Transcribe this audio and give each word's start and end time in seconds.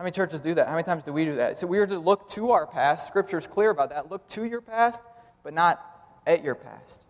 How 0.00 0.04
many 0.04 0.12
churches 0.12 0.40
do 0.40 0.54
that? 0.54 0.66
How 0.66 0.72
many 0.72 0.84
times 0.84 1.04
do 1.04 1.12
we 1.12 1.26
do 1.26 1.34
that? 1.36 1.58
So 1.58 1.66
we 1.66 1.78
are 1.78 1.86
to 1.86 1.98
look 1.98 2.26
to 2.30 2.52
our 2.52 2.66
past. 2.66 3.06
Scripture 3.06 3.36
is 3.36 3.46
clear 3.46 3.68
about 3.68 3.90
that. 3.90 4.10
Look 4.10 4.26
to 4.28 4.46
your 4.46 4.62
past, 4.62 5.02
but 5.42 5.52
not 5.52 5.78
at 6.26 6.42
your 6.42 6.54
past. 6.54 7.04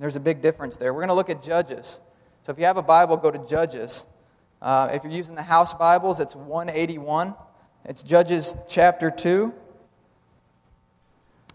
There's 0.00 0.16
a 0.16 0.20
big 0.20 0.42
difference 0.42 0.76
there. 0.76 0.92
We're 0.92 1.02
going 1.02 1.10
to 1.10 1.14
look 1.14 1.30
at 1.30 1.40
Judges. 1.40 2.00
So 2.42 2.50
if 2.50 2.58
you 2.58 2.64
have 2.64 2.78
a 2.78 2.82
Bible, 2.82 3.16
go 3.16 3.30
to 3.30 3.38
Judges. 3.46 4.06
Uh, 4.60 4.88
if 4.92 5.04
you're 5.04 5.12
using 5.12 5.36
the 5.36 5.42
house 5.44 5.72
Bibles, 5.72 6.18
it's 6.18 6.34
181. 6.34 7.32
It's 7.84 8.02
Judges 8.02 8.56
chapter 8.68 9.08
2. 9.08 9.54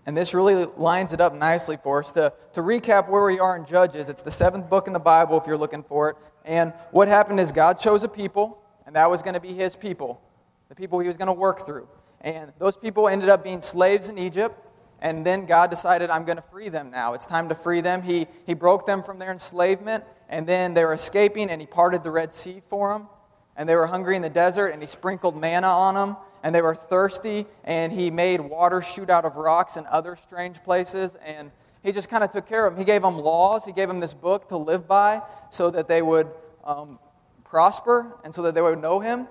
And 0.05 0.15
this 0.15 0.33
really 0.33 0.63
lines 0.77 1.11
it 1.11 1.19
up 1.19 1.33
nicely 1.33 1.75
for 1.75 1.99
us. 1.99 2.13
To, 2.13 2.31
to 2.53 2.61
recap 2.61 3.09
where 3.09 3.25
we 3.25 3.41
are 3.41 3.57
in 3.57 3.65
Judges, 3.65 4.07
it's 4.07 4.21
the 4.21 4.31
seventh 4.31 4.69
book 4.69 4.87
in 4.87 4.93
the 4.93 4.99
Bible 4.99 5.37
if 5.37 5.45
you're 5.47 5.57
looking 5.57 5.83
for 5.83 6.11
it. 6.11 6.15
And 6.45 6.71
what 6.91 7.09
happened 7.09 7.41
is 7.41 7.51
God 7.51 7.77
chose 7.77 8.05
a 8.05 8.07
people, 8.07 8.63
and 8.85 8.95
that 8.95 9.09
was 9.09 9.21
going 9.21 9.33
to 9.33 9.41
be 9.41 9.53
his 9.53 9.75
people, 9.75 10.21
the 10.69 10.75
people 10.75 10.99
he 10.99 11.07
was 11.07 11.17
going 11.17 11.27
to 11.27 11.33
work 11.33 11.65
through. 11.65 11.87
And 12.21 12.53
those 12.59 12.77
people 12.77 13.07
ended 13.07 13.27
up 13.27 13.43
being 13.43 13.61
slaves 13.61 14.07
in 14.07 14.17
Egypt. 14.17 14.55
And 15.01 15.25
then 15.25 15.45
God 15.45 15.69
decided, 15.69 16.09
I'm 16.09 16.25
going 16.25 16.35
to 16.35 16.43
free 16.43 16.69
them 16.69 16.91
now. 16.91 17.13
It's 17.13 17.25
time 17.25 17.49
to 17.49 17.55
free 17.55 17.81
them. 17.81 18.01
He, 18.01 18.27
he 18.45 18.53
broke 18.53 18.85
them 18.85 19.01
from 19.01 19.17
their 19.17 19.31
enslavement, 19.31 20.03
and 20.27 20.45
then 20.45 20.73
they 20.73 20.83
were 20.83 20.93
escaping, 20.93 21.49
and 21.49 21.61
He 21.61 21.65
parted 21.65 22.03
the 22.03 22.11
Red 22.11 22.33
Sea 22.33 22.61
for 22.67 22.93
them. 22.93 23.07
And 23.55 23.67
they 23.67 23.75
were 23.75 23.87
hungry 23.87 24.15
in 24.15 24.21
the 24.21 24.29
desert, 24.29 24.67
and 24.67 24.81
He 24.81 24.87
sprinkled 24.87 25.39
manna 25.39 25.67
on 25.67 25.95
them. 25.95 26.17
And 26.43 26.53
they 26.53 26.61
were 26.61 26.75
thirsty, 26.75 27.45
and 27.63 27.93
He 27.93 28.11
made 28.11 28.41
water 28.41 28.81
shoot 28.81 29.09
out 29.09 29.23
of 29.23 29.37
rocks 29.37 29.77
and 29.77 29.87
other 29.87 30.17
strange 30.17 30.61
places. 30.63 31.15
And 31.25 31.49
He 31.81 31.93
just 31.93 32.09
kind 32.09 32.23
of 32.23 32.29
took 32.29 32.45
care 32.45 32.67
of 32.67 32.73
them. 32.73 32.79
He 32.79 32.85
gave 32.85 33.01
them 33.01 33.17
laws, 33.17 33.63
He 33.63 33.71
gave 33.71 33.87
them 33.87 34.01
this 34.01 34.13
book 34.13 34.49
to 34.49 34.57
live 34.57 34.85
by 34.85 35.21
so 35.49 35.71
that 35.71 35.87
they 35.87 36.01
would 36.01 36.27
um, 36.65 36.99
prosper 37.45 38.17
and 38.25 38.35
so 38.35 38.41
that 38.41 38.53
they 38.53 38.61
would 38.61 38.81
know 38.81 38.99
Him. 38.99 39.29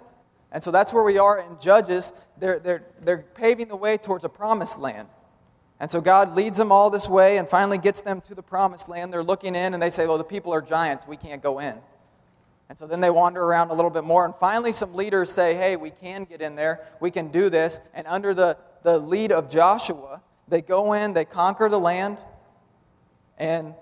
And 0.51 0.63
so 0.63 0.71
that's 0.71 0.93
where 0.93 1.05
we 1.05 1.19
are 1.19 1.39
in 1.39 1.61
Judges. 1.61 2.13
They're, 2.39 2.59
they're, 2.59 2.85
they're 3.03 3.25
paving 3.35 3.69
the 3.69 3.77
way 3.77 3.99
towards 3.99 4.25
a 4.25 4.29
promised 4.29 4.79
land. 4.79 5.09
And 5.81 5.91
so 5.91 6.01
God 6.01 6.35
leads 6.35 6.59
them 6.59 6.73
all 6.73 6.91
this 6.91 7.09
way 7.09 7.39
and 7.39 7.49
finally 7.49 7.79
gets 7.79 8.01
them 8.01 8.21
to 8.23 8.35
the 8.35 8.43
promised 8.43 8.89
land. 8.89 9.13
They're 9.13 9.23
looking 9.23 9.55
in 9.55 9.75
and 9.75 9.83
they 9.83 9.91
say, 9.91 10.07
Well, 10.07 10.19
the 10.19 10.25
people 10.25 10.53
are 10.53 10.63
giants. 10.63 11.07
We 11.07 11.17
can't 11.17 11.43
go 11.43 11.61
in. 11.61 11.75
And 12.69 12.77
so 12.77 12.87
then 12.87 13.01
they 13.01 13.11
wander 13.11 13.43
around 13.43 13.71
a 13.71 13.75
little 13.75 13.91
bit 13.91 14.05
more. 14.05 14.25
And 14.25 14.35
finally, 14.35 14.73
some 14.73 14.95
leaders 14.95 15.31
say, 15.31 15.55
Hey, 15.55 15.77
we 15.77 15.91
can 15.91 16.25
get 16.25 16.43
in 16.43 16.57
there. 16.57 16.87
We 17.01 17.11
can 17.11 17.29
do 17.29 17.49
this. 17.49 17.79
And 17.95 18.07
under 18.07 18.35
the, 18.35 18.57
the 18.83 18.99
lead 18.99 19.31
of 19.31 19.49
Joshua, 19.49 20.21
they 20.49 20.63
go 20.63 20.95
in, 20.95 21.13
they 21.13 21.25
conquer 21.25 21.69
the 21.69 21.79
land, 21.79 22.19
and 23.37 23.75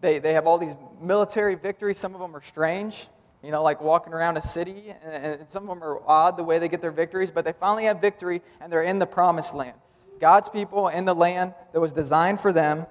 they, 0.00 0.18
they 0.18 0.32
have 0.32 0.46
all 0.46 0.58
these 0.58 0.74
military 1.00 1.54
victories. 1.54 1.98
Some 1.98 2.14
of 2.14 2.20
them 2.20 2.34
are 2.34 2.42
strange, 2.42 3.06
you 3.42 3.50
know, 3.50 3.62
like 3.62 3.80
walking 3.80 4.12
around 4.12 4.36
a 4.36 4.42
city. 4.42 4.94
And, 5.04 5.48
some 5.48 5.68
of 5.68 5.68
them 5.68 5.82
are 5.82 6.00
odd 6.06 6.36
the 6.36 6.44
way 6.44 6.58
they 6.58 6.68
get 6.68 6.80
their 6.80 6.92
victories. 6.92 7.30
But 7.30 7.44
they 7.44 7.52
finally 7.52 7.84
have 7.84 8.00
victory 8.00 8.42
and 8.60 8.72
they're 8.72 8.82
in 8.82 8.98
the 8.98 9.06
promised 9.06 9.54
land. 9.54 9.76
God's 10.20 10.48
people 10.48 10.88
in 10.88 11.04
the 11.04 11.14
land 11.14 11.54
that 11.72 11.80
was 11.80 11.92
designed 11.92 12.40
for 12.40 12.52
them. 12.52 12.86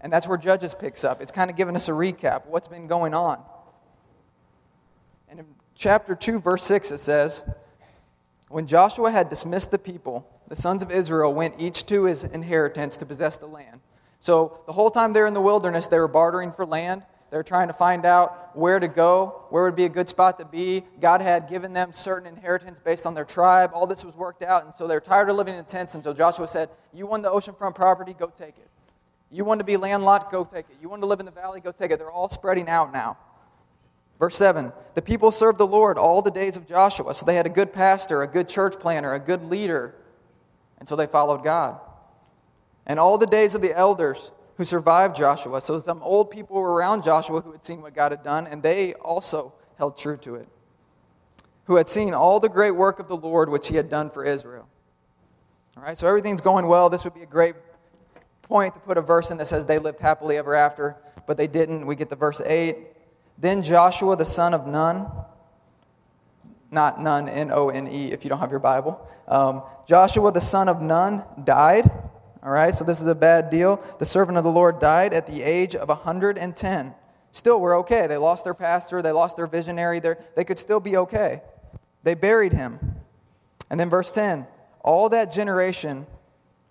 And 0.00 0.10
that's 0.10 0.26
where 0.26 0.38
Judges 0.38 0.74
picks 0.74 1.04
up. 1.04 1.20
It's 1.20 1.32
kind 1.32 1.50
of 1.50 1.56
giving 1.56 1.76
us 1.76 1.88
a 1.88 1.92
recap 1.92 2.46
what's 2.46 2.68
been 2.68 2.86
going 2.86 3.12
on. 3.12 3.42
And 5.28 5.40
in 5.40 5.46
chapter 5.74 6.14
2, 6.14 6.40
verse 6.40 6.64
6, 6.64 6.92
it 6.92 6.98
says 6.98 7.42
When 8.48 8.66
Joshua 8.66 9.10
had 9.10 9.28
dismissed 9.28 9.70
the 9.70 9.78
people, 9.78 10.26
the 10.48 10.56
sons 10.56 10.82
of 10.82 10.90
Israel 10.90 11.34
went 11.34 11.54
each 11.58 11.84
to 11.86 12.04
his 12.04 12.24
inheritance 12.24 12.96
to 12.96 13.06
possess 13.06 13.36
the 13.36 13.46
land. 13.46 13.80
So 14.18 14.60
the 14.66 14.72
whole 14.72 14.90
time 14.90 15.12
they're 15.12 15.26
in 15.26 15.34
the 15.34 15.40
wilderness, 15.40 15.86
they 15.86 15.98
were 15.98 16.08
bartering 16.08 16.52
for 16.52 16.66
land. 16.66 17.02
They're 17.30 17.44
trying 17.44 17.68
to 17.68 17.74
find 17.74 18.04
out 18.04 18.56
where 18.56 18.80
to 18.80 18.88
go, 18.88 19.44
where 19.50 19.64
would 19.64 19.76
be 19.76 19.84
a 19.84 19.90
good 19.90 20.08
spot 20.08 20.38
to 20.40 20.44
be. 20.44 20.82
God 21.00 21.22
had 21.22 21.48
given 21.48 21.72
them 21.72 21.92
certain 21.92 22.26
inheritance 22.26 22.80
based 22.80 23.06
on 23.06 23.14
their 23.14 23.24
tribe. 23.24 23.70
All 23.72 23.86
this 23.86 24.04
was 24.04 24.16
worked 24.16 24.42
out, 24.42 24.64
and 24.64 24.74
so 24.74 24.88
they're 24.88 25.00
tired 25.00 25.30
of 25.30 25.36
living 25.36 25.56
in 25.56 25.64
tents. 25.64 25.94
And 25.94 26.02
so 26.02 26.12
Joshua 26.12 26.48
said, 26.48 26.70
You 26.92 27.06
want 27.06 27.22
the 27.22 27.30
oceanfront 27.30 27.76
property? 27.76 28.14
Go 28.14 28.26
take 28.26 28.58
it. 28.58 28.68
You 29.30 29.44
want 29.44 29.60
to 29.60 29.64
be 29.64 29.76
landlocked? 29.76 30.32
Go 30.32 30.44
take 30.44 30.66
it. 30.70 30.76
You 30.82 30.88
want 30.88 31.02
to 31.02 31.06
live 31.06 31.20
in 31.20 31.26
the 31.26 31.32
valley? 31.32 31.60
Go 31.60 31.70
take 31.70 31.92
it. 31.92 32.00
They're 32.00 32.10
all 32.10 32.28
spreading 32.28 32.68
out 32.68 32.92
now. 32.92 33.16
Verse 34.18 34.36
7 34.36 34.72
The 34.94 35.02
people 35.02 35.30
served 35.30 35.58
the 35.58 35.66
Lord 35.66 35.98
all 35.98 36.22
the 36.22 36.32
days 36.32 36.56
of 36.56 36.66
Joshua. 36.66 37.14
So 37.14 37.24
they 37.26 37.36
had 37.36 37.46
a 37.46 37.50
good 37.50 37.72
pastor, 37.72 38.22
a 38.22 38.26
good 38.26 38.48
church 38.48 38.78
planner, 38.80 39.14
a 39.14 39.20
good 39.20 39.44
leader. 39.44 39.94
And 40.78 40.88
so 40.88 40.96
they 40.96 41.06
followed 41.06 41.44
God. 41.44 41.78
And 42.86 42.98
all 42.98 43.18
the 43.18 43.26
days 43.26 43.54
of 43.54 43.62
the 43.62 43.76
elders 43.76 44.32
who 44.60 44.64
survived 44.66 45.16
Joshua. 45.16 45.58
So 45.62 45.78
some 45.78 46.02
old 46.02 46.30
people 46.30 46.60
were 46.60 46.74
around 46.74 47.02
Joshua 47.02 47.40
who 47.40 47.50
had 47.52 47.64
seen 47.64 47.80
what 47.80 47.94
God 47.94 48.12
had 48.12 48.22
done, 48.22 48.46
and 48.46 48.62
they 48.62 48.92
also 48.92 49.54
held 49.78 49.96
true 49.96 50.18
to 50.18 50.34
it, 50.34 50.46
who 51.64 51.76
had 51.76 51.88
seen 51.88 52.12
all 52.12 52.40
the 52.40 52.50
great 52.50 52.72
work 52.72 52.98
of 52.98 53.08
the 53.08 53.16
Lord 53.16 53.48
which 53.48 53.68
he 53.68 53.76
had 53.76 53.88
done 53.88 54.10
for 54.10 54.22
Israel. 54.22 54.68
All 55.78 55.82
right, 55.82 55.96
so 55.96 56.06
everything's 56.06 56.42
going 56.42 56.66
well. 56.66 56.90
This 56.90 57.04
would 57.04 57.14
be 57.14 57.22
a 57.22 57.26
great 57.26 57.54
point 58.42 58.74
to 58.74 58.80
put 58.80 58.98
a 58.98 59.00
verse 59.00 59.30
in 59.30 59.38
that 59.38 59.46
says 59.46 59.64
they 59.64 59.78
lived 59.78 59.98
happily 59.98 60.36
ever 60.36 60.54
after, 60.54 60.94
but 61.26 61.38
they 61.38 61.46
didn't. 61.46 61.86
We 61.86 61.96
get 61.96 62.10
the 62.10 62.16
verse 62.16 62.42
8. 62.44 62.76
Then 63.38 63.62
Joshua 63.62 64.14
the 64.14 64.26
son 64.26 64.52
of 64.52 64.66
Nun, 64.66 65.10
not 66.70 67.00
none, 67.00 67.30
N 67.30 67.50
O 67.50 67.70
N 67.70 67.88
E, 67.88 68.12
if 68.12 68.24
you 68.24 68.28
don't 68.28 68.40
have 68.40 68.50
your 68.50 68.60
Bible, 68.60 69.00
um, 69.26 69.62
Joshua 69.88 70.30
the 70.30 70.40
son 70.42 70.68
of 70.68 70.82
Nun 70.82 71.24
died 71.44 71.90
all 72.42 72.50
right, 72.50 72.72
so 72.72 72.84
this 72.84 73.02
is 73.02 73.08
a 73.08 73.14
bad 73.14 73.50
deal. 73.50 73.84
The 73.98 74.06
servant 74.06 74.38
of 74.38 74.44
the 74.44 74.50
Lord 74.50 74.80
died 74.80 75.12
at 75.12 75.26
the 75.26 75.42
age 75.42 75.74
of 75.74 75.88
110. 75.88 76.94
Still, 77.32 77.60
we're 77.60 77.78
okay. 77.80 78.06
They 78.06 78.16
lost 78.16 78.44
their 78.44 78.54
pastor, 78.54 79.02
they 79.02 79.12
lost 79.12 79.36
their 79.36 79.46
visionary, 79.46 80.00
They're, 80.00 80.18
they 80.34 80.44
could 80.44 80.58
still 80.58 80.80
be 80.80 80.96
okay. 80.96 81.42
They 82.02 82.14
buried 82.14 82.52
him. 82.52 82.78
And 83.68 83.78
then, 83.78 83.90
verse 83.90 84.10
10 84.10 84.46
all 84.82 85.10
that 85.10 85.30
generation 85.30 86.06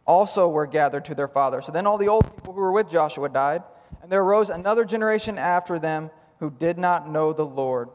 also 0.07 0.49
were 0.49 0.65
gathered 0.65 1.05
to 1.05 1.13
their 1.13 1.27
father. 1.27 1.61
So 1.61 1.71
then, 1.71 1.85
all 1.85 1.99
the 1.99 2.07
old 2.07 2.35
people 2.35 2.53
who 2.53 2.61
were 2.61 2.71
with 2.71 2.89
Joshua 2.89 3.29
died, 3.29 3.61
and 4.01 4.11
there 4.11 4.23
arose 4.23 4.49
another 4.49 4.83
generation 4.83 5.37
after 5.37 5.77
them 5.77 6.09
who 6.39 6.49
did 6.49 6.79
not 6.79 7.07
know 7.07 7.31
the 7.31 7.45
Lord, 7.45 7.89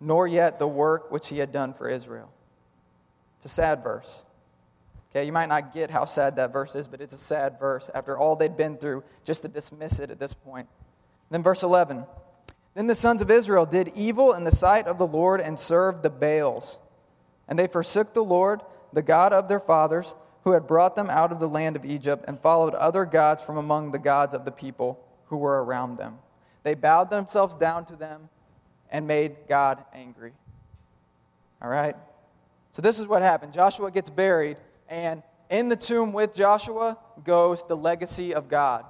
nor 0.00 0.26
yet 0.26 0.58
the 0.58 0.66
work 0.66 1.10
which 1.12 1.28
he 1.28 1.38
had 1.38 1.52
done 1.52 1.74
for 1.74 1.88
Israel. 1.88 2.30
It's 3.36 3.46
a 3.46 3.48
sad 3.50 3.82
verse. 3.82 4.24
Okay, 5.10 5.24
you 5.24 5.32
might 5.32 5.48
not 5.48 5.74
get 5.74 5.90
how 5.90 6.04
sad 6.04 6.36
that 6.36 6.52
verse 6.52 6.76
is, 6.76 6.86
but 6.86 7.00
it's 7.00 7.14
a 7.14 7.18
sad 7.18 7.58
verse 7.58 7.90
after 7.94 8.16
all 8.16 8.36
they'd 8.36 8.56
been 8.56 8.76
through 8.76 9.02
just 9.24 9.42
to 9.42 9.48
dismiss 9.48 9.98
it 9.98 10.10
at 10.10 10.20
this 10.20 10.34
point. 10.34 10.68
Then, 11.30 11.42
verse 11.42 11.62
11 11.62 12.06
Then 12.74 12.86
the 12.86 12.94
sons 12.94 13.20
of 13.20 13.30
Israel 13.30 13.66
did 13.66 13.88
evil 13.96 14.32
in 14.32 14.44
the 14.44 14.52
sight 14.52 14.86
of 14.86 14.98
the 14.98 15.06
Lord 15.06 15.40
and 15.40 15.58
served 15.58 16.02
the 16.02 16.10
Baals. 16.10 16.78
And 17.48 17.58
they 17.58 17.66
forsook 17.66 18.14
the 18.14 18.22
Lord, 18.22 18.60
the 18.92 19.02
God 19.02 19.32
of 19.32 19.48
their 19.48 19.58
fathers, 19.58 20.14
who 20.44 20.52
had 20.52 20.68
brought 20.68 20.94
them 20.94 21.10
out 21.10 21.32
of 21.32 21.40
the 21.40 21.48
land 21.48 21.74
of 21.74 21.84
Egypt, 21.84 22.24
and 22.28 22.40
followed 22.40 22.74
other 22.74 23.04
gods 23.04 23.42
from 23.42 23.56
among 23.56 23.90
the 23.90 23.98
gods 23.98 24.32
of 24.32 24.44
the 24.44 24.52
people 24.52 25.04
who 25.26 25.36
were 25.36 25.62
around 25.64 25.96
them. 25.96 26.18
They 26.62 26.74
bowed 26.74 27.10
themselves 27.10 27.56
down 27.56 27.84
to 27.86 27.96
them 27.96 28.28
and 28.90 29.08
made 29.08 29.36
God 29.48 29.84
angry. 29.92 30.32
All 31.60 31.68
right? 31.68 31.96
So, 32.70 32.80
this 32.80 33.00
is 33.00 33.08
what 33.08 33.22
happened. 33.22 33.52
Joshua 33.52 33.90
gets 33.90 34.08
buried 34.08 34.56
and 34.90 35.22
in 35.48 35.68
the 35.68 35.76
tomb 35.76 36.12
with 36.12 36.34
Joshua 36.34 36.98
goes 37.24 37.66
the 37.66 37.76
legacy 37.76 38.34
of 38.34 38.48
God. 38.48 38.84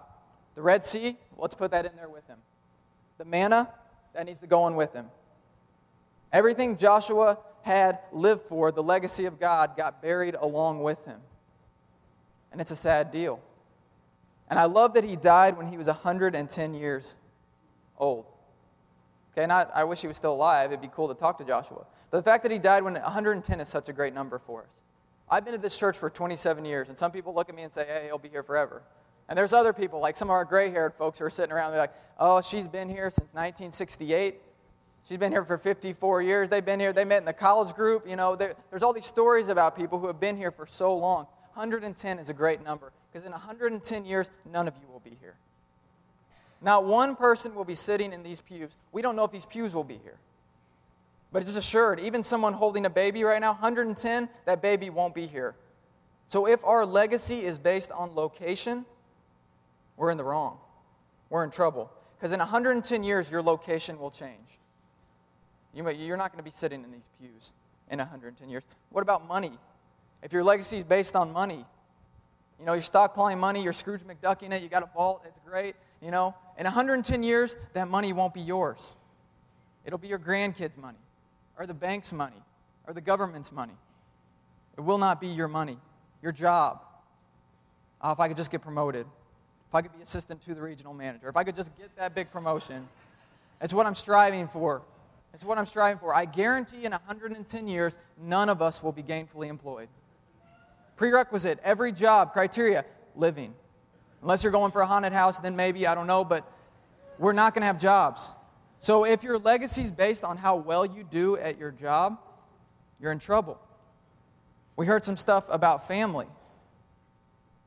The 0.56 0.62
Red 0.62 0.84
Sea, 0.84 1.16
let's 1.38 1.54
put 1.54 1.70
that 1.70 1.86
in 1.86 1.94
there 1.96 2.08
with 2.08 2.26
him. 2.26 2.38
The 3.18 3.24
manna, 3.24 3.68
that 4.14 4.26
needs 4.26 4.40
to 4.40 4.46
go 4.46 4.66
in 4.66 4.74
with 4.74 4.92
him. 4.92 5.06
Everything 6.32 6.76
Joshua 6.76 7.38
had 7.62 7.98
lived 8.12 8.42
for, 8.42 8.72
the 8.72 8.82
legacy 8.82 9.26
of 9.26 9.38
God, 9.38 9.76
got 9.76 10.02
buried 10.02 10.34
along 10.34 10.82
with 10.82 11.04
him. 11.04 11.20
And 12.50 12.60
it's 12.60 12.70
a 12.70 12.76
sad 12.76 13.10
deal. 13.10 13.40
And 14.48 14.58
I 14.58 14.64
love 14.64 14.94
that 14.94 15.04
he 15.04 15.16
died 15.16 15.56
when 15.56 15.66
he 15.66 15.76
was 15.76 15.86
110 15.86 16.74
years 16.74 17.14
old. 17.98 18.26
Okay, 19.32 19.46
not 19.46 19.70
I 19.74 19.84
wish 19.84 20.00
he 20.00 20.08
was 20.08 20.16
still 20.16 20.32
alive. 20.32 20.72
It'd 20.72 20.80
be 20.80 20.90
cool 20.92 21.08
to 21.08 21.14
talk 21.14 21.38
to 21.38 21.44
Joshua. 21.44 21.84
But 22.10 22.18
the 22.18 22.22
fact 22.24 22.42
that 22.42 22.50
he 22.50 22.58
died 22.58 22.82
when 22.82 22.94
110 22.94 23.60
is 23.60 23.68
such 23.68 23.88
a 23.88 23.92
great 23.92 24.12
number 24.12 24.38
for 24.38 24.62
us. 24.62 24.68
I've 25.30 25.44
been 25.44 25.54
at 25.54 25.62
this 25.62 25.78
church 25.78 25.96
for 25.96 26.10
27 26.10 26.64
years, 26.64 26.88
and 26.88 26.98
some 26.98 27.12
people 27.12 27.34
look 27.34 27.48
at 27.48 27.54
me 27.54 27.62
and 27.62 27.70
say, 27.70 27.86
hey, 27.86 28.04
he'll 28.06 28.18
be 28.18 28.28
here 28.28 28.42
forever. 28.42 28.82
And 29.28 29.38
there's 29.38 29.52
other 29.52 29.72
people, 29.72 30.00
like 30.00 30.16
some 30.16 30.28
of 30.28 30.32
our 30.32 30.44
gray 30.44 30.70
haired 30.70 30.94
folks 30.94 31.20
who 31.20 31.24
are 31.24 31.30
sitting 31.30 31.52
around, 31.52 31.70
they're 31.70 31.80
like, 31.80 31.94
oh, 32.18 32.40
she's 32.40 32.66
been 32.66 32.88
here 32.88 33.10
since 33.10 33.32
1968. 33.32 34.40
She's 35.08 35.18
been 35.18 35.30
here 35.30 35.44
for 35.44 35.56
54 35.56 36.22
years. 36.22 36.48
They've 36.48 36.64
been 36.64 36.80
here. 36.80 36.92
They 36.92 37.04
met 37.04 37.18
in 37.18 37.24
the 37.24 37.32
college 37.32 37.74
group. 37.74 38.08
You 38.08 38.16
know, 38.16 38.34
there's 38.34 38.82
all 38.82 38.92
these 38.92 39.06
stories 39.06 39.48
about 39.48 39.76
people 39.76 40.00
who 40.00 40.08
have 40.08 40.18
been 40.18 40.36
here 40.36 40.50
for 40.50 40.66
so 40.66 40.96
long. 40.96 41.26
110 41.54 42.18
is 42.18 42.28
a 42.28 42.34
great 42.34 42.62
number 42.64 42.92
because 43.10 43.24
in 43.24 43.32
110 43.32 44.04
years, 44.04 44.30
none 44.50 44.68
of 44.68 44.74
you 44.80 44.88
will 44.92 45.00
be 45.00 45.16
here. 45.20 45.36
Not 46.60 46.84
one 46.84 47.16
person 47.16 47.54
will 47.54 47.64
be 47.64 47.74
sitting 47.74 48.12
in 48.12 48.22
these 48.22 48.40
pews. 48.40 48.76
We 48.92 49.00
don't 49.00 49.16
know 49.16 49.24
if 49.24 49.30
these 49.30 49.46
pews 49.46 49.74
will 49.74 49.84
be 49.84 49.98
here. 50.02 50.18
But 51.32 51.42
it's 51.42 51.56
assured, 51.56 52.00
even 52.00 52.22
someone 52.22 52.52
holding 52.52 52.86
a 52.86 52.90
baby 52.90 53.22
right 53.22 53.40
now, 53.40 53.52
110, 53.52 54.28
that 54.46 54.60
baby 54.62 54.90
won't 54.90 55.14
be 55.14 55.26
here. 55.26 55.54
So 56.26 56.46
if 56.46 56.64
our 56.64 56.84
legacy 56.84 57.40
is 57.40 57.58
based 57.58 57.92
on 57.92 58.14
location, 58.14 58.84
we're 59.96 60.10
in 60.10 60.18
the 60.18 60.24
wrong. 60.24 60.58
We're 61.28 61.44
in 61.44 61.50
trouble. 61.50 61.90
Because 62.16 62.32
in 62.32 62.38
110 62.38 63.04
years, 63.04 63.30
your 63.30 63.42
location 63.42 63.98
will 63.98 64.10
change. 64.10 64.58
You 65.72 65.82
may, 65.82 65.94
you're 65.94 66.16
not 66.16 66.32
going 66.32 66.38
to 66.38 66.44
be 66.44 66.50
sitting 66.50 66.82
in 66.82 66.90
these 66.90 67.08
pews 67.20 67.52
in 67.90 67.98
110 67.98 68.48
years. 68.48 68.62
What 68.90 69.02
about 69.02 69.26
money? 69.26 69.52
If 70.22 70.32
your 70.32 70.44
legacy 70.44 70.78
is 70.78 70.84
based 70.84 71.16
on 71.16 71.32
money, 71.32 71.64
you 72.58 72.66
know, 72.66 72.74
you're 72.74 72.82
stockpiling 72.82 73.38
money, 73.38 73.62
you're 73.62 73.72
Scrooge 73.72 74.02
McDucking 74.02 74.52
it, 74.52 74.62
you 74.62 74.68
got 74.68 74.82
a 74.82 74.90
vault, 74.94 75.22
it's 75.26 75.38
great. 75.46 75.76
You 76.02 76.10
know, 76.10 76.34
in 76.58 76.64
110 76.64 77.22
years, 77.22 77.56
that 77.72 77.88
money 77.88 78.12
won't 78.12 78.34
be 78.34 78.40
yours. 78.40 78.94
It'll 79.84 79.98
be 79.98 80.08
your 80.08 80.18
grandkids' 80.18 80.76
money, 80.76 80.98
or 81.60 81.66
the 81.66 81.74
bank's 81.74 82.10
money, 82.10 82.42
or 82.88 82.94
the 82.94 83.02
government's 83.02 83.52
money. 83.52 83.74
It 84.78 84.80
will 84.80 84.96
not 84.96 85.20
be 85.20 85.26
your 85.26 85.46
money, 85.46 85.76
your 86.22 86.32
job. 86.32 86.80
Oh, 88.00 88.12
if 88.12 88.18
I 88.18 88.28
could 88.28 88.38
just 88.38 88.50
get 88.50 88.62
promoted, 88.62 89.06
if 89.68 89.74
I 89.74 89.82
could 89.82 89.92
be 89.92 90.02
assistant 90.02 90.40
to 90.42 90.54
the 90.54 90.62
regional 90.62 90.94
manager, 90.94 91.28
if 91.28 91.36
I 91.36 91.44
could 91.44 91.54
just 91.54 91.76
get 91.76 91.94
that 91.96 92.14
big 92.14 92.32
promotion, 92.32 92.88
it's 93.60 93.74
what 93.74 93.84
I'm 93.84 93.94
striving 93.94 94.48
for. 94.48 94.80
It's 95.34 95.44
what 95.44 95.58
I'm 95.58 95.66
striving 95.66 95.98
for. 95.98 96.14
I 96.14 96.24
guarantee 96.24 96.86
in 96.86 96.92
110 96.92 97.68
years, 97.68 97.98
none 98.18 98.48
of 98.48 98.62
us 98.62 98.82
will 98.82 98.92
be 98.92 99.02
gainfully 99.02 99.48
employed. 99.48 99.88
Prerequisite, 100.96 101.58
every 101.62 101.92
job, 101.92 102.32
criteria, 102.32 102.86
living. 103.14 103.54
Unless 104.22 104.44
you're 104.44 104.52
going 104.52 104.72
for 104.72 104.80
a 104.80 104.86
haunted 104.86 105.12
house, 105.12 105.38
then 105.38 105.56
maybe, 105.56 105.86
I 105.86 105.94
don't 105.94 106.06
know, 106.06 106.24
but 106.24 106.50
we're 107.18 107.34
not 107.34 107.52
going 107.52 107.60
to 107.62 107.66
have 107.66 107.78
jobs. 107.78 108.32
So 108.80 109.04
if 109.04 109.22
your 109.22 109.38
legacy 109.38 109.82
is 109.82 109.90
based 109.90 110.24
on 110.24 110.38
how 110.38 110.56
well 110.56 110.86
you 110.86 111.04
do 111.04 111.36
at 111.36 111.58
your 111.58 111.70
job, 111.70 112.18
you're 112.98 113.12
in 113.12 113.18
trouble. 113.18 113.60
We 114.74 114.86
heard 114.86 115.04
some 115.04 115.18
stuff 115.18 115.46
about 115.50 115.86
family. 115.86 116.26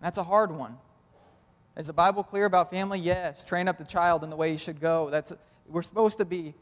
That's 0.01 0.17
a 0.17 0.23
hard 0.23 0.51
one. 0.51 0.75
Is 1.77 1.85
the 1.85 1.93
Bible 1.93 2.23
clear 2.23 2.45
about 2.45 2.71
family? 2.71 2.97
Yes. 2.97 3.43
Train 3.43 3.67
up 3.67 3.77
the 3.77 3.83
child 3.83 4.23
in 4.23 4.31
the 4.31 4.35
way 4.35 4.49
he 4.49 4.57
should 4.57 4.81
go. 4.81 5.11
That's, 5.11 5.31
we're 5.69 5.83
supposed 5.83 6.17
to 6.17 6.25
be 6.25 6.55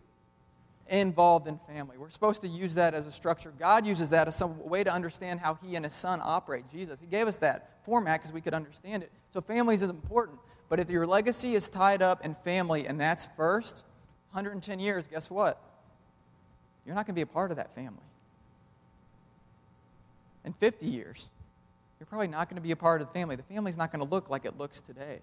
involved 0.89 1.48
in 1.48 1.57
family. 1.57 1.98
We're 1.98 2.09
supposed 2.09 2.42
to 2.42 2.50
use 2.50 2.74
that 2.74 2.94
as 2.94 3.06
a 3.06 3.12
structure. 3.12 3.53
God 3.57 3.86
uses 3.86 4.09
that 4.09 4.27
as 4.27 4.36
some 4.36 4.62
way 4.68 4.83
to 4.83 4.94
understand 4.94 5.39
how 5.39 5.57
He 5.63 5.77
and 5.77 5.86
His 5.86 5.94
Son 5.94 6.19
operate. 6.21 6.65
Jesus, 6.69 7.00
He 7.00 7.07
gave 7.07 7.30
us 7.30 7.38
that 7.38 7.86
format 7.86 8.19
because 8.19 8.33
we 8.33 8.42
could 8.42 8.53
understand 8.53 9.01
it. 9.01 9.12
So, 9.30 9.39
families 9.39 9.81
is 9.81 9.89
important. 9.89 10.39
But 10.68 10.81
if 10.81 10.89
your 10.89 11.07
legacy 11.07 11.53
is 11.53 11.69
tied 11.69 12.01
up 12.01 12.25
in 12.25 12.33
family 12.33 12.86
and 12.86 13.00
that's 13.00 13.27
first, 13.38 13.86
110 14.31 14.80
years, 14.80 15.07
guess 15.07 15.30
what? 15.30 15.62
You're 16.86 16.95
not 16.95 17.06
going 17.06 17.13
to 17.13 17.18
be 17.18 17.22
a 17.22 17.28
part 17.28 17.51
of 17.51 17.57
that 17.57 17.74
family. 17.75 18.00
In 20.44 20.54
50 20.54 20.86
years, 20.86 21.31
you're 22.00 22.07
probably 22.07 22.28
not 22.28 22.50
going 22.50 22.56
to 22.56 22.62
be 22.62 22.72
a 22.72 22.75
part 22.75 23.01
of 23.01 23.07
the 23.07 23.13
family. 23.13 23.36
The 23.36 23.44
family's 23.44 23.78
not 23.78 23.92
going 23.92 24.04
to 24.04 24.10
look 24.10 24.30
like 24.30 24.45
it 24.45 24.57
looks 24.57 24.81
today. 24.81 25.19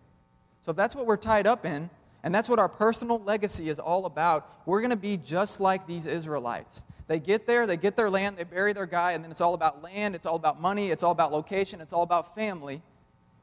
So, 0.62 0.70
if 0.70 0.76
that's 0.76 0.94
what 0.94 1.06
we're 1.06 1.16
tied 1.16 1.46
up 1.46 1.66
in, 1.66 1.90
and 2.22 2.34
that's 2.34 2.48
what 2.48 2.58
our 2.58 2.68
personal 2.68 3.20
legacy 3.20 3.68
is 3.68 3.78
all 3.78 4.06
about. 4.06 4.62
We're 4.66 4.80
going 4.80 4.90
to 4.90 4.96
be 4.96 5.16
just 5.16 5.60
like 5.60 5.86
these 5.86 6.06
Israelites. 6.06 6.82
They 7.06 7.20
get 7.20 7.46
there, 7.46 7.66
they 7.66 7.76
get 7.76 7.96
their 7.96 8.10
land, 8.10 8.36
they 8.36 8.44
bury 8.44 8.72
their 8.72 8.86
guy, 8.86 9.12
and 9.12 9.24
then 9.24 9.30
it's 9.30 9.40
all 9.40 9.54
about 9.54 9.82
land, 9.82 10.14
it's 10.14 10.26
all 10.26 10.36
about 10.36 10.60
money, 10.60 10.90
it's 10.90 11.02
all 11.02 11.12
about 11.12 11.32
location, 11.32 11.80
it's 11.80 11.92
all 11.92 12.02
about 12.02 12.34
family. 12.34 12.82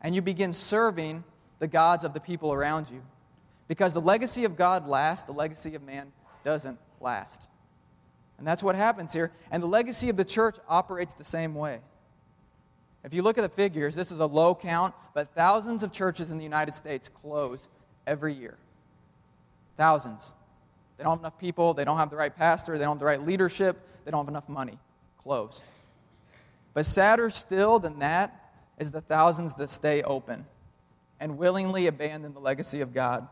And 0.02 0.14
you 0.14 0.22
begin 0.22 0.54
serving 0.54 1.24
the 1.60 1.68
gods 1.68 2.04
of 2.04 2.14
the 2.14 2.20
people 2.20 2.54
around 2.54 2.92
you. 2.92 3.02
Because 3.68 3.94
the 3.94 4.02
legacy 4.02 4.46
of 4.46 4.56
God 4.56 4.88
lasts, 4.88 5.26
the 5.26 5.34
legacy 5.34 5.76
of 5.76 5.84
man 5.84 6.12
doesn't 6.44 6.78
last. 7.02 7.48
And 8.38 8.46
that's 8.46 8.62
what 8.62 8.76
happens 8.76 9.14
here. 9.14 9.32
And 9.50 9.64
the 9.64 9.68
legacy 9.68 10.10
of 10.10 10.18
the 10.18 10.26
church 10.26 10.58
operates 10.68 11.14
the 11.14 11.24
same 11.24 11.56
way. 11.56 11.80
If 13.04 13.14
you 13.14 13.22
look 13.22 13.38
at 13.38 13.42
the 13.42 13.50
figures, 13.50 13.96
this 13.96 14.12
is 14.12 14.20
a 14.20 14.26
low 14.26 14.56
count, 14.56 14.94
but 15.14 15.34
thousands 15.36 15.84
of 15.84 15.92
churches 15.92 16.32
in 16.32 16.38
the 16.38 16.44
United 16.44 16.76
States 16.76 17.08
close 17.08 17.70
every 18.08 18.34
year. 18.34 18.58
Thousands. 19.78 20.34
They 20.98 21.04
don't 21.04 21.14
have 21.14 21.20
enough 21.20 21.38
people, 21.38 21.74
they 21.74 21.86
don't 21.86 21.98
have 21.98 22.10
the 22.10 22.16
right 22.16 22.36
pastor, 22.36 22.78
they 22.78 22.84
don't 22.84 22.96
have 22.96 23.00
the 23.00 23.06
right 23.06 23.22
leadership, 23.22 23.78
they 24.06 24.12
don't 24.12 24.22
have 24.22 24.30
enough 24.30 24.50
money. 24.50 24.80
Close. 25.20 25.62
But 26.74 26.86
sadder 26.86 27.30
still 27.30 27.80
than 27.80 28.00
that 28.00 28.54
is 28.80 28.92
the 28.92 29.02
thousands 29.02 29.54
that 29.56 29.70
stay 29.70 30.02
open 30.02 30.46
and 31.20 31.38
willingly 31.38 31.88
abandon 31.88 32.34
the 32.34 32.40
legacy 32.40 32.82
of 32.82 32.94
God 32.94 33.28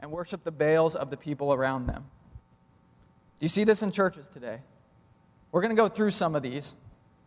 and 0.00 0.10
worship 0.10 0.44
the 0.44 0.50
Baals 0.50 0.96
of 0.96 1.10
the 1.10 1.16
people 1.16 1.52
around 1.52 1.86
them. 1.86 2.04
Do 3.38 3.44
you 3.44 3.48
see 3.48 3.64
this 3.64 3.82
in 3.82 3.92
churches 3.92 4.28
today? 4.28 4.60
We're 5.52 5.60
going 5.60 5.74
to 5.74 5.80
go 5.80 5.88
through 5.88 6.10
some 6.10 6.34
of 6.34 6.42
these, 6.42 6.74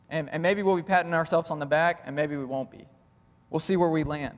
and, 0.09 0.29
and 0.29 0.43
maybe 0.43 0.61
we'll 0.61 0.75
be 0.75 0.83
patting 0.83 1.13
ourselves 1.13 1.51
on 1.51 1.59
the 1.59 1.65
back, 1.65 2.03
and 2.05 2.15
maybe 2.15 2.37
we 2.37 2.45
won't 2.45 2.69
be. 2.69 2.85
We'll 3.49 3.59
see 3.59 3.77
where 3.77 3.89
we 3.89 4.03
land. 4.03 4.37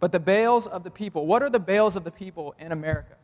But 0.00 0.12
the 0.12 0.20
Baals 0.20 0.66
of 0.66 0.82
the 0.82 0.90
people, 0.90 1.26
what 1.26 1.42
are 1.42 1.50
the 1.50 1.60
Baals 1.60 1.96
of 1.96 2.04
the 2.04 2.10
people 2.10 2.54
in 2.58 2.72
America? 2.72 3.16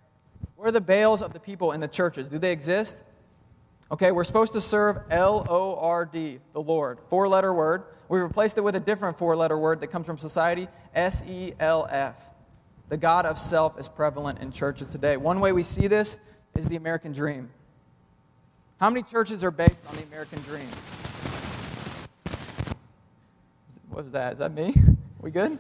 What 0.54 0.69
are 0.69 0.72
the 0.72 0.80
Baals 0.80 1.22
of 1.22 1.32
the 1.32 1.40
people 1.40 1.72
in 1.72 1.80
the 1.80 1.88
churches? 1.88 2.28
Do 2.28 2.38
they 2.38 2.52
exist? 2.52 3.04
Okay, 3.90 4.12
we're 4.12 4.25
supposed 4.25 4.52
to 4.52 4.60
serve 4.60 4.98
L 5.10 5.46
O 5.48 5.76
R 5.80 6.04
D, 6.04 6.40
the 6.52 6.60
Lord, 6.60 6.98
four 7.06 7.26
letter 7.26 7.54
word. 7.54 7.84
We 8.08 8.20
replaced 8.20 8.58
it 8.58 8.60
with 8.62 8.75
a 8.75 8.80
different 8.80 9.19
four 9.19 9.34
letter 9.34 9.58
word 9.58 9.80
that 9.80 9.88
comes 9.88 10.06
from 10.06 10.19
society 10.19 10.69
S 10.94 11.25
E 11.26 11.52
L 11.58 11.88
F. 11.90 12.30
The 12.88 12.96
God 12.96 13.26
of 13.26 13.38
self 13.38 13.79
is 13.79 13.88
prevalent 13.88 14.38
in 14.40 14.50
churches 14.50 14.90
today. 14.90 15.17
One 15.17 15.40
way 15.40 15.52
we 15.52 15.62
see 15.62 15.88
this 15.88 16.19
is 16.56 16.69
the 16.69 16.76
American 16.76 17.12
dream. 17.12 17.50
How 18.81 18.88
many 18.88 19.02
churches 19.02 19.44
are 19.44 19.50
based 19.50 19.85
on 19.87 19.96
the 19.96 20.05
American 20.05 20.40
dream? 20.43 20.67
What 23.90 24.05
was 24.05 24.12
that? 24.12 24.35
Is 24.35 24.38
that 24.38 24.52
me? 24.52 24.75
We 25.20 25.32
good? 25.32 25.58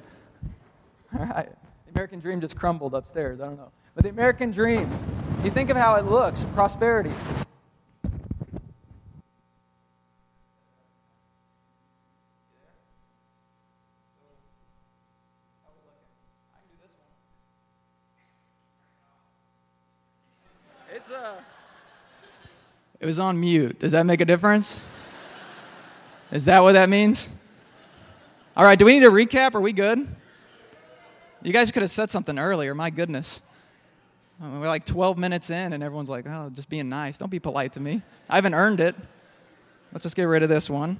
All 1.12 1.26
right. 1.26 1.48
The 1.86 1.90
American 1.90 2.20
dream 2.20 2.40
just 2.40 2.56
crumbled 2.56 2.94
upstairs. 2.94 3.40
I 3.40 3.46
don't 3.46 3.56
know. 3.56 3.72
But 3.96 4.04
the 4.04 4.10
American 4.10 4.52
dream, 4.52 4.88
you 5.42 5.50
think 5.50 5.68
of 5.68 5.76
how 5.76 5.96
it 5.96 6.04
looks 6.04 6.44
prosperity. 6.54 7.10
It's 20.94 21.10
uh, 21.12 21.40
It 22.97 22.97
was 23.08 23.18
on 23.18 23.40
mute. 23.40 23.78
Does 23.78 23.92
that 23.92 24.04
make 24.04 24.20
a 24.20 24.24
difference? 24.26 24.84
Is 26.30 26.44
that 26.44 26.60
what 26.60 26.72
that 26.72 26.90
means? 26.90 27.34
All 28.54 28.66
right, 28.66 28.78
do 28.78 28.84
we 28.84 28.92
need 28.92 29.04
a 29.06 29.10
recap? 29.10 29.54
Are 29.54 29.62
we 29.62 29.72
good? 29.72 30.06
You 31.40 31.50
guys 31.50 31.72
could 31.72 31.80
have 31.80 31.90
said 31.90 32.10
something 32.10 32.38
earlier. 32.38 32.74
My 32.74 32.90
goodness. 32.90 33.40
we're 34.38 34.68
like 34.68 34.84
12 34.84 35.16
minutes 35.16 35.48
in, 35.48 35.72
and 35.72 35.82
everyone's 35.82 36.10
like, 36.10 36.26
oh, 36.28 36.50
just 36.52 36.68
being 36.68 36.90
nice. 36.90 37.16
Don't 37.16 37.30
be 37.30 37.38
polite 37.38 37.72
to 37.72 37.80
me. 37.80 38.02
I 38.28 38.34
haven't 38.34 38.52
earned 38.52 38.80
it. 38.80 38.94
Let's 39.90 40.02
just 40.02 40.14
get 40.14 40.24
rid 40.24 40.42
of 40.42 40.50
this 40.50 40.68
one. 40.68 40.98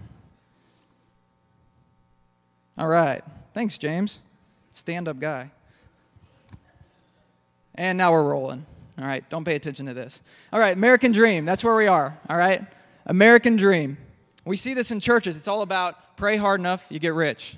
All 2.78 2.88
right. 2.88 3.22
Thanks, 3.52 3.76
James. 3.76 4.20
Stand 4.72 5.08
up 5.08 5.20
guy. 5.20 5.50
And 7.74 7.98
now 7.98 8.12
we're 8.12 8.22
rolling. 8.22 8.64
All 8.98 9.04
right. 9.04 9.28
Don't 9.30 9.44
pay 9.44 9.54
attention 9.54 9.86
to 9.86 9.94
this. 9.94 10.22
All 10.52 10.60
right. 10.60 10.76
American 10.76 11.12
Dream. 11.12 11.44
That's 11.44 11.62
where 11.62 11.76
we 11.76 11.86
are. 11.86 12.18
All 12.28 12.36
right. 12.36 12.64
American 13.06 13.56
Dream. 13.56 13.96
We 14.44 14.56
see 14.56 14.74
this 14.74 14.90
in 14.90 15.00
churches. 15.00 15.36
It's 15.36 15.48
all 15.48 15.62
about 15.62 16.16
pray 16.18 16.36
hard 16.36 16.60
enough, 16.60 16.86
you 16.90 16.98
get 16.98 17.14
rich. 17.14 17.56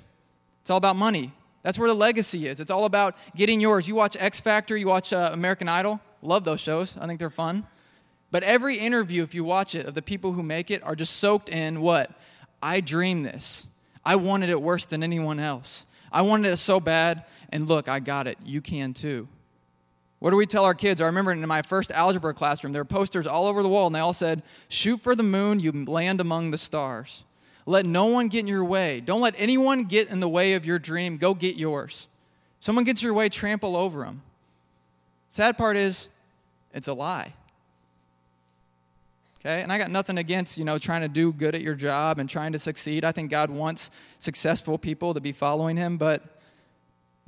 It's 0.61 0.69
all 0.69 0.77
about 0.77 0.95
money. 0.95 1.33
That's 1.63 1.77
where 1.77 1.89
the 1.89 1.95
legacy 1.95 2.47
is. 2.47 2.59
It's 2.59 2.71
all 2.71 2.85
about 2.85 3.15
getting 3.35 3.59
yours. 3.59 3.87
You 3.87 3.95
watch 3.95 4.15
X 4.19 4.39
Factor, 4.39 4.77
you 4.77 4.87
watch 4.87 5.11
uh, 5.11 5.31
American 5.33 5.67
Idol. 5.67 5.99
Love 6.21 6.43
those 6.43 6.59
shows. 6.59 6.95
I 6.97 7.07
think 7.07 7.19
they're 7.19 7.29
fun. 7.29 7.65
But 8.29 8.43
every 8.43 8.77
interview, 8.77 9.23
if 9.23 9.33
you 9.33 9.43
watch 9.43 9.75
it, 9.75 9.85
of 9.85 9.93
the 9.93 10.01
people 10.01 10.31
who 10.31 10.43
make 10.43 10.71
it 10.71 10.81
are 10.83 10.95
just 10.95 11.17
soaked 11.17 11.49
in 11.49 11.81
what? 11.81 12.11
I 12.63 12.79
dreamed 12.79 13.25
this. 13.25 13.67
I 14.05 14.15
wanted 14.15 14.49
it 14.49 14.61
worse 14.61 14.85
than 14.85 15.03
anyone 15.03 15.39
else. 15.39 15.85
I 16.11 16.21
wanted 16.21 16.51
it 16.51 16.57
so 16.57 16.79
bad, 16.79 17.25
and 17.49 17.67
look, 17.67 17.89
I 17.89 17.99
got 17.99 18.27
it. 18.27 18.37
You 18.45 18.61
can 18.61 18.93
too. 18.93 19.27
What 20.21 20.29
do 20.29 20.35
we 20.35 20.45
tell 20.45 20.65
our 20.65 20.75
kids? 20.75 21.01
I 21.01 21.07
remember 21.07 21.31
in 21.31 21.47
my 21.47 21.63
first 21.63 21.89
algebra 21.89 22.35
classroom, 22.35 22.73
there 22.73 22.81
were 22.81 22.85
posters 22.85 23.25
all 23.25 23.47
over 23.47 23.63
the 23.63 23.69
wall, 23.69 23.87
and 23.87 23.95
they 23.95 23.99
all 23.99 24.13
said, 24.13 24.43
Shoot 24.69 25.01
for 25.01 25.15
the 25.15 25.23
moon, 25.23 25.59
you 25.59 25.71
land 25.71 26.21
among 26.21 26.51
the 26.51 26.59
stars. 26.59 27.23
Let 27.65 27.87
no 27.87 28.05
one 28.05 28.27
get 28.27 28.41
in 28.41 28.47
your 28.47 28.63
way. 28.63 28.99
Don't 28.99 29.21
let 29.21 29.33
anyone 29.35 29.85
get 29.85 30.09
in 30.09 30.19
the 30.19 30.29
way 30.29 30.53
of 30.53 30.63
your 30.63 30.77
dream. 30.77 31.17
Go 31.17 31.33
get 31.33 31.55
yours. 31.55 32.07
Someone 32.59 32.85
gets 32.85 33.01
your 33.01 33.15
way, 33.15 33.29
trample 33.29 33.75
over 33.75 34.01
them. 34.01 34.21
Sad 35.29 35.57
part 35.57 35.75
is, 35.75 36.09
it's 36.71 36.87
a 36.87 36.93
lie. 36.93 37.33
Okay? 39.39 39.63
And 39.63 39.73
I 39.73 39.79
got 39.79 39.89
nothing 39.89 40.19
against, 40.19 40.55
you 40.55 40.65
know, 40.65 40.77
trying 40.77 41.01
to 41.01 41.07
do 41.07 41.33
good 41.33 41.55
at 41.55 41.61
your 41.61 41.73
job 41.73 42.19
and 42.19 42.29
trying 42.29 42.51
to 42.51 42.59
succeed. 42.59 43.03
I 43.03 43.11
think 43.11 43.31
God 43.31 43.49
wants 43.49 43.89
successful 44.19 44.77
people 44.77 45.15
to 45.15 45.19
be 45.19 45.31
following 45.31 45.77
him, 45.77 45.97
but 45.97 46.40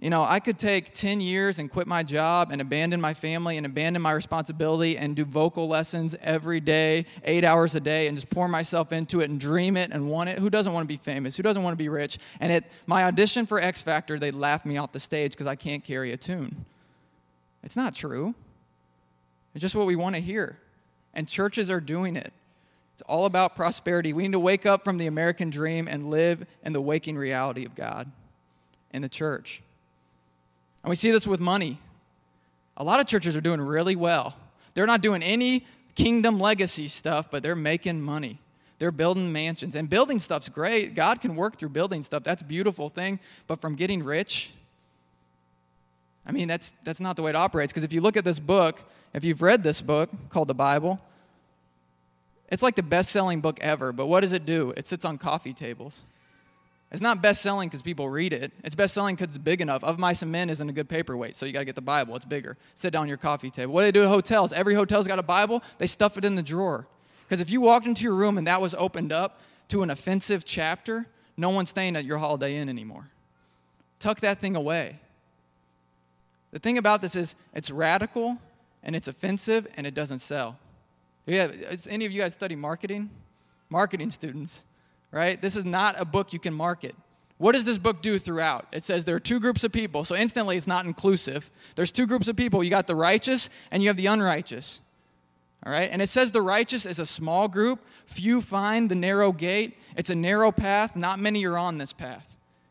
you 0.04 0.10
know, 0.10 0.22
I 0.22 0.42
could 0.42 0.60
take 0.60 0.94
10 0.94 1.22
years 1.22 1.60
and 1.60 1.72
quit 1.72 1.88
my 1.88 2.04
job 2.04 2.52
and 2.52 2.60
abandon 2.60 3.00
my 3.00 3.14
family 3.14 3.56
and 3.56 3.66
abandon 3.66 4.02
my 4.02 4.12
responsibility 4.12 4.98
and 4.98 5.16
do 5.16 5.24
vocal 5.24 5.70
lessons 5.70 6.14
every 6.20 6.60
day, 6.60 7.06
eight 7.24 7.46
hours 7.46 7.74
a 7.74 7.80
day, 7.80 8.08
and 8.08 8.18
just 8.18 8.30
pour 8.30 8.50
myself 8.50 8.92
into 8.92 9.22
it 9.22 9.30
and 9.30 9.40
dream 9.40 9.78
it 9.78 9.92
and 9.94 10.10
want 10.10 10.30
it. 10.30 10.40
Who 10.40 10.50
doesn't 10.50 10.74
want 10.74 10.84
to 10.84 10.90
be 10.90 10.98
famous? 10.98 11.38
Who 11.38 11.44
doesn't 11.44 11.64
want 11.64 11.72
to 11.72 11.82
be 11.82 11.88
rich? 11.88 12.18
And 12.42 12.52
at 12.52 12.66
my 12.86 13.06
audition 13.06 13.46
for 13.46 13.62
X 13.62 13.82
Factor, 13.82 14.20
they 14.20 14.32
laughed 14.32 14.66
me 14.66 14.76
off 14.76 14.92
the 14.92 15.00
stage 15.00 15.32
because 15.32 15.48
I 15.48 15.56
can't 15.56 15.86
carry 15.86 16.12
a 16.12 16.18
tune. 16.18 16.66
It's 17.64 17.78
not 17.78 17.96
true. 17.96 18.36
It's 19.56 19.62
just 19.62 19.74
what 19.74 19.88
we 19.88 19.96
want 19.96 20.18
to 20.18 20.22
hear. 20.22 20.58
And 21.14 21.30
churches 21.30 21.72
are 21.72 21.80
doing 21.80 22.18
it. 22.18 22.34
It's 22.96 23.04
all 23.04 23.24
about 23.24 23.56
prosperity. 23.56 24.12
We 24.12 24.24
need 24.24 24.34
to 24.34 24.40
wake 24.40 24.66
up 24.66 24.84
from 24.84 24.98
the 24.98 25.08
American 25.08 25.50
dream 25.50 25.88
and 25.88 26.10
live 26.10 26.46
in 26.62 26.74
the 26.74 26.82
waking 26.82 27.16
reality 27.18 27.64
of 27.64 27.74
God 27.74 28.12
and 28.92 29.02
the 29.02 29.08
church. 29.08 29.62
And 30.84 30.90
we 30.90 30.96
see 30.96 31.12
this 31.12 31.25
with 31.25 31.40
money. 31.40 31.80
A 32.75 32.84
lot 32.84 33.00
of 33.00 33.08
churches 33.08 33.36
are 33.36 33.42
doing 33.42 33.62
really 33.62 33.96
well. 33.96 34.36
They're 34.74 34.88
not 34.88 35.02
doing 35.02 35.24
any 35.24 35.66
kingdom 35.96 36.40
legacy 36.40 36.88
stuff, 36.88 37.30
but 37.32 37.44
they're 37.44 37.56
making 37.56 38.02
money. 38.02 38.40
They're 38.80 38.92
building 38.92 39.32
mansions. 39.32 39.75
And 39.75 39.90
building 39.90 40.20
stuff's 40.20 40.50
great. 40.50 40.96
God 40.96 41.22
can 41.22 41.36
work 41.36 41.58
through 41.58 41.70
building 41.70 42.04
stuff. 42.04 42.24
That's 42.24 42.42
a 42.42 42.46
beautiful 42.46 42.90
thing. 42.90 43.20
But 43.48 43.62
from 43.62 43.75
getting 43.75 44.04
rich, 44.04 44.52
I 46.25 46.32
mean, 46.32 46.48
that's, 46.48 46.74
that's 46.84 47.00
not 47.00 47.16
the 47.16 47.22
way 47.22 47.30
it 47.30 47.36
operates. 47.36 47.72
Because 47.72 47.84
if 47.84 47.94
you 47.94 48.02
look 48.02 48.18
at 48.18 48.25
this 48.25 48.40
book, 48.40 48.84
if 49.13 49.24
you've 49.24 49.42
read 49.42 49.63
this 49.63 49.82
book 49.82 50.10
called 50.30 50.48
the 50.48 50.56
Bible, 50.56 51.00
it's 52.50 52.63
like 52.63 52.75
the 52.75 52.84
best 52.84 53.12
selling 53.12 53.42
book 53.42 53.60
ever. 53.62 53.92
But 53.92 54.08
what 54.08 54.22
does 54.22 54.34
it 54.34 54.46
do? 54.46 54.74
It 54.75 54.88
sits 54.88 55.06
on 55.06 55.18
coffee 55.18 55.54
tables. 55.54 56.02
It's 56.94 57.02
not 57.02 57.24
best 57.24 57.42
selling 57.42 57.70
because 57.70 57.82
people 57.82 58.08
read 58.08 58.34
it. 58.34 58.54
It's 58.64 58.76
best 58.76 58.94
selling 58.94 59.16
because 59.16 59.30
it's 59.30 59.44
big 59.44 59.62
enough. 59.62 59.84
Of 59.84 59.98
Mice 59.98 60.22
and 60.22 60.32
Men 60.32 60.52
isn't 60.52 60.70
a 60.70 60.72
good 60.72 60.88
paperweight, 60.88 61.36
so 61.36 61.48
you 61.48 61.52
got 61.52 61.60
to 61.60 61.66
get 61.66 61.74
the 61.74 61.82
Bible. 61.82 62.16
It's 62.16 62.24
bigger. 62.24 62.56
Sit 62.76 62.94
down 62.94 63.08
your 63.08 63.18
coffee 63.18 63.50
table. 63.50 63.74
What 63.74 63.82
do 63.82 63.86
they 63.86 63.92
do 63.92 64.04
at 64.04 64.10
hotels? 64.10 64.54
Every 64.54 64.76
hotel's 64.76 65.08
got 65.08 65.18
a 65.18 65.24
Bible. 65.24 65.64
They 65.80 65.88
stuff 65.88 66.20
it 66.20 66.24
in 66.24 66.36
the 66.36 66.44
drawer. 66.44 66.88
Because 67.28 67.42
if 67.42 67.50
you 67.50 67.62
walked 67.62 67.88
into 67.88 68.04
your 68.04 68.14
room 68.14 68.38
and 68.38 68.46
that 68.46 68.62
was 68.62 68.76
opened 68.76 69.12
up 69.12 69.42
to 69.70 69.82
an 69.82 69.90
offensive 69.90 70.46
chapter, 70.46 71.08
no 71.36 71.50
one's 71.50 71.72
staying 71.72 71.96
at 71.96 72.06
your 72.06 72.20
Holiday 72.20 72.58
Inn 72.58 72.70
anymore. 72.70 73.10
Tuck 73.98 74.20
that 74.20 74.40
thing 74.40 74.56
away. 74.56 75.00
The 76.52 76.60
thing 76.60 76.78
about 76.78 77.02
this 77.02 77.16
is 77.16 77.34
it's 77.56 77.72
radical 77.72 78.38
and 78.84 78.96
it's 78.96 79.08
offensive 79.08 79.68
and 79.76 79.88
it 79.88 79.96
doesn't 79.96 80.20
sell. 80.20 80.60
Yeah, 81.26 81.52
any 81.90 82.06
of 82.06 82.12
you 82.12 82.22
guys 82.22 82.34
study 82.34 82.56
marketing? 82.56 83.10
Marketing 83.72 84.12
students 84.12 84.64
right? 85.13 85.39
This 85.39 85.55
is 85.55 85.63
not 85.63 85.96
a 86.00 86.05
book 86.05 86.34
you 86.34 86.39
can 86.39 86.53
market. 86.53 86.96
What 87.38 87.53
does 87.53 87.65
this 87.65 87.77
book 87.77 88.01
do 88.01 88.20
throughout? 88.20 88.67
It 88.72 88.84
says 88.84 89.05
there 89.05 89.15
are 89.15 89.20
two 89.20 89.39
groups 89.39 89.63
of 89.63 89.72
people, 89.72 90.05
so 90.05 90.15
instantly 90.15 90.58
it's 90.58 90.67
not 90.67 90.86
inclusive. 90.86 91.50
There's 91.75 91.91
two 91.91 92.08
groups 92.08 92.27
of 92.27 92.36
people. 92.36 92.63
You 92.63 92.70
got 92.70 92.88
the 92.88 92.96
righteous 92.96 93.50
and 93.72 93.84
you 93.84 93.89
have 93.89 93.98
the 93.98 94.08
unrighteous. 94.08 94.82
All 95.65 95.72
right? 95.72 95.89
And 95.91 96.01
it 96.01 96.10
says 96.10 96.32
the 96.32 96.41
righteous 96.41 96.86
is 96.86 97.00
a 97.00 97.05
small 97.05 97.48
group. 97.48 97.86
Few 98.05 98.41
find 98.41 98.89
the 98.89 98.96
narrow 98.96 99.32
gate. 99.32 99.77
It's 99.96 100.10
a 100.10 100.15
narrow 100.15 100.51
path. 100.51 100.96
Not 100.96 101.20
many 101.20 101.46
are 101.46 101.58
on 101.58 101.77
this 101.77 101.93
path. 101.93 102.27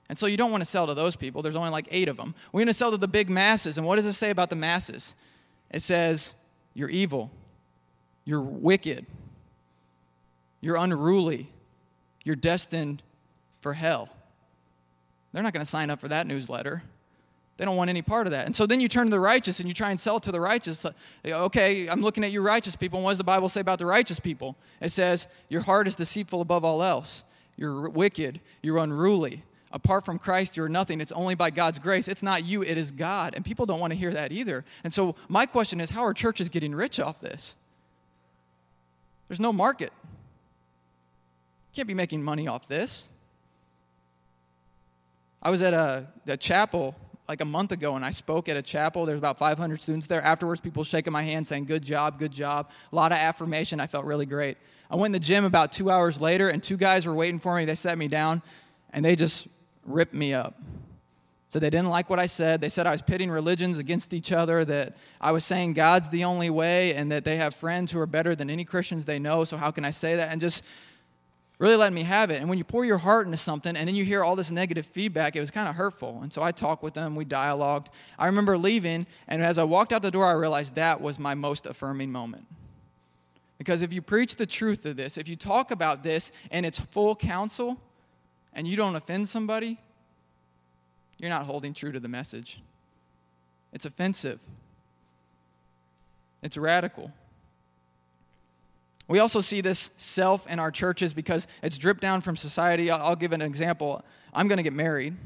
And 0.09 0.19
so 0.19 0.27
you 0.27 0.37
don't 0.37 0.51
want 0.51 0.63
to 0.63 0.69
sell 0.69 0.87
to 0.89 0.95
those 0.95 1.17
people. 1.17 1.43
There's 1.43 1.57
only 1.57 1.71
like 1.71 1.89
eight 1.91 2.09
of 2.09 2.17
them. 2.17 2.35
We're 2.53 2.61
going 2.61 2.67
to 2.67 2.75
sell 2.75 2.91
to 2.91 2.97
the 2.99 3.09
big 3.09 3.31
masses. 3.31 3.79
And 3.79 3.87
what 3.87 3.97
does 3.97 4.05
it 4.05 4.13
say 4.13 4.31
about 4.31 4.51
the 4.51 4.57
masses? 4.57 5.15
It 5.71 5.81
says, 5.81 6.35
You're 6.75 6.91
evil. 6.91 7.31
You're 8.25 8.43
wicked. 8.43 9.07
You're 10.61 10.77
unruly 10.77 11.51
you're 12.25 12.37
destined 12.37 13.03
for 13.61 13.73
hell. 13.73 14.09
They're 15.33 15.43
not 15.43 15.53
going 15.53 15.65
to 15.65 15.71
sign 15.71 15.91
up 15.91 16.01
for 16.01 16.09
that 16.09 16.27
newsletter. 16.27 16.83
They 17.57 17.65
don't 17.65 17.77
want 17.77 17.91
any 17.91 18.03
part 18.03 18.27
of 18.27 18.33
that. 18.33 18.47
And 18.47 18.57
so 18.57 18.67
then 18.67 18.81
you 18.81 18.89
turn 18.89 19.07
to 19.07 19.11
the 19.11 19.21
righteous 19.21 19.61
and 19.61 19.69
you 19.69 19.75
try 19.75 19.91
and 19.91 20.01
sell 20.01 20.19
to 20.21 20.33
the 20.33 20.41
righteous. 20.41 20.85
Okay, 21.25 21.89
I'm 21.89 22.03
looking 22.03 22.25
at 22.25 22.33
you 22.33 22.41
righteous 22.41 22.77
people. 22.77 22.99
And 22.99 23.05
what 23.05 23.13
does 23.13 23.19
the 23.19 23.25
Bible 23.25 23.49
say 23.49 23.61
about 23.61 23.79
the 23.79 23.87
righteous 23.87 24.19
people? 24.19 24.57
It 24.81 24.91
says, 24.91 25.29
Your 25.49 25.61
heart 25.61 25.87
is 25.87 25.95
deceitful 25.95 26.41
above 26.41 26.65
all 26.65 26.83
else. 26.83 27.25
You're 27.57 27.89
wicked. 27.89 28.41
You're 28.63 28.79
unruly. 28.79 29.45
Apart 29.71 30.05
from 30.05 30.19
Christ, 30.19 30.57
you're 30.57 30.69
nothing. 30.69 31.01
It's 31.01 31.13
only 31.13 31.35
by 31.35 31.51
God's 31.51 31.79
grace. 31.79 32.09
It's 32.09 32.23
not 32.23 32.45
you, 32.45 32.63
it 32.63 32.77
is 32.77 32.91
God. 32.91 33.35
And 33.35 33.45
people 33.45 33.65
don't 33.65 33.81
want 33.81 33.93
to 33.93 33.99
hear 33.99 34.13
that 34.13 34.33
either. 34.33 34.65
And 34.85 34.93
so 34.93 35.15
my 35.29 35.47
question 35.47 35.81
is 35.81 35.91
how 35.91 36.05
are 36.05 36.13
churches 36.13 36.51
getting 36.51 36.75
rich 36.75 37.01
off 37.01 37.21
this? 37.21 37.57
There's 39.29 39.41
no 39.41 39.53
market 39.53 39.93
can't 41.75 41.89
be 41.89 41.95
making 41.95 42.23
money 42.23 42.49
off 42.49 42.69
this. 42.69 43.09
I 45.43 45.51
was 45.51 45.63
at 45.63 45.75
a, 45.75 46.07
a 46.27 46.37
chapel 46.37 46.95
like 47.29 47.41
a 47.41 47.45
month 47.45 47.73
ago 47.73 47.97
and 47.97 48.05
I 48.05 48.11
spoke 48.11 48.49
at 48.49 48.57
a 48.57 48.63
chapel. 48.63 49.07
There's 49.07 49.19
about 49.19 49.39
500 49.39 49.81
students 49.81 50.07
there. 50.07 50.23
Afterwards, 50.23 50.61
people 50.61 50.85
shaking 50.85 51.13
my 51.13 51.23
hand 51.23 51.47
saying, 51.47 51.65
Good 51.65 51.83
job, 51.83 52.19
good 52.19 52.33
job. 52.33 52.71
A 52.93 52.97
lot 52.97 53.11
of 53.11 53.19
affirmation. 53.19 53.81
I 53.81 53.87
felt 53.87 54.05
really 54.05 54.27
great. 54.27 54.57
I 54.91 54.97
went 54.97 55.07
in 55.07 55.21
the 55.21 55.27
gym 55.27 55.45
about 55.45 55.73
two 55.73 55.91
hours 55.91 56.21
later 56.21 56.49
and 56.49 56.63
two 56.63 56.77
guys 56.77 57.07
were 57.07 57.15
waiting 57.15 57.41
for 57.41 57.57
me. 57.57 57.65
They 57.65 57.75
sat 57.75 57.97
me 57.97 58.09
down 58.09 58.43
and 58.93 59.05
they 59.05 59.17
just 59.17 59.49
ripped 59.85 60.15
me 60.15 60.35
up. 60.35 60.61
So 61.49 61.59
they 61.59 61.69
didn't 61.69 61.91
like 61.91 62.09
what 62.09 62.19
I 62.19 62.27
said. 62.27 62.63
They 62.63 62.71
said 62.71 62.87
I 62.87 62.93
was 62.93 63.03
pitting 63.03 63.31
religions 63.31 63.77
against 63.77 64.15
each 64.15 64.33
other, 64.33 64.65
that 64.65 64.97
I 65.21 65.33
was 65.33 65.45
saying 65.45 65.75
God's 65.75 66.09
the 66.09 66.25
only 66.25 66.49
way, 66.49 66.95
and 66.95 67.13
that 67.13 67.25
they 67.25 67.37
have 67.37 67.55
friends 67.55 67.93
who 67.93 68.01
are 68.01 68.07
better 68.07 68.35
than 68.35 68.49
any 68.49 68.65
Christians 68.65 69.05
they 69.05 69.19
know. 69.19 69.45
So 69.45 69.59
how 69.59 69.71
can 69.71 69.85
I 69.85 69.91
say 69.91 70.17
that? 70.17 70.33
And 70.33 70.41
just 70.41 70.65
really 71.63 71.77
letting 71.77 71.95
me 71.95 72.03
have 72.03 72.33
it. 72.33 72.41
And 72.41 72.49
when 72.49 72.59
you 72.59 72.65
pour 72.65 72.85
your 72.85 72.99
heart 72.99 73.25
into 73.25 73.37
something 73.37 73.77
and 73.77 73.87
then 73.87 73.95
you 73.95 74.05
hear 74.05 74.25
all 74.25 74.35
this 74.35 74.51
negative 74.51 74.85
feedback, 74.85 75.37
it 75.37 75.41
was 75.41 75.53
kind 75.53 75.69
of 75.69 75.77
hurtful. 75.77 76.19
And 76.21 76.33
so 76.33 76.43
I 76.43 76.51
talked 76.51 76.83
with 76.83 76.93
them, 76.93 77.15
we 77.15 77.25
dialogued. 77.25 77.87
I 78.19 78.27
remember 78.27 78.59
leaving, 78.59 79.07
and 79.29 79.45
as 79.45 79.59
I 79.59 79.65
walked 79.65 79.93
out 79.93 80.03
the 80.03 80.11
door, 80.11 80.27
I 80.27 80.33
realized 80.33 80.75
that 80.75 81.01
was 81.01 81.21
my 81.21 81.35
most 81.35 81.67
affirming 81.67 82.11
moment. 82.11 82.49
Because 83.59 83.81
if 83.81 83.93
you 83.93 84.03
preach 84.03 84.35
the 84.35 84.45
truth 84.45 84.85
of 84.87 84.97
this, 84.97 85.17
if 85.17 85.29
you 85.29 85.37
talk 85.37 85.71
about 85.71 86.03
this 86.03 86.33
and 86.51 86.67
it's 86.67 86.81
full 86.81 87.15
counsel, 87.15 87.81
and 88.55 88.67
you 88.67 88.77
don't 88.77 88.97
offend 88.97 89.29
somebody, 89.29 89.79
you're 91.19 91.31
not 91.31 91.47
holding 91.47 91.73
true 91.73 91.93
to 91.93 92.01
the 92.01 92.09
message. 92.09 92.61
It's 93.73 93.87
offensive, 93.87 94.41
it's 96.43 96.57
radical. 96.57 97.13
We 99.09 99.19
also 99.19 99.41
see 99.41 99.61
this 99.61 99.91
self 99.97 100.47
in 100.47 100.59
our 100.59 100.71
churches 100.71 101.13
because 101.13 101.47
it's 101.63 101.77
dripped 101.77 102.01
down 102.01 102.21
from 102.21 102.37
society. 102.37 102.91
I'll, 102.91 103.17
give 103.17 103.33
an 103.33 103.43
example. 103.43 104.03
I'm 104.33 104.49
going 104.49 104.59
to 104.59 104.63
get 104.63 104.73
married, 104.73 105.17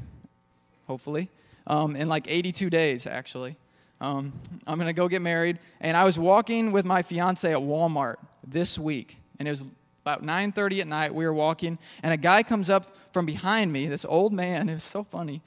hopefully, 0.87 1.29
um, 1.67 1.95
in 1.95 2.09
like 2.09 2.25
82 2.27 2.69
days, 2.69 3.07
actually. 3.07 3.55
Um, 4.01 4.33
I'm 4.65 4.77
going 4.77 4.87
to 4.87 4.93
go 4.93 5.07
get 5.07 5.21
married. 5.21 5.59
And 5.79 5.95
I 5.95 6.03
was 6.03 6.19
walking 6.19 6.71
with 6.71 6.85
my 6.85 7.01
fiance 7.01 7.51
at 7.51 7.59
Walmart 7.59 8.15
this 8.45 8.77
week, 8.77 9.17
and 9.39 9.47
it 9.47 9.51
was 9.51 9.65
about 10.03 10.23
9.30 10.23 10.81
at 10.81 10.87
night. 10.87 11.13
We 11.13 11.25
were 11.25 11.33
walking, 11.33 11.77
and 12.03 12.13
a 12.13 12.17
guy 12.17 12.43
comes 12.43 12.69
up 12.69 12.95
from 13.11 13.25
behind 13.25 13.71
me, 13.73 13.87
this 13.87 14.05
old 14.05 14.33
man. 14.33 14.69
It 14.69 14.75
was 14.75 14.83
so 14.83 15.03
funny. 15.03 15.41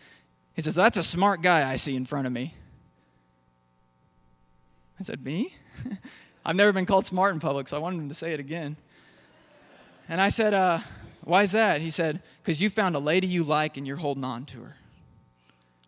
He 0.55 0.63
says, 0.63 0.75
that's 0.75 0.99
a 0.99 1.03
smart 1.03 1.43
guy 1.43 1.71
I 1.71 1.77
see 1.77 1.97
in 1.97 2.05
front 2.05 2.27
of 2.27 2.33
me. 2.33 2.55
I 4.99 5.03
said, 5.03 5.25
me? 5.25 5.55
I've 6.45 6.57
never 6.57 6.73
been 6.73 6.87
called 6.87 7.07
smart 7.07 7.35
in 7.35 7.41
public, 7.41 7.69
so 7.69 7.77
I 7.77 7.81
wanted 7.81 7.99
him 7.99 8.09
to 8.09 8.15
say 8.15 8.33
it 8.33 8.41
again. 8.41 8.77
And 10.09 10.21
I 10.21 10.29
said, 10.31 10.55
uh, 10.55 10.81
Why 11.23 11.43
is 11.43 11.53
that? 11.53 11.81
He 11.81 11.91
said, 11.91 12.23
Because 12.43 12.61
you 12.61 12.71
found 12.71 12.97
a 12.97 12.99
lady 12.99 13.27
you 13.27 13.45
like 13.45 13.77
and 13.77 13.87
you're 13.87 13.97
holding 13.97 14.25
on 14.25 14.47
to 14.47 14.63
her. 14.63 14.77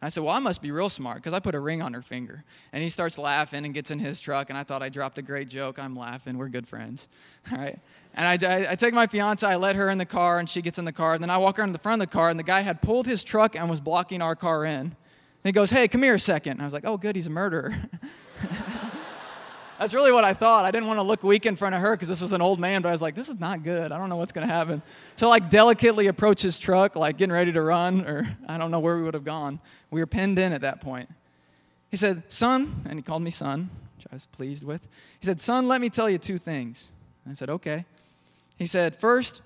I 0.05 0.09
said, 0.09 0.25
Well, 0.25 0.35
I 0.35 0.41
must 0.41 0.61
be 0.61 0.71
real 0.71 0.89
smart 0.89 1.19
because 1.19 1.33
I 1.33 1.39
put 1.39 1.55
a 1.55 1.61
ring 1.61 1.81
on 1.81 1.95
her 1.95 2.03
finger. 2.03 2.45
And 2.73 2.83
he 2.83 2.89
starts 2.89 3.19
laughing 3.19 3.65
and 3.65 3.73
gets 3.73 3.91
in 3.91 3.99
his 3.99 4.21
truck, 4.21 4.51
and 4.51 4.59
I 4.59 4.65
thought 4.65 4.83
I 4.83 4.89
dropped 4.89 5.17
a 5.19 5.23
great 5.23 5.49
joke. 5.49 5.79
I'm 5.79 5.97
laughing. 5.97 6.37
We're 6.37 6.49
good 6.49 6.69
friends. 6.69 7.09
All 7.53 7.59
right. 7.59 7.79
And 8.15 8.27
I, 8.27 8.47
I, 8.47 8.73
I 8.73 8.75
take 8.75 8.93
my 8.93 9.07
fiance, 9.07 9.47
I 9.47 9.57
let 9.57 9.75
her 9.77 9.89
in 9.89 9.97
the 9.97 10.05
car, 10.05 10.39
and 10.39 10.51
she 10.51 10.61
gets 10.61 10.79
in 10.79 10.85
the 10.85 10.93
car. 10.93 11.15
And 11.15 11.23
then 11.23 11.31
I 11.31 11.39
walk 11.39 11.59
around 11.59 11.73
the 11.73 11.79
front 11.79 12.03
of 12.03 12.09
the 12.09 12.13
car, 12.13 12.29
and 12.29 12.39
the 12.39 12.45
guy 12.45 12.61
had 12.61 12.83
pulled 12.83 13.07
his 13.07 13.25
truck 13.25 13.57
and 13.57 13.71
was 13.71 13.81
blocking 13.81 14.21
our 14.21 14.37
car 14.37 14.67
in. 14.67 14.81
And 14.81 14.95
he 15.45 15.53
goes, 15.53 15.71
Hey, 15.71 15.89
come 15.89 16.03
here 16.03 16.15
a 16.15 16.19
second. 16.19 16.53
And 16.53 16.63
I 16.63 16.65
was 16.65 16.75
like, 16.75 16.85
Oh, 16.85 16.99
good, 16.99 17.17
he's 17.17 17.29
a 17.29 17.31
murderer. 17.31 17.75
That's 19.83 19.95
really 19.95 20.13
what 20.13 20.23
I 20.23 20.33
thought. 20.33 20.65
I 20.65 20.71
didn't 20.71 20.87
want 20.87 21.01
to 21.01 21.03
look 21.03 21.25
weak 21.25 21.45
in 21.45 21.57
front 21.57 21.75
of 21.75 21.81
her 21.81 21.97
because 21.97 22.07
this 22.07 22.21
was 22.21 22.33
an 22.33 22.41
old 22.41 22.61
man, 22.61 22.83
but 22.83 22.91
I 22.91 22.93
was 22.93 23.03
like, 23.03 23.17
this 23.17 23.29
is 23.29 23.41
not 23.41 23.65
good. 23.65 23.91
I 23.91 23.99
don't 23.99 24.09
know 24.09 24.15
what's 24.15 24.31
going 24.31 24.47
to 24.47 24.55
happen. 24.55 24.81
So, 25.17 25.29
like, 25.29 25.51
delicately 25.51 26.07
approach 26.07 26.41
his 26.41 26.57
truck, 26.57 26.95
like 26.95 27.17
getting 27.17 27.33
ready 27.33 27.51
to 27.51 27.61
run, 27.61 28.07
or 28.07 28.37
I 28.49 28.59
don't 28.59 28.71
know 28.71 28.79
where 28.79 28.97
we 28.97 29.03
would 29.03 29.15
have 29.15 29.25
gone. 29.25 29.59
We 29.91 29.99
were 29.99 30.07
pinned 30.07 30.39
in 30.39 30.53
at 30.53 30.61
that 30.61 30.81
point. 30.81 31.11
He 31.91 31.97
said, 31.97 32.23
Son, 32.29 32.85
and 32.89 32.97
he 32.97 33.03
called 33.03 33.23
me 33.23 33.33
son, 33.33 33.71
which 33.97 34.07
I 34.09 34.15
was 34.15 34.27
pleased 34.27 34.63
with. 34.63 34.87
He 35.19 35.27
said, 35.27 35.41
Son, 35.41 35.67
let 35.67 35.81
me 35.81 35.91
tell 35.91 36.09
you 36.09 36.19
two 36.19 36.39
things. 36.39 36.93
I 37.29 37.33
said, 37.33 37.51
Okay. 37.51 37.85
He 38.59 38.67
said, 38.67 39.01
First, 39.01 39.43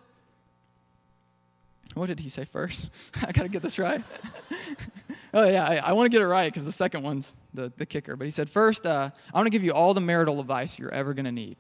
what 1.95 2.09
did 2.09 2.21
he 2.21 2.29
say 2.29 2.45
first? 2.45 2.91
I 3.27 3.33
got 3.33 3.45
to 3.45 3.49
get 3.49 3.63
this 3.63 3.79
right. 3.79 4.05
oh, 5.35 5.49
yeah, 5.49 5.67
I, 5.67 5.77
I 5.77 5.93
want 5.93 6.07
to 6.07 6.11
get 6.11 6.23
it 6.23 6.27
right 6.27 6.53
because 6.53 6.65
the 6.65 6.73
second 6.73 7.03
one's 7.03 7.35
the, 7.55 7.73
the 7.77 7.87
kicker. 7.87 8.17
But 8.17 8.25
he 8.25 8.31
said, 8.31 8.49
First, 8.51 8.87
uh, 8.87 9.11
I 9.33 9.37
want 9.37 9.47
to 9.47 9.51
give 9.51 9.65
you 9.65 9.73
all 9.73 9.95
the 9.95 10.01
marital 10.01 10.41
advice 10.41 10.79
you're 10.79 10.93
ever 10.93 11.15
going 11.15 11.25
to 11.25 11.33
need. 11.33 11.57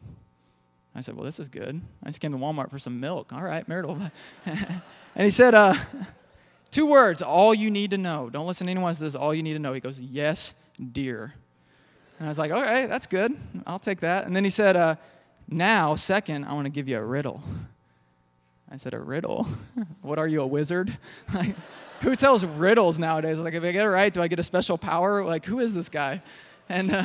I 0.94 1.00
said, 1.00 1.14
Well, 1.14 1.24
this 1.24 1.38
is 1.38 1.48
good. 1.48 1.80
I 2.02 2.06
just 2.08 2.20
came 2.20 2.32
to 2.32 2.38
Walmart 2.38 2.70
for 2.70 2.78
some 2.78 3.00
milk. 3.00 3.32
All 3.32 3.42
right, 3.42 3.66
marital 3.68 3.92
advice. 3.92 4.10
and 4.46 5.24
he 5.24 5.30
said, 5.30 5.54
uh, 5.54 5.74
Two 6.70 6.86
words, 6.86 7.22
all 7.22 7.54
you 7.54 7.70
need 7.70 7.92
to 7.92 7.98
know. 7.98 8.28
Don't 8.30 8.46
listen 8.46 8.66
to 8.66 8.70
anyone 8.70 8.92
who 8.92 8.98
says 8.98 9.16
all 9.16 9.32
you 9.32 9.42
need 9.42 9.54
to 9.54 9.58
know. 9.58 9.72
He 9.72 9.80
goes, 9.80 10.00
Yes, 10.00 10.54
dear. 10.92 11.34
And 12.18 12.26
I 12.26 12.30
was 12.30 12.38
like, 12.38 12.50
right, 12.50 12.86
that's 12.86 13.06
good. 13.06 13.36
I'll 13.66 13.78
take 13.78 14.00
that. 14.00 14.26
And 14.26 14.34
then 14.34 14.44
he 14.44 14.50
said, 14.50 14.76
uh, 14.76 14.96
Now, 15.48 15.94
second, 15.94 16.44
I 16.44 16.54
want 16.54 16.66
to 16.66 16.70
give 16.70 16.88
you 16.88 16.98
a 16.98 17.04
riddle. 17.04 17.42
I 18.70 18.76
said, 18.76 18.94
A 18.94 18.98
riddle? 18.98 19.46
what 20.02 20.18
are 20.18 20.26
you, 20.26 20.40
a 20.40 20.46
wizard? 20.46 20.96
who 22.00 22.16
tells 22.16 22.44
riddles 22.44 22.98
nowadays? 22.98 23.38
Like, 23.38 23.54
if 23.54 23.62
I 23.62 23.72
get 23.72 23.84
it 23.84 23.88
right, 23.88 24.12
do 24.12 24.22
I 24.22 24.28
get 24.28 24.38
a 24.38 24.42
special 24.42 24.78
power? 24.78 25.24
Like, 25.24 25.44
who 25.44 25.60
is 25.60 25.74
this 25.74 25.88
guy? 25.88 26.22
And 26.68 26.92
uh, 26.92 27.04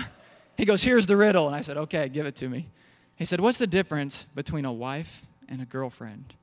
he 0.58 0.66
goes, 0.66 0.84
Here's 0.84 1.06
the 1.06 1.18
riddle. 1.18 1.48
And 1.48 1.56
I 1.56 1.62
said, 1.62 1.78
Okay, 1.78 2.10
give 2.10 2.26
it 2.26 2.36
to 2.38 2.50
me. 2.50 2.68
He 3.16 3.26
said, 3.26 3.40
What's 3.40 3.58
the 3.58 3.68
difference 3.68 4.26
between 4.36 4.66
a 4.66 4.74
wife 4.74 5.26
and 5.48 5.62
a 5.62 5.66
girlfriend? 5.66 6.34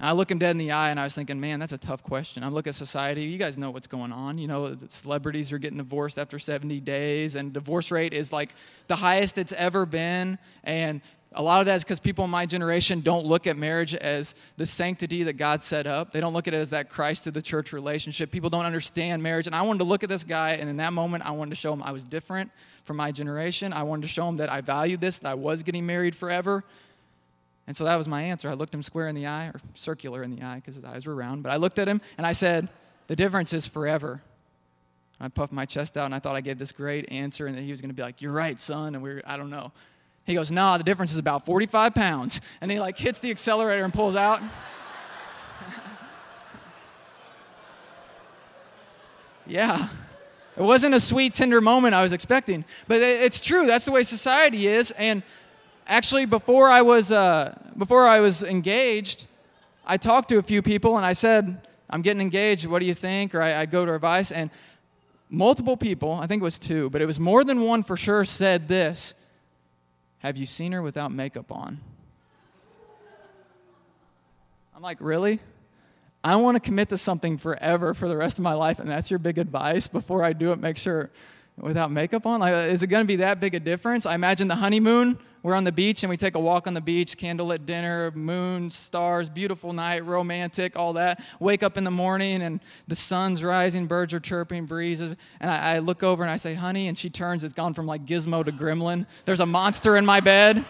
And 0.00 0.08
I 0.08 0.12
look 0.12 0.30
him 0.30 0.38
dead 0.38 0.52
in 0.52 0.58
the 0.58 0.72
eye 0.72 0.90
and 0.90 0.98
I 0.98 1.04
was 1.04 1.14
thinking, 1.14 1.38
man, 1.38 1.60
that's 1.60 1.74
a 1.74 1.78
tough 1.78 2.02
question. 2.02 2.42
I 2.42 2.48
look 2.48 2.66
at 2.66 2.74
society. 2.74 3.24
You 3.24 3.36
guys 3.36 3.58
know 3.58 3.70
what's 3.70 3.86
going 3.86 4.12
on. 4.12 4.38
You 4.38 4.48
know, 4.48 4.74
celebrities 4.88 5.52
are 5.52 5.58
getting 5.58 5.76
divorced 5.76 6.18
after 6.18 6.38
70 6.38 6.80
days, 6.80 7.34
and 7.34 7.52
divorce 7.52 7.90
rate 7.90 8.14
is 8.14 8.32
like 8.32 8.54
the 8.86 8.96
highest 8.96 9.36
it's 9.36 9.52
ever 9.52 9.84
been. 9.84 10.38
And 10.64 11.02
a 11.32 11.42
lot 11.42 11.60
of 11.60 11.66
that 11.66 11.76
is 11.76 11.84
because 11.84 12.00
people 12.00 12.24
in 12.24 12.30
my 12.30 12.44
generation 12.44 13.02
don't 13.02 13.24
look 13.24 13.46
at 13.46 13.56
marriage 13.56 13.94
as 13.94 14.34
the 14.56 14.66
sanctity 14.66 15.22
that 15.24 15.34
God 15.34 15.62
set 15.62 15.86
up. 15.86 16.12
They 16.12 16.20
don't 16.20 16.32
look 16.32 16.48
at 16.48 16.54
it 16.54 16.58
as 16.58 16.70
that 16.70 16.90
Christ 16.90 17.24
to 17.24 17.30
the 17.30 17.40
church 17.40 17.72
relationship. 17.72 18.32
People 18.32 18.50
don't 18.50 18.64
understand 18.64 19.22
marriage. 19.22 19.46
And 19.46 19.54
I 19.54 19.62
wanted 19.62 19.78
to 19.78 19.84
look 19.84 20.02
at 20.02 20.08
this 20.08 20.24
guy, 20.24 20.54
and 20.54 20.68
in 20.68 20.78
that 20.78 20.92
moment, 20.92 21.24
I 21.24 21.30
wanted 21.30 21.50
to 21.50 21.56
show 21.56 21.72
him 21.72 21.84
I 21.84 21.92
was 21.92 22.04
different 22.04 22.50
from 22.84 22.96
my 22.96 23.12
generation. 23.12 23.72
I 23.72 23.84
wanted 23.84 24.02
to 24.02 24.08
show 24.08 24.28
him 24.28 24.38
that 24.38 24.50
I 24.50 24.60
valued 24.60 25.00
this, 25.00 25.18
that 25.18 25.30
I 25.30 25.34
was 25.34 25.62
getting 25.62 25.86
married 25.86 26.16
forever. 26.16 26.64
And 27.68 27.76
so 27.76 27.84
that 27.84 27.94
was 27.94 28.08
my 28.08 28.22
answer. 28.22 28.50
I 28.50 28.54
looked 28.54 28.74
him 28.74 28.82
square 28.82 29.06
in 29.06 29.14
the 29.14 29.26
eye, 29.26 29.46
or 29.46 29.60
circular 29.74 30.24
in 30.24 30.34
the 30.34 30.42
eye, 30.42 30.56
because 30.56 30.74
his 30.74 30.84
eyes 30.84 31.06
were 31.06 31.14
round. 31.14 31.44
But 31.44 31.52
I 31.52 31.56
looked 31.56 31.78
at 31.78 31.86
him 31.86 32.00
and 32.18 32.26
I 32.26 32.32
said, 32.32 32.68
The 33.06 33.14
difference 33.14 33.52
is 33.52 33.68
forever. 33.68 34.20
I 35.20 35.28
puffed 35.28 35.52
my 35.52 35.66
chest 35.66 35.96
out 35.96 36.06
and 36.06 36.14
I 36.14 36.18
thought 36.18 36.34
I 36.34 36.40
gave 36.40 36.58
this 36.58 36.72
great 36.72 37.12
answer 37.12 37.46
and 37.46 37.56
that 37.56 37.62
he 37.62 37.70
was 37.70 37.80
going 37.80 37.90
to 37.90 37.94
be 37.94 38.02
like, 38.02 38.20
You're 38.20 38.32
right, 38.32 38.60
son. 38.60 38.96
And 38.96 39.04
we 39.04 39.10
are 39.10 39.22
I 39.24 39.36
don't 39.36 39.50
know. 39.50 39.70
He 40.30 40.36
goes, 40.36 40.52
nah, 40.52 40.78
the 40.78 40.84
difference 40.84 41.10
is 41.10 41.18
about 41.18 41.44
45 41.44 41.92
pounds. 41.92 42.40
And 42.60 42.70
he 42.70 42.78
like 42.78 42.96
hits 42.96 43.18
the 43.18 43.32
accelerator 43.32 43.82
and 43.82 43.92
pulls 43.92 44.14
out. 44.14 44.40
yeah. 49.46 49.88
It 50.56 50.62
wasn't 50.62 50.94
a 50.94 51.00
sweet, 51.00 51.34
tender 51.34 51.60
moment 51.60 51.96
I 51.96 52.04
was 52.04 52.12
expecting. 52.12 52.64
But 52.86 53.02
it's 53.02 53.40
true. 53.40 53.66
That's 53.66 53.84
the 53.84 53.90
way 53.90 54.04
society 54.04 54.68
is. 54.68 54.92
And 54.92 55.24
actually, 55.88 56.26
before 56.26 56.68
I 56.68 56.82
was, 56.82 57.10
uh, 57.10 57.58
before 57.76 58.06
I 58.06 58.20
was 58.20 58.44
engaged, 58.44 59.26
I 59.84 59.96
talked 59.96 60.28
to 60.28 60.38
a 60.38 60.42
few 60.42 60.62
people 60.62 60.96
and 60.96 61.04
I 61.04 61.12
said, 61.14 61.66
I'm 61.88 62.02
getting 62.02 62.20
engaged. 62.20 62.66
What 62.66 62.78
do 62.78 62.86
you 62.86 62.94
think? 62.94 63.34
Or 63.34 63.42
I, 63.42 63.58
would 63.60 63.72
go 63.72 63.84
to 63.84 63.94
advice. 63.94 64.30
And 64.30 64.50
multiple 65.28 65.76
people, 65.76 66.12
I 66.12 66.28
think 66.28 66.40
it 66.40 66.44
was 66.44 66.60
two, 66.60 66.88
but 66.90 67.02
it 67.02 67.06
was 67.06 67.18
more 67.18 67.42
than 67.42 67.62
one 67.62 67.82
for 67.82 67.96
sure, 67.96 68.24
said 68.24 68.68
this 68.68 69.14
Have 70.20 70.36
you 70.36 70.46
seen 70.46 70.72
her 70.72 70.82
without 70.82 71.12
makeup 71.12 71.52
on? 71.52 71.80
I'm 74.74 74.82
like, 74.82 74.98
Really? 75.00 75.40
I 76.22 76.36
want 76.36 76.56
to 76.56 76.60
commit 76.60 76.90
to 76.90 76.98
something 76.98 77.38
forever 77.38 77.94
for 77.94 78.06
the 78.06 78.16
rest 78.16 78.38
of 78.38 78.42
my 78.42 78.52
life, 78.52 78.78
and 78.78 78.90
that's 78.90 79.10
your 79.10 79.18
big 79.18 79.38
advice. 79.38 79.88
Before 79.88 80.22
I 80.22 80.34
do 80.34 80.52
it, 80.52 80.58
make 80.58 80.76
sure 80.76 81.10
without 81.56 81.90
makeup 81.90 82.26
on? 82.26 82.40
Like, 82.40 82.52
is 82.52 82.82
it 82.82 82.88
going 82.88 83.02
to 83.02 83.08
be 83.08 83.16
that 83.16 83.40
big 83.40 83.54
a 83.54 83.60
difference? 83.60 84.04
I 84.04 84.14
imagine 84.14 84.48
the 84.48 84.56
honeymoon. 84.56 85.18
We're 85.42 85.54
on 85.54 85.64
the 85.64 85.72
beach 85.72 86.02
and 86.02 86.10
we 86.10 86.18
take 86.18 86.34
a 86.34 86.40
walk 86.40 86.66
on 86.66 86.74
the 86.74 86.82
beach, 86.82 87.16
candlelit 87.16 87.64
dinner, 87.64 88.10
moon, 88.10 88.68
stars, 88.68 89.30
beautiful 89.30 89.72
night, 89.72 90.04
romantic, 90.04 90.76
all 90.76 90.92
that. 90.94 91.22
Wake 91.38 91.62
up 91.62 91.78
in 91.78 91.84
the 91.84 91.90
morning 91.90 92.42
and 92.42 92.60
the 92.88 92.96
sun's 92.96 93.42
rising, 93.42 93.86
birds 93.86 94.12
are 94.12 94.20
chirping, 94.20 94.66
breezes. 94.66 95.16
And 95.40 95.50
I, 95.50 95.76
I 95.76 95.78
look 95.78 96.02
over 96.02 96.22
and 96.22 96.30
I 96.30 96.36
say, 96.36 96.52
honey, 96.52 96.88
and 96.88 96.98
she 96.98 97.08
turns. 97.08 97.42
It's 97.42 97.54
gone 97.54 97.72
from 97.72 97.86
like 97.86 98.04
gizmo 98.04 98.44
to 98.44 98.52
gremlin. 98.52 99.06
There's 99.24 99.40
a 99.40 99.46
monster 99.46 99.96
in 99.96 100.04
my 100.04 100.20
bed. 100.20 100.64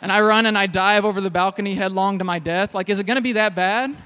And 0.00 0.12
I 0.12 0.20
run 0.20 0.46
and 0.46 0.56
I 0.56 0.66
dive 0.66 1.04
over 1.04 1.20
the 1.20 1.30
balcony 1.30 1.74
headlong 1.74 2.18
to 2.18 2.24
my 2.24 2.38
death. 2.38 2.74
Like, 2.74 2.90
is 2.90 3.00
it 3.00 3.06
going 3.06 3.16
to 3.16 3.22
be 3.22 3.32
that 3.32 3.54
bad? 3.54 3.96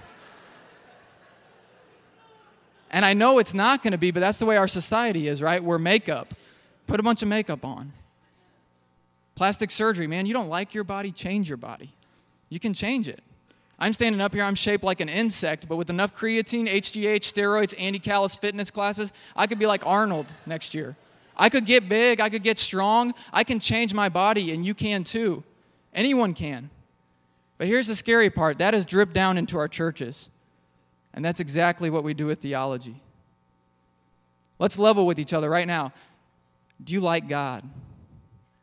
And 2.90 3.04
I 3.04 3.12
know 3.12 3.38
it's 3.38 3.52
not 3.52 3.82
going 3.82 3.92
to 3.92 3.98
be, 3.98 4.10
but 4.10 4.20
that's 4.20 4.38
the 4.38 4.46
way 4.46 4.56
our 4.56 4.68
society 4.68 5.28
is, 5.28 5.42
right? 5.42 5.62
We're 5.62 5.78
makeup. 5.78 6.34
Put 6.86 7.00
a 7.00 7.02
bunch 7.02 7.22
of 7.22 7.28
makeup 7.28 7.64
on. 7.64 7.92
Plastic 9.38 9.70
surgery, 9.70 10.08
man, 10.08 10.26
you 10.26 10.34
don't 10.34 10.48
like 10.48 10.74
your 10.74 10.82
body, 10.82 11.12
change 11.12 11.48
your 11.48 11.58
body. 11.58 11.94
You 12.48 12.58
can 12.58 12.74
change 12.74 13.06
it. 13.06 13.22
I'm 13.78 13.92
standing 13.92 14.20
up 14.20 14.34
here, 14.34 14.42
I'm 14.42 14.56
shaped 14.56 14.82
like 14.82 15.00
an 15.00 15.08
insect, 15.08 15.68
but 15.68 15.76
with 15.76 15.90
enough 15.90 16.12
creatine, 16.12 16.66
HGH, 16.66 17.20
steroids, 17.20 17.72
anti 17.78 18.00
callus 18.00 18.34
fitness 18.34 18.68
classes, 18.68 19.12
I 19.36 19.46
could 19.46 19.60
be 19.60 19.66
like 19.66 19.86
Arnold 19.86 20.26
next 20.44 20.74
year. 20.74 20.96
I 21.36 21.50
could 21.50 21.66
get 21.66 21.88
big, 21.88 22.20
I 22.20 22.30
could 22.30 22.42
get 22.42 22.58
strong, 22.58 23.14
I 23.32 23.44
can 23.44 23.60
change 23.60 23.94
my 23.94 24.08
body, 24.08 24.50
and 24.50 24.66
you 24.66 24.74
can 24.74 25.04
too. 25.04 25.44
Anyone 25.94 26.34
can. 26.34 26.68
But 27.58 27.68
here's 27.68 27.86
the 27.86 27.94
scary 27.94 28.30
part 28.30 28.58
that 28.58 28.74
has 28.74 28.86
dripped 28.86 29.12
down 29.12 29.38
into 29.38 29.56
our 29.56 29.68
churches. 29.68 30.30
And 31.14 31.24
that's 31.24 31.38
exactly 31.38 31.90
what 31.90 32.02
we 32.02 32.12
do 32.12 32.26
with 32.26 32.40
theology. 32.40 33.00
Let's 34.58 34.80
level 34.80 35.06
with 35.06 35.20
each 35.20 35.32
other 35.32 35.48
right 35.48 35.68
now. 35.68 35.92
Do 36.82 36.92
you 36.92 37.00
like 37.00 37.28
God? 37.28 37.62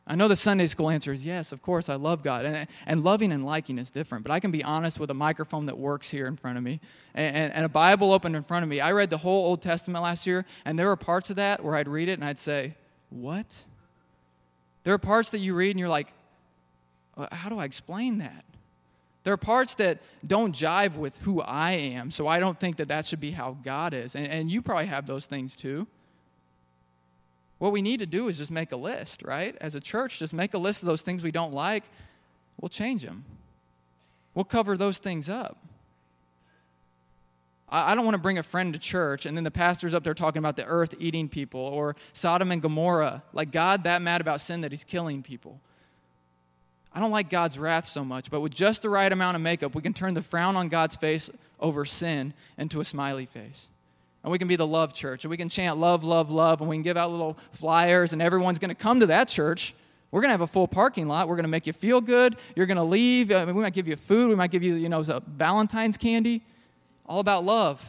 I 0.08 0.14
know 0.14 0.28
the 0.28 0.36
Sunday 0.36 0.68
school 0.68 0.92
answer 0.92 1.12
is 1.12 1.26
yes, 1.26 1.52
of 1.52 1.64
course, 1.64 1.90
I 1.90 1.96
love 1.96 2.22
God. 2.22 2.46
And, 2.46 2.68
and 2.86 3.04
loving 3.04 3.32
and 3.32 3.44
liking 3.44 3.80
is 3.80 3.90
different, 3.90 4.24
but 4.24 4.32
I 4.32 4.40
can 4.40 4.52
be 4.52 4.64
honest 4.64 5.00
with 5.00 5.10
a 5.10 5.16
microphone 5.16 5.66
that 5.66 5.80
works 5.80 6.10
here 6.10 6.28
in 6.28 6.38
front 6.38 6.58
of 6.58 6.64
me 6.64 6.80
and, 7.16 7.36
and, 7.36 7.54
and 7.54 7.66
a 7.66 7.70
Bible 7.70 8.14
open 8.14 8.36
in 8.36 8.44
front 8.44 8.62
of 8.64 8.70
me. 8.70 8.80
I 8.80 8.92
read 8.92 9.10
the 9.10 9.18
whole 9.18 9.46
Old 9.48 9.64
Testament 9.64 10.04
last 10.04 10.28
year, 10.28 10.46
and 10.64 10.78
there 10.78 10.88
were 10.88 10.96
parts 10.96 11.32
of 11.32 11.38
that 11.38 11.64
where 11.64 11.76
I'd 11.76 11.88
read 11.88 12.08
it 12.08 12.14
and 12.14 12.24
I'd 12.24 12.38
say, 12.38 12.76
What? 13.10 13.66
There 14.84 14.94
are 14.94 15.00
parts 15.00 15.32
that 15.32 15.40
you 15.40 15.56
read 15.56 15.72
and 15.72 15.80
you're 15.80 15.90
like, 15.90 16.14
How 17.32 17.50
do 17.50 17.58
I 17.58 17.66
explain 17.66 18.20
that? 18.20 18.46
There 19.24 19.34
are 19.34 19.38
parts 19.38 19.74
that 19.76 20.04
don't 20.26 20.56
jive 20.56 20.98
with 20.98 21.18
who 21.22 21.42
I 21.42 21.72
am, 21.72 22.12
so 22.12 22.28
I 22.28 22.40
don't 22.40 22.60
think 22.60 22.76
that 22.76 22.90
that 22.90 23.08
should 23.08 23.20
be 23.20 23.32
how 23.32 23.58
God 23.64 23.96
is. 23.96 24.16
And, 24.16 24.28
and 24.28 24.52
you 24.52 24.62
probably 24.62 24.86
have 24.86 25.08
those 25.08 25.26
things 25.26 25.56
too. 25.56 25.88
What 27.58 27.72
we 27.72 27.82
need 27.82 28.00
to 28.02 28.06
do 28.06 28.28
is 28.28 28.38
just 28.38 28.52
make 28.52 28.72
a 28.72 28.78
list, 28.78 29.24
right? 29.24 29.56
As 29.62 29.76
a 29.76 29.80
church, 29.80 30.20
just 30.20 30.34
make 30.34 30.54
a 30.54 30.58
list 30.58 30.82
of 30.82 30.88
those 30.88 31.02
things 31.02 31.24
we 31.24 31.32
don't 31.32 31.54
like. 31.54 31.84
We'll 32.60 32.70
change 32.70 33.04
them, 33.04 33.26
we'll 34.34 34.46
cover 34.46 34.78
those 34.78 34.98
things 34.98 35.30
up. 35.30 35.58
I 37.68 37.96
don't 37.96 38.06
want 38.06 38.14
to 38.14 38.22
bring 38.22 38.38
a 38.38 38.44
friend 38.44 38.74
to 38.74 38.80
church 38.80 39.26
and 39.26 39.36
then 39.36 39.44
the 39.44 39.52
pastor's 39.52 39.96
up 39.96 40.04
there 40.04 40.14
talking 40.14 40.40
about 40.40 40.56
the 40.56 40.66
earth 40.66 40.94
eating 41.00 41.28
people 41.28 41.60
or 41.60 41.96
Sodom 42.14 42.52
and 42.52 42.62
Gomorrah. 42.62 43.24
Like 43.34 43.52
God 43.52 43.84
that 43.84 44.04
mad 44.04 44.22
about 44.22 44.40
sin 44.40 44.62
that 44.62 44.72
he's 44.72 44.84
killing 44.84 45.24
people. 45.24 45.60
I 46.94 47.00
don't 47.00 47.12
like 47.12 47.30
God's 47.30 47.58
wrath 47.60 47.88
so 47.88 48.06
much, 48.06 48.30
but 48.30 48.40
with 48.40 48.54
just 48.54 48.84
the 48.84 48.90
right 48.90 49.12
amount 49.12 49.36
of 49.36 49.42
makeup, 49.42 49.76
we 49.76 49.82
can 49.82 49.94
turn 49.94 50.14
the 50.14 50.22
frown 50.22 50.56
on 50.56 50.70
God's 50.70 50.96
face 50.96 51.30
over 51.60 51.84
sin 51.86 52.34
into 52.58 52.80
a 52.80 52.86
smiley 52.86 53.26
face. 53.26 53.68
And 54.26 54.32
we 54.32 54.40
can 54.40 54.48
be 54.48 54.56
the 54.56 54.66
love 54.66 54.92
church, 54.92 55.24
and 55.24 55.30
we 55.30 55.38
can 55.38 55.50
chant 55.50 55.78
love, 55.78 56.04
love, 56.04 56.32
love, 56.32 56.60
and 56.60 56.68
we 56.68 56.76
can 56.76 56.82
give 56.82 56.98
out 56.98 57.12
little 57.12 57.38
flyers, 57.52 58.12
and 58.12 58.24
everyone's 58.24 58.58
going 58.58 58.70
to 58.70 58.76
come 58.76 59.02
to 59.02 59.06
that 59.06 59.28
church. 59.28 59.76
We're 60.10 60.22
going 60.22 60.30
to 60.30 60.34
have 60.34 60.42
a 60.42 60.48
full 60.48 60.68
parking 60.68 61.08
lot. 61.08 61.28
We're 61.28 61.36
going 61.36 61.44
to 61.44 61.50
make 61.50 61.68
you 61.68 61.74
feel 61.74 62.02
good. 62.02 62.36
You're 62.56 62.66
going 62.66 62.78
to 62.78 62.84
leave. 62.84 63.32
I 63.32 63.46
mean, 63.46 63.54
we 63.54 63.62
might 63.62 63.76
give 63.76 63.88
you 63.88 63.96
food. 63.96 64.30
We 64.30 64.36
might 64.36 64.50
give 64.50 64.64
you, 64.64 64.74
you 64.74 64.90
know, 64.90 65.04
Valentine's 65.04 65.96
candy. 65.96 66.42
All 67.06 67.20
about 67.20 67.46
love, 67.46 67.88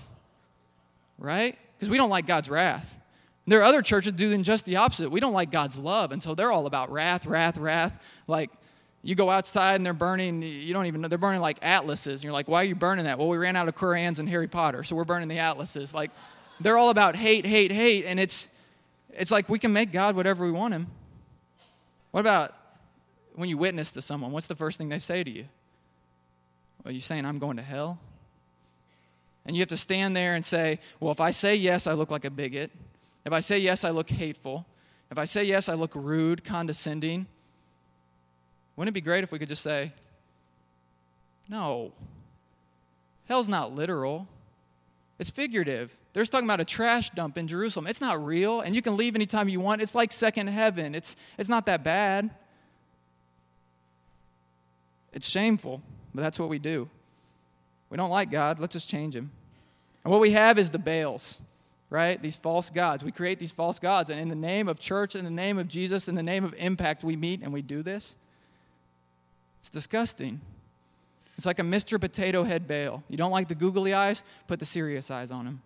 right? 1.18 1.56
Because 1.78 1.88
we 1.88 1.96
don't 1.96 2.10
like 2.10 2.26
God's 2.26 2.50
wrath. 2.50 2.98
There 3.46 3.60
are 3.60 3.64
other 3.64 3.80
churches 3.80 4.12
doing 4.12 4.42
just 4.42 4.66
the 4.66 4.76
opposite. 4.76 5.10
We 5.10 5.20
don't 5.20 5.32
like 5.32 5.50
God's 5.50 5.78
love, 5.78 6.12
and 6.12 6.22
so 6.22 6.34
they're 6.34 6.52
all 6.52 6.66
about 6.66 6.92
wrath, 6.92 7.24
wrath, 7.24 7.56
wrath. 7.56 7.98
Like, 8.26 8.50
you 9.06 9.14
go 9.14 9.30
outside 9.30 9.76
and 9.76 9.86
they're 9.86 9.92
burning, 9.92 10.42
you 10.42 10.74
don't 10.74 10.86
even 10.86 11.00
know, 11.00 11.06
they're 11.06 11.16
burning 11.16 11.40
like 11.40 11.58
atlases. 11.62 12.14
And 12.14 12.24
you're 12.24 12.32
like, 12.32 12.48
why 12.48 12.62
are 12.62 12.64
you 12.64 12.74
burning 12.74 13.04
that? 13.04 13.18
Well, 13.18 13.28
we 13.28 13.36
ran 13.36 13.54
out 13.54 13.68
of 13.68 13.76
Qurans 13.76 14.18
and 14.18 14.28
Harry 14.28 14.48
Potter, 14.48 14.82
so 14.82 14.96
we're 14.96 15.04
burning 15.04 15.28
the 15.28 15.38
atlases. 15.38 15.94
Like, 15.94 16.10
they're 16.58 16.76
all 16.76 16.90
about 16.90 17.14
hate, 17.14 17.46
hate, 17.46 17.70
hate. 17.70 18.04
And 18.04 18.18
it's, 18.18 18.48
it's 19.10 19.30
like 19.30 19.48
we 19.48 19.60
can 19.60 19.72
make 19.72 19.92
God 19.92 20.16
whatever 20.16 20.44
we 20.44 20.50
want 20.50 20.74
him. 20.74 20.88
What 22.10 22.18
about 22.18 22.52
when 23.36 23.48
you 23.48 23.56
witness 23.56 23.92
to 23.92 24.02
someone? 24.02 24.32
What's 24.32 24.48
the 24.48 24.56
first 24.56 24.76
thing 24.76 24.88
they 24.88 24.98
say 24.98 25.22
to 25.22 25.30
you? 25.30 25.44
Well, 26.84 26.92
you 26.92 27.00
saying, 27.00 27.24
I'm 27.24 27.38
going 27.38 27.58
to 27.58 27.62
hell? 27.62 28.00
And 29.44 29.54
you 29.54 29.60
have 29.60 29.68
to 29.68 29.76
stand 29.76 30.16
there 30.16 30.34
and 30.34 30.44
say, 30.44 30.80
well, 30.98 31.12
if 31.12 31.20
I 31.20 31.30
say 31.30 31.54
yes, 31.54 31.86
I 31.86 31.92
look 31.92 32.10
like 32.10 32.24
a 32.24 32.30
bigot. 32.30 32.72
If 33.24 33.32
I 33.32 33.38
say 33.38 33.60
yes, 33.60 33.84
I 33.84 33.90
look 33.90 34.10
hateful. 34.10 34.66
If 35.12 35.18
I 35.18 35.26
say 35.26 35.44
yes, 35.44 35.68
I 35.68 35.74
look 35.74 35.92
rude, 35.94 36.44
condescending. 36.44 37.26
Wouldn't 38.76 38.92
it 38.92 38.94
be 38.94 39.00
great 39.00 39.24
if 39.24 39.32
we 39.32 39.38
could 39.38 39.48
just 39.48 39.62
say, 39.62 39.92
no, 41.48 41.92
hell's 43.26 43.48
not 43.48 43.74
literal. 43.74 44.28
It's 45.18 45.30
figurative. 45.30 45.96
They're 46.12 46.24
talking 46.24 46.46
about 46.46 46.60
a 46.60 46.64
trash 46.64 47.10
dump 47.10 47.38
in 47.38 47.48
Jerusalem. 47.48 47.86
It's 47.86 48.00
not 48.00 48.24
real, 48.24 48.60
and 48.60 48.74
you 48.74 48.82
can 48.82 48.96
leave 48.96 49.14
anytime 49.14 49.48
you 49.48 49.60
want. 49.60 49.80
It's 49.80 49.94
like 49.94 50.12
second 50.12 50.48
heaven. 50.48 50.94
It's, 50.94 51.16
it's 51.38 51.48
not 51.48 51.66
that 51.66 51.82
bad. 51.82 52.30
It's 55.12 55.28
shameful, 55.28 55.80
but 56.14 56.22
that's 56.22 56.38
what 56.38 56.50
we 56.50 56.58
do. 56.58 56.88
We 57.88 57.96
don't 57.96 58.10
like 58.10 58.30
God. 58.30 58.58
Let's 58.58 58.74
just 58.74 58.90
change 58.90 59.16
him. 59.16 59.30
And 60.04 60.10
what 60.12 60.20
we 60.20 60.32
have 60.32 60.58
is 60.58 60.70
the 60.70 60.78
Baals, 60.78 61.40
right? 61.88 62.20
These 62.20 62.36
false 62.36 62.68
gods. 62.68 63.02
We 63.02 63.12
create 63.12 63.38
these 63.38 63.52
false 63.52 63.78
gods, 63.78 64.10
and 64.10 64.20
in 64.20 64.28
the 64.28 64.34
name 64.34 64.68
of 64.68 64.78
church, 64.78 65.16
in 65.16 65.24
the 65.24 65.30
name 65.30 65.58
of 65.58 65.68
Jesus, 65.68 66.08
in 66.08 66.14
the 66.14 66.22
name 66.22 66.44
of 66.44 66.54
impact, 66.58 67.04
we 67.04 67.16
meet 67.16 67.42
and 67.42 67.52
we 67.52 67.62
do 67.62 67.82
this. 67.82 68.16
It's 69.66 69.70
disgusting. 69.72 70.40
It's 71.36 71.44
like 71.44 71.58
a 71.58 71.62
Mr. 71.62 72.00
Potato 72.00 72.44
Head 72.44 72.68
Baal. 72.68 73.02
You 73.08 73.16
don't 73.16 73.32
like 73.32 73.48
the 73.48 73.56
googly 73.56 73.92
eyes? 73.92 74.22
Put 74.46 74.60
the 74.60 74.64
serious 74.64 75.10
eyes 75.10 75.32
on 75.32 75.44
him. 75.44 75.60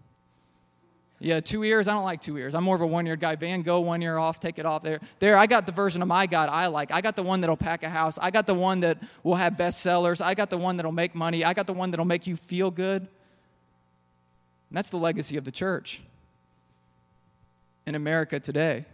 Yeah, 1.19 1.41
two 1.41 1.63
ears. 1.65 1.87
I 1.87 1.93
don't 1.93 2.05
like 2.05 2.23
two 2.23 2.39
ears. 2.39 2.55
I'm 2.55 2.65
more 2.65 2.75
of 2.75 2.81
a 2.81 2.87
one 2.87 3.05
year 3.05 3.17
guy. 3.17 3.37
Van 3.37 3.61
Gogh, 3.61 3.81
one 3.81 4.01
year 4.01 4.17
off, 4.17 4.41
take 4.41 4.59
it 4.59 4.65
off 4.65 4.83
there. 4.83 5.01
There, 5.19 5.37
I 5.37 5.47
got 5.47 5.67
the 5.67 5.73
version 5.73 6.01
of 6.01 6.09
my 6.09 6.25
God 6.25 6.49
I 6.51 6.69
like. 6.69 6.95
I 6.95 7.03
got 7.03 7.15
the 7.15 7.23
one 7.23 7.43
that'll 7.43 7.59
pack 7.59 7.83
a 7.83 7.91
house. 7.91 8.19
I 8.19 8.31
got 8.31 8.47
the 8.47 8.55
one 8.55 8.81
that 8.81 8.97
will 9.23 9.35
have 9.35 9.59
bestsellers. 9.59 10.23
I 10.23 10.33
got 10.33 10.49
the 10.49 10.57
one 10.57 10.79
that'll 10.79 10.93
make 10.93 11.15
money. 11.15 11.45
I 11.45 11.53
got 11.53 11.67
the 11.67 11.75
one 11.75 11.91
that'll 11.91 12.07
make 12.07 12.27
you 12.27 12.37
feel 12.37 12.71
good. 12.71 13.03
And 13.03 13.09
that's 14.73 14.89
the 14.89 14.97
legacy 14.97 15.37
of 15.37 15.45
the 15.45 15.53
church 15.53 16.01
in 17.85 17.95
America 17.95 18.41
today. 18.41 18.87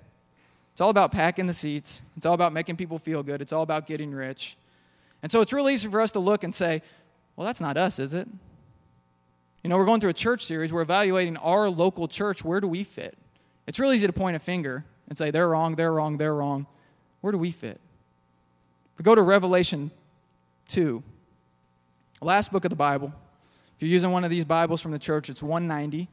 It's 0.73 0.81
all 0.81 0.91
about 0.91 1.13
packing 1.13 1.47
the 1.47 1.55
seats, 1.55 2.03
it's 2.17 2.27
all 2.27 2.35
about 2.35 2.53
making 2.53 2.75
people 2.75 2.99
feel 2.99 3.23
good, 3.23 3.41
it's 3.41 3.53
all 3.53 3.63
about 3.63 3.87
getting 3.87 4.11
rich. 4.11 4.57
And 5.23 5.33
so 5.33 5.41
it's 5.41 5.53
really 5.53 5.75
easy 5.75 5.89
for 5.89 6.01
us 6.01 6.11
to 6.13 6.21
look 6.21 6.45
and 6.45 6.55
say, 6.55 6.83
well, 7.35 7.47
that's 7.47 7.61
not 7.61 7.77
us, 7.77 7.99
is 7.99 8.15
it? 8.15 8.29
You 9.63 9.71
know, 9.71 9.77
we're 9.77 9.85
going 9.85 10.01
through 10.01 10.11
a 10.11 10.15
church 10.15 10.45
series. 10.45 10.73
We're 10.73 10.83
evaluating 10.83 11.37
our 11.39 11.69
local 11.69 12.07
church. 12.09 12.45
Where 12.45 12.61
do 12.61 12.69
we 12.69 12.85
fit? 12.85 13.17
It's 13.67 13.81
really 13.81 13.97
easy 13.97 14.07
to 14.07 14.13
point 14.13 14.37
a 14.37 14.39
finger 14.39 14.85
and 15.09 15.19
say, 15.19 15.31
they're 15.31 15.49
wrong, 15.49 15.75
they're 15.75 15.93
wrong, 15.93 16.19
they're 16.19 16.35
wrong. 16.35 16.67
Where 17.21 17.33
do 17.33 17.39
we 17.39 17.51
fit? 17.51 17.81
If 18.93 18.99
we 18.99 19.03
go 19.03 19.15
to 19.15 19.23
Revelation 19.23 19.91
2, 20.69 21.03
last 22.21 22.53
book 22.53 22.65
of 22.65 22.71
the 22.71 22.77
Bible. 22.77 23.13
If 23.77 23.83
you're 23.83 23.91
using 23.91 24.11
one 24.11 24.25
of 24.25 24.31
these 24.31 24.45
Bibles 24.45 24.81
from 24.81 24.93
the 24.93 24.99
church, 24.99 25.29
it's 25.29 25.43
190 25.43 26.09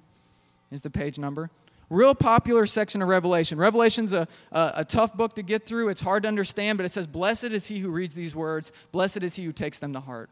is 0.71 0.81
the 0.81 0.89
page 0.89 1.17
number. 1.19 1.49
Real 1.93 2.15
popular 2.15 2.65
section 2.65 3.03
of 3.03 3.07
Revelation. 3.07 3.59
Revelation's 3.59 4.13
a, 4.13 4.27
a, 4.51 4.73
a, 4.77 4.85
tough 4.85 5.13
book 5.13 5.35
to 5.35 5.43
get 5.43 5.63
through. 5.63 5.89
It's 5.89 6.01
hard 6.01 6.23
to 6.23 6.27
understand, 6.27 6.79
but 6.79 6.85
it 6.85 6.91
says, 6.91 7.05
Blessed 7.05 7.43
is 7.43 7.67
he 7.67 7.77
who 7.77 7.91
reads 7.91 8.15
these 8.15 8.35
words, 8.35 8.71
blessed 8.91 9.21
is 9.21 9.35
he 9.35 9.43
who 9.43 9.51
takes 9.51 9.77
them 9.77 9.93
to 9.93 9.99
heart. 9.99 10.31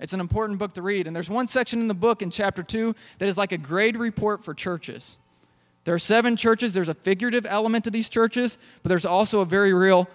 It's 0.00 0.14
an 0.14 0.20
important 0.20 0.58
book 0.58 0.72
to 0.72 0.80
read. 0.80 1.06
And 1.06 1.14
there's 1.14 1.28
one 1.28 1.48
section 1.48 1.80
in 1.80 1.86
the 1.86 1.92
book 1.92 2.22
in 2.22 2.30
chapter 2.30 2.62
2 2.62 2.94
that 3.18 3.28
is 3.28 3.36
like 3.36 3.52
a 3.52 3.58
grade 3.58 3.98
report 3.98 4.42
for 4.42 4.54
churches. 4.54 5.18
There 5.84 5.92
are 5.92 5.98
seven 5.98 6.34
churches. 6.34 6.72
There's 6.72 6.88
a 6.88 6.94
figurative 6.94 7.44
element 7.44 7.84
to 7.84 7.90
these 7.90 8.08
churches, 8.08 8.56
but 8.82 8.88
there's 8.88 9.04
also 9.04 9.40
a 9.40 9.44
very 9.44 9.74
real 9.74 10.08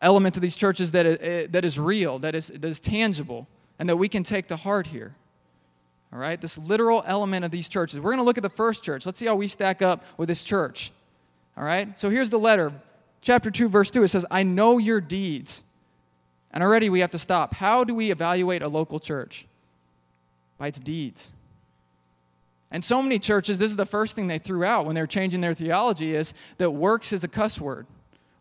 element 0.00 0.34
to 0.34 0.40
these 0.40 0.54
churches 0.54 0.92
that 0.92 1.04
is, 1.04 1.18
eh, 1.20 1.46
that 1.50 1.64
is 1.64 1.80
real, 1.80 2.20
that 2.20 2.36
is, 2.36 2.46
that 2.46 2.64
is 2.64 2.78
tangible, 2.78 3.48
and 3.80 3.88
that 3.88 3.96
we 3.96 4.08
can 4.08 4.22
take 4.22 4.46
to 4.48 4.56
heart 4.56 4.86
here. 4.86 5.16
All 6.12 6.18
right? 6.18 6.40
This 6.40 6.56
literal 6.58 7.02
element 7.06 7.44
of 7.44 7.50
these 7.50 7.68
churches. 7.68 8.00
We're 8.00 8.10
going 8.10 8.18
to 8.18 8.24
look 8.24 8.38
at 8.38 8.42
the 8.42 8.48
first 8.48 8.82
church. 8.82 9.06
Let's 9.06 9.18
see 9.18 9.26
how 9.26 9.34
we 9.34 9.48
stack 9.48 9.82
up 9.82 10.04
with 10.16 10.28
this 10.28 10.44
church. 10.44 10.92
All 11.56 11.64
right? 11.64 11.98
So 11.98 12.10
here's 12.10 12.30
the 12.30 12.38
letter. 12.38 12.72
Chapter 13.20 13.50
2, 13.50 13.68
verse 13.68 13.90
2. 13.90 14.04
It 14.04 14.08
says, 14.08 14.24
I 14.30 14.42
know 14.42 14.78
your 14.78 15.00
deeds. 15.00 15.62
And 16.52 16.62
already 16.62 16.88
we 16.88 17.00
have 17.00 17.10
to 17.10 17.18
stop. 17.18 17.54
How 17.54 17.84
do 17.84 17.94
we 17.94 18.10
evaluate 18.10 18.62
a 18.62 18.68
local 18.68 18.98
church? 18.98 19.46
By 20.58 20.68
its 20.68 20.78
deeds. 20.78 21.34
And 22.70 22.84
so 22.84 23.02
many 23.02 23.18
churches, 23.18 23.58
this 23.58 23.70
is 23.70 23.76
the 23.76 23.86
first 23.86 24.16
thing 24.16 24.26
they 24.26 24.38
threw 24.38 24.64
out 24.64 24.86
when 24.86 24.94
they 24.94 25.00
were 25.00 25.06
changing 25.06 25.40
their 25.40 25.54
theology 25.54 26.14
is 26.14 26.34
that 26.58 26.70
works 26.70 27.12
is 27.12 27.22
a 27.24 27.28
cuss 27.28 27.60
word. 27.60 27.86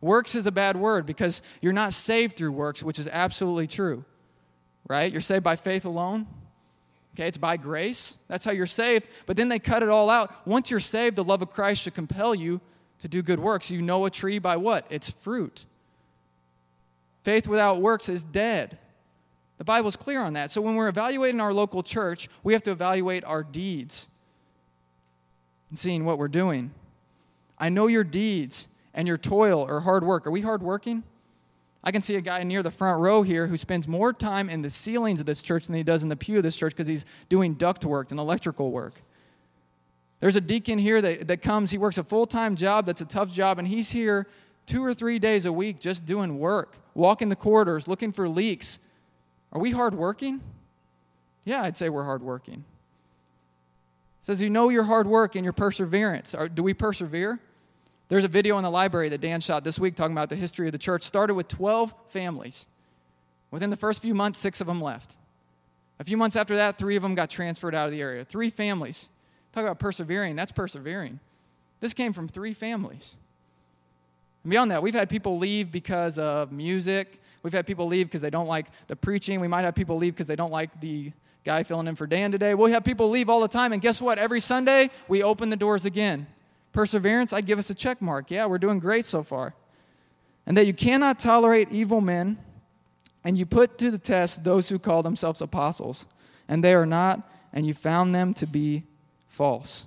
Works 0.01 0.35
is 0.35 0.45
a 0.45 0.51
bad 0.51 0.77
word 0.77 1.05
because 1.05 1.41
you're 1.61 1.73
not 1.73 1.93
saved 1.93 2.37
through 2.37 2.51
works, 2.51 2.83
which 2.83 2.99
is 2.99 3.07
absolutely 3.07 3.67
true. 3.67 4.03
Right? 4.87 5.11
You're 5.11 5.21
saved 5.21 5.43
by 5.43 5.55
faith 5.55 5.85
alone. 5.85 6.27
Okay, 7.15 7.29
it's 7.29 7.37
by 7.37 7.55
grace. 7.55 8.17
That's 8.27 8.43
how 8.43 8.51
you're 8.51 8.65
saved. 8.65 9.07
But 9.25 9.37
then 9.37 9.47
they 9.47 9.57
cut 9.57 9.81
it 9.81 9.87
all 9.87 10.09
out. 10.09 10.45
Once 10.45 10.69
you're 10.69 10.81
saved, 10.81 11.15
the 11.15 11.23
love 11.23 11.41
of 11.41 11.49
Christ 11.49 11.83
should 11.83 11.95
compel 11.95 12.35
you 12.35 12.59
to 12.99 13.07
do 13.07 13.21
good 13.21 13.39
works. 13.39 13.71
You 13.71 13.81
know 13.81 14.05
a 14.05 14.09
tree 14.09 14.37
by 14.37 14.57
what? 14.57 14.85
Its 14.89 15.09
fruit. 15.09 15.65
Faith 17.23 17.47
without 17.47 17.81
works 17.81 18.09
is 18.09 18.21
dead. 18.21 18.77
The 19.57 19.63
Bible's 19.63 19.95
clear 19.95 20.21
on 20.21 20.33
that. 20.33 20.51
So 20.51 20.61
when 20.61 20.75
we're 20.75 20.89
evaluating 20.89 21.39
our 21.39 21.53
local 21.53 21.83
church, 21.83 22.27
we 22.43 22.51
have 22.51 22.63
to 22.63 22.71
evaluate 22.71 23.23
our 23.23 23.43
deeds 23.43 24.09
and 25.69 25.79
seeing 25.79 26.03
what 26.03 26.17
we're 26.17 26.27
doing. 26.27 26.71
I 27.57 27.69
know 27.69 27.87
your 27.87 28.03
deeds 28.03 28.67
and 28.93 29.07
your 29.07 29.17
toil 29.17 29.61
or 29.61 29.79
hard 29.79 30.03
work. 30.03 30.27
Are 30.27 30.31
we 30.31 30.41
hard 30.41 30.61
working? 30.61 31.03
I 31.85 31.91
can 31.91 32.01
see 32.01 32.15
a 32.15 32.21
guy 32.21 32.41
near 32.43 32.63
the 32.63 32.71
front 32.71 32.99
row 32.99 33.21
here 33.21 33.45
who 33.45 33.57
spends 33.57 33.87
more 33.87 34.11
time 34.11 34.49
in 34.49 34.63
the 34.63 34.71
ceilings 34.71 35.19
of 35.19 35.27
this 35.27 35.43
church 35.43 35.67
than 35.67 35.75
he 35.75 35.83
does 35.83 36.01
in 36.01 36.09
the 36.09 36.15
pew 36.15 36.37
of 36.37 36.43
this 36.43 36.57
church 36.57 36.73
because 36.75 36.87
he's 36.87 37.05
doing 37.29 37.53
duct 37.53 37.85
work 37.85 38.09
and 38.09 38.19
electrical 38.19 38.71
work. 38.71 38.95
There's 40.19 40.35
a 40.35 40.41
deacon 40.41 40.79
here 40.79 40.99
that, 41.01 41.27
that 41.27 41.43
comes, 41.43 41.69
he 41.69 41.77
works 41.77 41.99
a 41.99 42.03
full 42.03 42.25
time 42.25 42.55
job 42.55 42.87
that's 42.87 43.01
a 43.01 43.05
tough 43.05 43.31
job, 43.31 43.59
and 43.59 43.67
he's 43.67 43.91
here 43.91 44.27
two 44.65 44.83
or 44.83 44.95
three 44.95 45.19
days 45.19 45.45
a 45.45 45.53
week 45.53 45.79
just 45.79 46.05
doing 46.05 46.39
work, 46.39 46.79
walking 46.95 47.29
the 47.29 47.35
corridors, 47.35 47.87
looking 47.87 48.11
for 48.11 48.27
leaks. 48.27 48.79
Are 49.51 49.61
we 49.61 49.69
hardworking? 49.69 50.41
Yeah, 51.43 51.61
I'd 51.61 51.77
say 51.77 51.89
we're 51.89 52.05
hardworking. 52.05 52.65
It 54.21 54.25
says 54.25 54.41
you 54.41 54.49
know 54.49 54.69
your 54.69 54.85
hard 54.85 55.05
work 55.05 55.35
and 55.35 55.43
your 55.43 55.53
perseverance. 55.53 56.33
Are, 56.33 56.49
do 56.49 56.63
we 56.63 56.73
persevere? 56.73 57.39
There's 58.07 58.23
a 58.23 58.29
video 58.29 58.57
in 58.57 58.63
the 58.63 58.69
library 58.69 59.09
that 59.09 59.21
Dan 59.21 59.41
shot 59.41 59.63
this 59.63 59.79
week 59.79 59.95
talking 59.95 60.13
about 60.13 60.29
the 60.29 60.35
history 60.35 60.67
of 60.67 60.71
the 60.71 60.77
church. 60.77 61.03
Started 61.03 61.33
with 61.33 61.47
12 61.47 61.93
families. 62.09 62.67
Within 63.51 63.69
the 63.69 63.77
first 63.77 64.01
few 64.01 64.13
months, 64.13 64.39
six 64.39 64.61
of 64.61 64.67
them 64.67 64.81
left. 64.81 65.15
A 65.99 66.03
few 66.03 66.17
months 66.17 66.35
after 66.35 66.55
that, 66.57 66.77
three 66.77 66.95
of 66.95 67.03
them 67.03 67.15
got 67.15 67.29
transferred 67.29 67.73
out 67.73 67.85
of 67.85 67.91
the 67.91 68.01
area. 68.01 68.25
Three 68.25 68.49
families. 68.49 69.09
Talk 69.53 69.63
about 69.63 69.79
persevering. 69.79 70.35
That's 70.35 70.51
persevering. 70.51 71.19
This 71.79 71.93
came 71.93 72.13
from 72.13 72.27
three 72.27 72.53
families. 72.53 73.15
And 74.43 74.51
beyond 74.51 74.71
that, 74.71 74.83
we've 74.83 74.93
had 74.93 75.09
people 75.09 75.37
leave 75.37 75.71
because 75.71 76.19
of 76.19 76.51
music. 76.51 77.21
We've 77.41 77.53
had 77.53 77.65
people 77.65 77.87
leave 77.87 78.07
because 78.07 78.21
they 78.21 78.29
don't 78.29 78.47
like 78.47 78.67
the 78.87 78.95
preaching. 78.95 79.39
We 79.39 79.47
might 79.47 79.63
have 79.63 79.73
people 79.73 79.97
leave 79.97 80.13
because 80.13 80.27
they 80.27 80.35
don't 80.35 80.51
like 80.51 80.81
the 80.81 81.11
guy 81.43 81.63
filling 81.63 81.87
in 81.87 81.95
for 81.95 82.07
Dan 82.07 82.31
today. 82.31 82.53
We 82.55 82.71
have 82.71 82.83
people 82.83 83.09
leave 83.09 83.29
all 83.29 83.39
the 83.39 83.47
time. 83.47 83.71
And 83.71 83.81
guess 83.81 84.01
what? 84.01 84.19
Every 84.19 84.41
Sunday, 84.41 84.89
we 85.07 85.23
open 85.23 85.49
the 85.49 85.55
doors 85.55 85.85
again. 85.85 86.27
Perseverance, 86.75 87.31
I'd 87.31 87.45
give 87.45 87.57
us 87.57 87.69
a 87.69 87.73
check 87.73 88.01
mark. 88.01 88.29
Yeah, 88.29 88.47
we're 88.47 88.57
doing 88.57 88.79
great 88.79 89.05
so 89.05 89.23
far. 89.23 89.55
And 90.45 90.57
that 90.57 90.67
you 90.67 90.73
cannot 90.73 91.19
tolerate 91.19 91.71
evil 91.71 92.01
men, 92.01 92.37
and 93.23 93.37
you 93.37 93.45
put 93.45 93.77
to 93.77 93.89
the 93.89 93.97
test 93.97 94.43
those 94.43 94.67
who 94.67 94.77
call 94.77 95.01
themselves 95.01 95.41
apostles, 95.41 96.05
and 96.49 96.61
they 96.61 96.73
are 96.75 96.85
not, 96.85 97.31
and 97.53 97.65
you 97.65 97.73
found 97.73 98.13
them 98.13 98.33
to 98.33 98.45
be 98.45 98.83
false. 99.29 99.85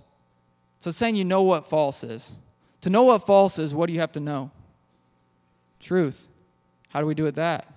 So 0.78 0.90
saying 0.90 1.16
you 1.16 1.26
know 1.26 1.42
what 1.42 1.66
false 1.66 2.02
is. 2.02 2.32
To 2.80 2.90
know 2.90 3.02
what 3.02 3.18
false 3.18 3.58
is, 3.58 3.74
what 3.74 3.88
do 3.88 3.92
you 3.92 4.00
have 4.00 4.12
to 4.12 4.20
know? 4.20 4.50
Truth. 5.80 6.26
How 6.88 7.00
do 7.00 7.06
we 7.06 7.14
do 7.14 7.26
it 7.26 7.34
that? 7.34 7.70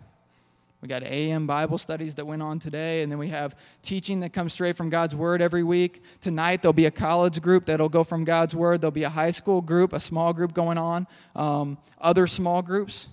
We 0.81 0.87
got 0.87 1.03
AM 1.03 1.45
Bible 1.45 1.77
studies 1.77 2.15
that 2.15 2.25
went 2.25 2.41
on 2.41 2.57
today, 2.57 3.03
and 3.03 3.11
then 3.11 3.19
we 3.19 3.27
have 3.27 3.55
teaching 3.83 4.21
that 4.21 4.33
comes 4.33 4.51
straight 4.53 4.75
from 4.75 4.89
God's 4.89 5.15
Word 5.15 5.39
every 5.39 5.61
week. 5.61 6.01
Tonight, 6.21 6.63
there'll 6.63 6.73
be 6.73 6.87
a 6.87 6.91
college 6.91 7.39
group 7.39 7.65
that'll 7.65 7.87
go 7.87 8.03
from 8.03 8.23
God's 8.23 8.55
Word. 8.55 8.81
There'll 8.81 8.91
be 8.91 9.03
a 9.03 9.09
high 9.09 9.29
school 9.29 9.61
group, 9.61 9.93
a 9.93 9.99
small 9.99 10.33
group 10.33 10.53
going 10.53 10.79
on, 10.79 11.05
um, 11.35 11.77
other 11.99 12.25
small 12.25 12.63
groups. 12.63 13.09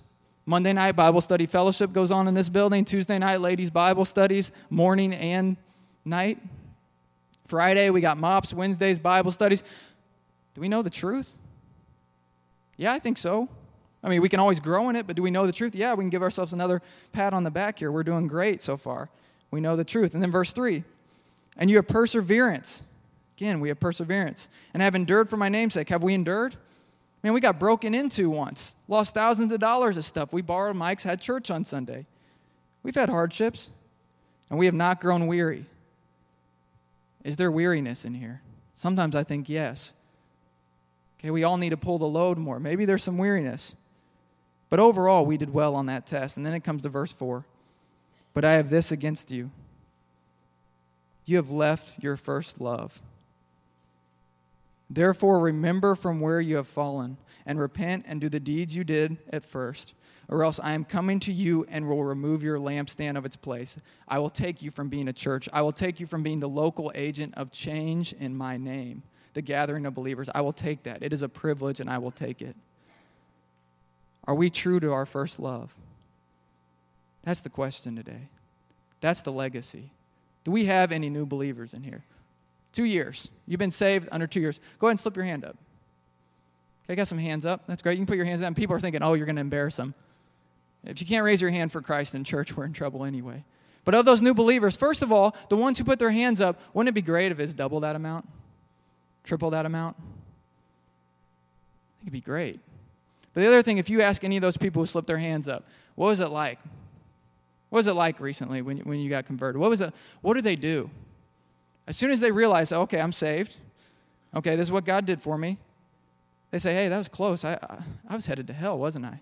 Monday 0.47 0.73
night, 0.73 0.93
Bible 0.93 1.21
study 1.21 1.45
fellowship 1.45 1.93
goes 1.93 2.09
on 2.09 2.27
in 2.27 2.33
this 2.33 2.49
building. 2.49 2.85
Tuesday 2.85 3.19
night, 3.19 3.39
ladies' 3.39 3.69
Bible 3.69 4.03
studies, 4.03 4.51
morning 4.71 5.13
and 5.13 5.55
night. 6.03 6.39
Friday, 7.45 7.91
we 7.91 8.01
got 8.01 8.17
MOPS. 8.17 8.51
Wednesdays, 8.51 8.97
Bible 8.97 9.29
studies. 9.29 9.63
Do 10.55 10.61
we 10.61 10.69
know 10.69 10.81
the 10.81 10.89
truth? 10.89 11.37
Yeah, 12.77 12.93
I 12.93 12.99
think 12.99 13.19
so. 13.19 13.47
I 14.03 14.09
mean, 14.09 14.21
we 14.21 14.29
can 14.29 14.39
always 14.39 14.59
grow 14.59 14.89
in 14.89 14.95
it, 14.95 15.07
but 15.07 15.15
do 15.15 15.21
we 15.21 15.31
know 15.31 15.45
the 15.45 15.51
truth? 15.51 15.75
Yeah, 15.75 15.93
we 15.93 16.03
can 16.03 16.09
give 16.09 16.21
ourselves 16.21 16.53
another 16.53 16.81
pat 17.11 17.33
on 17.33 17.43
the 17.43 17.51
back 17.51 17.79
here. 17.79 17.91
We're 17.91 18.03
doing 18.03 18.27
great 18.27 18.61
so 18.61 18.77
far. 18.77 19.09
We 19.51 19.59
know 19.59 19.75
the 19.75 19.83
truth. 19.83 20.13
And 20.13 20.23
then 20.23 20.31
verse 20.31 20.53
3 20.53 20.83
and 21.59 21.69
you 21.69 21.75
have 21.75 21.87
perseverance. 21.87 22.83
Again, 23.37 23.59
we 23.59 23.67
have 23.67 23.79
perseverance. 23.79 24.49
And 24.73 24.81
have 24.81 24.95
endured 24.95 25.29
for 25.29 25.37
my 25.37 25.49
namesake. 25.49 25.89
Have 25.89 26.03
we 26.03 26.13
endured? 26.13 26.55
Man, 27.21 27.33
we 27.33 27.41
got 27.41 27.59
broken 27.59 27.93
into 27.93 28.29
once, 28.29 28.75
lost 28.87 29.13
thousands 29.13 29.51
of 29.51 29.59
dollars 29.59 29.97
of 29.97 30.05
stuff. 30.05 30.31
We 30.31 30.41
borrowed 30.41 30.77
mics, 30.77 31.03
had 31.03 31.19
church 31.19 31.51
on 31.51 31.65
Sunday. 31.65 32.05
We've 32.81 32.95
had 32.95 33.09
hardships, 33.09 33.69
and 34.49 34.57
we 34.57 34.67
have 34.67 34.73
not 34.73 35.01
grown 35.01 35.27
weary. 35.27 35.65
Is 37.25 37.35
there 37.35 37.51
weariness 37.51 38.05
in 38.05 38.13
here? 38.13 38.41
Sometimes 38.75 39.17
I 39.17 39.25
think 39.25 39.49
yes. 39.49 39.93
Okay, 41.19 41.29
we 41.29 41.43
all 41.43 41.57
need 41.57 41.71
to 41.71 41.77
pull 41.77 41.97
the 41.97 42.07
load 42.07 42.37
more. 42.37 42.57
Maybe 42.57 42.85
there's 42.85 43.03
some 43.03 43.17
weariness. 43.17 43.75
But 44.69 44.79
overall, 44.79 45.25
we 45.25 45.37
did 45.37 45.53
well 45.53 45.75
on 45.75 45.87
that 45.87 46.05
test. 46.05 46.37
And 46.37 46.45
then 46.45 46.53
it 46.53 46.63
comes 46.63 46.83
to 46.83 46.89
verse 46.89 47.11
4. 47.11 47.45
But 48.33 48.45
I 48.45 48.53
have 48.53 48.69
this 48.69 48.91
against 48.91 49.31
you 49.31 49.51
you 51.29 51.35
have 51.35 51.51
left 51.51 52.03
your 52.03 52.17
first 52.17 52.59
love. 52.59 52.99
Therefore, 54.89 55.39
remember 55.39 55.93
from 55.93 56.19
where 56.19 56.41
you 56.41 56.55
have 56.55 56.67
fallen, 56.67 57.17
and 57.45 57.59
repent 57.59 58.05
and 58.07 58.19
do 58.19 58.29
the 58.29 58.39
deeds 58.39 58.75
you 58.75 58.83
did 58.83 59.17
at 59.31 59.45
first, 59.45 59.93
or 60.27 60.43
else 60.43 60.59
I 60.59 60.73
am 60.73 60.83
coming 60.85 61.19
to 61.21 61.31
you 61.31 61.65
and 61.69 61.87
will 61.87 62.03
remove 62.03 62.41
your 62.41 62.57
lampstand 62.57 63.15
of 63.15 63.25
its 63.25 63.35
place. 63.35 63.77
I 64.07 64.17
will 64.17 64.31
take 64.31 64.63
you 64.63 64.71
from 64.71 64.89
being 64.89 65.07
a 65.07 65.13
church, 65.13 65.47
I 65.53 65.61
will 65.61 65.71
take 65.71 65.99
you 65.99 66.07
from 66.07 66.23
being 66.23 66.39
the 66.39 66.49
local 66.49 66.91
agent 66.95 67.35
of 67.37 67.51
change 67.51 68.13
in 68.13 68.35
my 68.35 68.57
name 68.57 69.03
the 69.33 69.41
gathering 69.43 69.85
of 69.85 69.93
believers. 69.93 70.27
I 70.33 70.41
will 70.41 70.51
take 70.51 70.83
that. 70.83 71.03
It 71.03 71.13
is 71.13 71.21
a 71.21 71.29
privilege, 71.29 71.79
and 71.79 71.89
I 71.89 71.99
will 71.99 72.11
take 72.11 72.41
it. 72.41 72.55
Are 74.29 74.35
we 74.35 74.51
true 74.51 74.79
to 74.79 74.91
our 74.91 75.07
first 75.07 75.39
love? 75.39 75.75
That's 77.23 77.41
the 77.41 77.49
question 77.49 77.95
today. 77.95 78.29
That's 79.01 79.21
the 79.21 79.31
legacy. 79.31 79.89
Do 80.43 80.51
we 80.51 80.65
have 80.65 80.91
any 80.91 81.09
new 81.09 81.25
believers 81.25 81.73
in 81.73 81.81
here? 81.81 82.03
Two 82.71 82.83
years. 82.83 83.31
You've 83.47 83.57
been 83.57 83.71
saved 83.71 84.07
under 84.11 84.27
two 84.27 84.39
years. 84.39 84.59
Go 84.77 84.85
ahead 84.85 84.91
and 84.91 84.99
slip 84.99 85.15
your 85.15 85.25
hand 85.25 85.43
up. 85.43 85.57
Okay, 86.85 86.93
I 86.93 86.95
got 86.95 87.07
some 87.07 87.17
hands 87.17 87.43
up. 87.43 87.63
That's 87.65 87.81
great. 87.81 87.93
You 87.93 88.01
can 88.01 88.05
put 88.05 88.17
your 88.17 88.25
hands 88.27 88.41
down. 88.41 88.53
People 88.53 88.75
are 88.75 88.79
thinking, 88.79 89.01
oh, 89.01 89.15
you're 89.15 89.25
going 89.25 89.37
to 89.37 89.41
embarrass 89.41 89.77
them. 89.77 89.95
If 90.85 91.01
you 91.01 91.07
can't 91.07 91.25
raise 91.25 91.41
your 91.41 91.49
hand 91.49 91.71
for 91.71 91.81
Christ 91.81 92.13
in 92.13 92.23
church, 92.23 92.55
we're 92.55 92.65
in 92.65 92.73
trouble 92.73 93.05
anyway. 93.05 93.43
But 93.83 93.95
of 93.95 94.05
those 94.05 94.21
new 94.21 94.35
believers, 94.35 94.77
first 94.77 95.01
of 95.01 95.11
all, 95.11 95.35
the 95.49 95.57
ones 95.57 95.79
who 95.79 95.85
put 95.85 95.97
their 95.97 96.11
hands 96.11 96.39
up, 96.39 96.61
wouldn't 96.75 96.89
it 96.89 96.93
be 96.93 97.01
great 97.01 97.31
if 97.31 97.39
it's 97.39 97.55
double 97.55 97.79
that 97.79 97.95
amount? 97.95 98.29
Triple 99.23 99.49
that 99.49 99.65
amount? 99.65 99.97
It'd 102.03 102.13
be 102.13 102.21
great. 102.21 102.59
But 103.33 103.41
the 103.41 103.47
other 103.47 103.61
thing, 103.61 103.77
if 103.77 103.89
you 103.89 104.01
ask 104.01 104.23
any 104.23 104.37
of 104.37 104.41
those 104.41 104.57
people 104.57 104.81
who 104.81 104.85
slipped 104.85 105.07
their 105.07 105.17
hands 105.17 105.47
up, 105.47 105.67
what 105.95 106.07
was 106.07 106.19
it 106.19 106.29
like? 106.29 106.59
What 107.69 107.77
was 107.77 107.87
it 107.87 107.93
like 107.93 108.19
recently 108.19 108.61
when, 108.61 108.79
when 108.79 108.99
you 108.99 109.09
got 109.09 109.25
converted? 109.25 109.59
What 109.59 109.69
was 109.69 109.81
it? 109.81 109.93
What 110.21 110.33
did 110.33 110.43
they 110.43 110.55
do? 110.55 110.89
As 111.87 111.97
soon 111.97 112.11
as 112.11 112.19
they 112.19 112.31
realize, 112.31 112.71
oh, 112.71 112.81
okay, 112.81 112.99
I'm 112.99 113.11
saved. 113.11 113.55
Okay, 114.35 114.55
this 114.55 114.67
is 114.67 114.71
what 114.71 114.85
God 114.85 115.05
did 115.05 115.21
for 115.21 115.37
me. 115.37 115.57
They 116.51 116.59
say, 116.59 116.73
hey, 116.73 116.87
that 116.87 116.97
was 116.97 117.07
close. 117.07 117.45
I, 117.45 117.53
I, 117.53 117.77
I 118.09 118.15
was 118.15 118.25
headed 118.25 118.47
to 118.47 118.53
hell, 118.53 118.77
wasn't 118.77 119.05
I? 119.05 119.19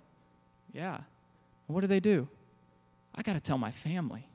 Yeah. 0.73 0.99
What 1.67 1.81
do 1.81 1.87
they 1.87 1.99
do? 1.99 2.27
I 3.15 3.21
got 3.21 3.33
to 3.33 3.39
tell 3.39 3.57
my 3.57 3.71
family. 3.71 4.25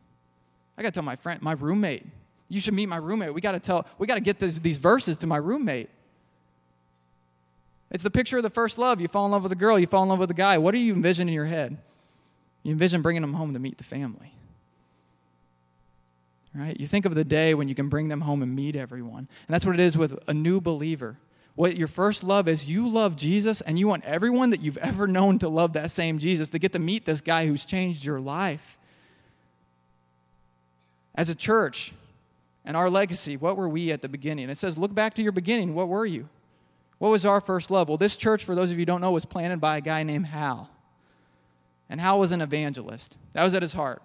I 0.77 0.83
got 0.83 0.89
to 0.89 0.93
tell 0.93 1.03
my 1.03 1.17
friend, 1.17 1.41
my 1.41 1.53
roommate. 1.53 2.05
You 2.49 2.61
should 2.61 2.75
meet 2.75 2.87
my 2.87 2.97
roommate. 2.97 3.33
We 3.33 3.41
got 3.41 3.53
to 3.53 3.61
tell, 3.61 3.87
we 3.99 4.07
got 4.07 4.15
to 4.15 4.21
get 4.21 4.39
this, 4.39 4.59
these 4.59 4.77
verses 4.77 5.17
to 5.19 5.27
my 5.27 5.39
roommate. 5.39 5.89
It's 7.93 8.03
the 8.03 8.11
picture 8.11 8.39
of 8.39 8.43
the 8.43 8.51
first 8.51 8.79
love. 8.79 9.01
You 9.01 9.09
fall 9.09 9.27
in 9.27 9.33
love 9.33 9.43
with 9.43 9.53
a 9.53 9.57
girl, 9.57 9.79
you 9.79 9.87
fall 9.87 10.03
in 10.03 10.09
love 10.09 10.19
with 10.19 10.31
a 10.31 10.35
guy. 10.35 10.59
What 10.59 10.73
do 10.73 10.79
you 10.79 10.95
envision 10.95 11.29
in 11.29 11.35
your 11.35 11.47
head? 11.47 11.77
You 12.63 12.73
envision 12.73 13.03
bringing 13.03 13.23
them 13.23 13.35
home 13.35 13.53
to 13.53 13.59
meet 13.59 13.79
the 13.79 13.85
family. 13.85 14.35
Right? 16.55 16.79
You 16.79 16.87
think 16.87 17.05
of 17.05 17.15
the 17.15 17.25
day 17.25 17.55
when 17.55 17.69
you 17.69 17.75
can 17.75 17.89
bring 17.89 18.09
them 18.09 18.23
home 18.23 18.43
and 18.43 18.55
meet 18.55 18.77
everyone. 18.77 19.19
And 19.47 19.55
that's 19.55 19.65
what 19.65 19.75
it 19.75 19.81
is 19.81 19.97
with 19.97 20.19
a 20.27 20.35
new 20.35 20.61
believer. 20.61 21.19
What 21.55 21.77
your 21.77 21.89
first 21.89 22.25
love 22.25 22.49
is, 22.49 22.69
you 22.69 22.89
love 22.89 23.15
Jesus 23.15 23.61
and 23.61 23.79
you 23.79 23.89
want 23.89 24.05
everyone 24.05 24.51
that 24.51 24.61
you've 24.61 24.79
ever 24.79 25.07
known 25.07 25.39
to 25.41 25.49
love 25.49 25.75
that 25.75 25.91
same 25.91 26.19
Jesus, 26.19 26.49
to 26.49 26.59
get 26.59 26.73
to 26.73 26.79
meet 26.79 27.05
this 27.05 27.21
guy 27.21 27.47
who's 27.47 27.65
changed 27.67 28.05
your 28.05 28.21
life. 28.21 28.79
As 31.15 31.29
a 31.29 31.35
church 31.35 31.93
and 32.65 32.75
our 32.75 32.89
legacy, 32.89 33.37
what 33.37 33.59
were 33.59 33.69
we 33.69 33.93
at 33.93 34.01
the 34.01 34.09
beginning? 34.09 34.49
It 34.49 34.57
says, 34.57 34.79
look 34.79 34.95
back 34.95 35.13
to 35.15 35.23
your 35.23 35.33
beginning. 35.33 35.75
What 35.75 35.89
were 35.89 36.07
you? 36.07 36.29
What 37.03 37.11
was 37.11 37.27
our 37.27 37.41
first 37.41 37.73
love? 37.73 37.89
Well, 37.89 37.97
this 37.97 38.17
church, 38.17 38.45
for 38.45 38.55
those 38.55 38.71
of 38.71 38.77
you 38.77 38.83
who 38.83 38.87
don't 38.87 39.01
know, 39.01 39.11
was 39.11 39.25
planted 39.25 39.61
by 39.61 39.79
a 39.79 39.81
guy 39.81 40.05
named 40.05 40.27
Hal. 40.27 40.71
And 41.91 42.01
Hal 42.01 42.21
was 42.21 42.31
an 42.31 42.41
evangelist. 42.41 43.19
That 43.33 43.43
was 43.43 43.57
at 43.57 43.63
his 43.63 43.73
heart. 43.73 44.03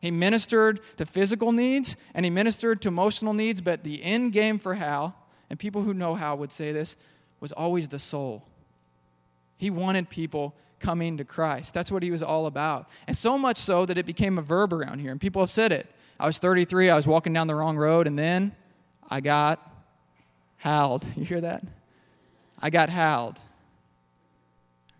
He 0.00 0.10
ministered 0.10 0.80
to 0.96 1.04
physical 1.04 1.52
needs 1.52 1.94
and 2.14 2.24
he 2.24 2.30
ministered 2.30 2.80
to 2.80 2.88
emotional 2.88 3.34
needs, 3.34 3.60
but 3.60 3.84
the 3.84 4.02
end 4.02 4.32
game 4.32 4.58
for 4.58 4.72
Hal, 4.72 5.14
and 5.50 5.58
people 5.58 5.82
who 5.82 5.92
know 5.92 6.14
Hal 6.14 6.38
would 6.38 6.50
say 6.50 6.72
this, 6.72 6.96
was 7.38 7.52
always 7.52 7.88
the 7.88 7.98
soul. 7.98 8.46
He 9.58 9.68
wanted 9.68 10.08
people 10.08 10.54
coming 10.80 11.18
to 11.18 11.24
Christ. 11.24 11.74
That's 11.74 11.92
what 11.92 12.02
he 12.02 12.10
was 12.10 12.22
all 12.22 12.46
about. 12.46 12.88
And 13.06 13.14
so 13.14 13.36
much 13.36 13.58
so 13.58 13.84
that 13.84 13.98
it 13.98 14.06
became 14.06 14.38
a 14.38 14.42
verb 14.42 14.72
around 14.72 15.00
here. 15.00 15.10
And 15.10 15.20
people 15.20 15.42
have 15.42 15.50
said 15.50 15.70
it. 15.70 15.86
I 16.18 16.24
was 16.24 16.38
33, 16.38 16.88
I 16.88 16.96
was 16.96 17.06
walking 17.06 17.34
down 17.34 17.46
the 17.46 17.54
wrong 17.54 17.76
road, 17.76 18.06
and 18.06 18.18
then 18.18 18.56
I 19.06 19.20
got 19.20 19.70
howled. 20.56 21.04
You 21.14 21.26
hear 21.26 21.42
that? 21.42 21.62
I 22.60 22.70
got 22.70 22.88
howled. 22.88 23.38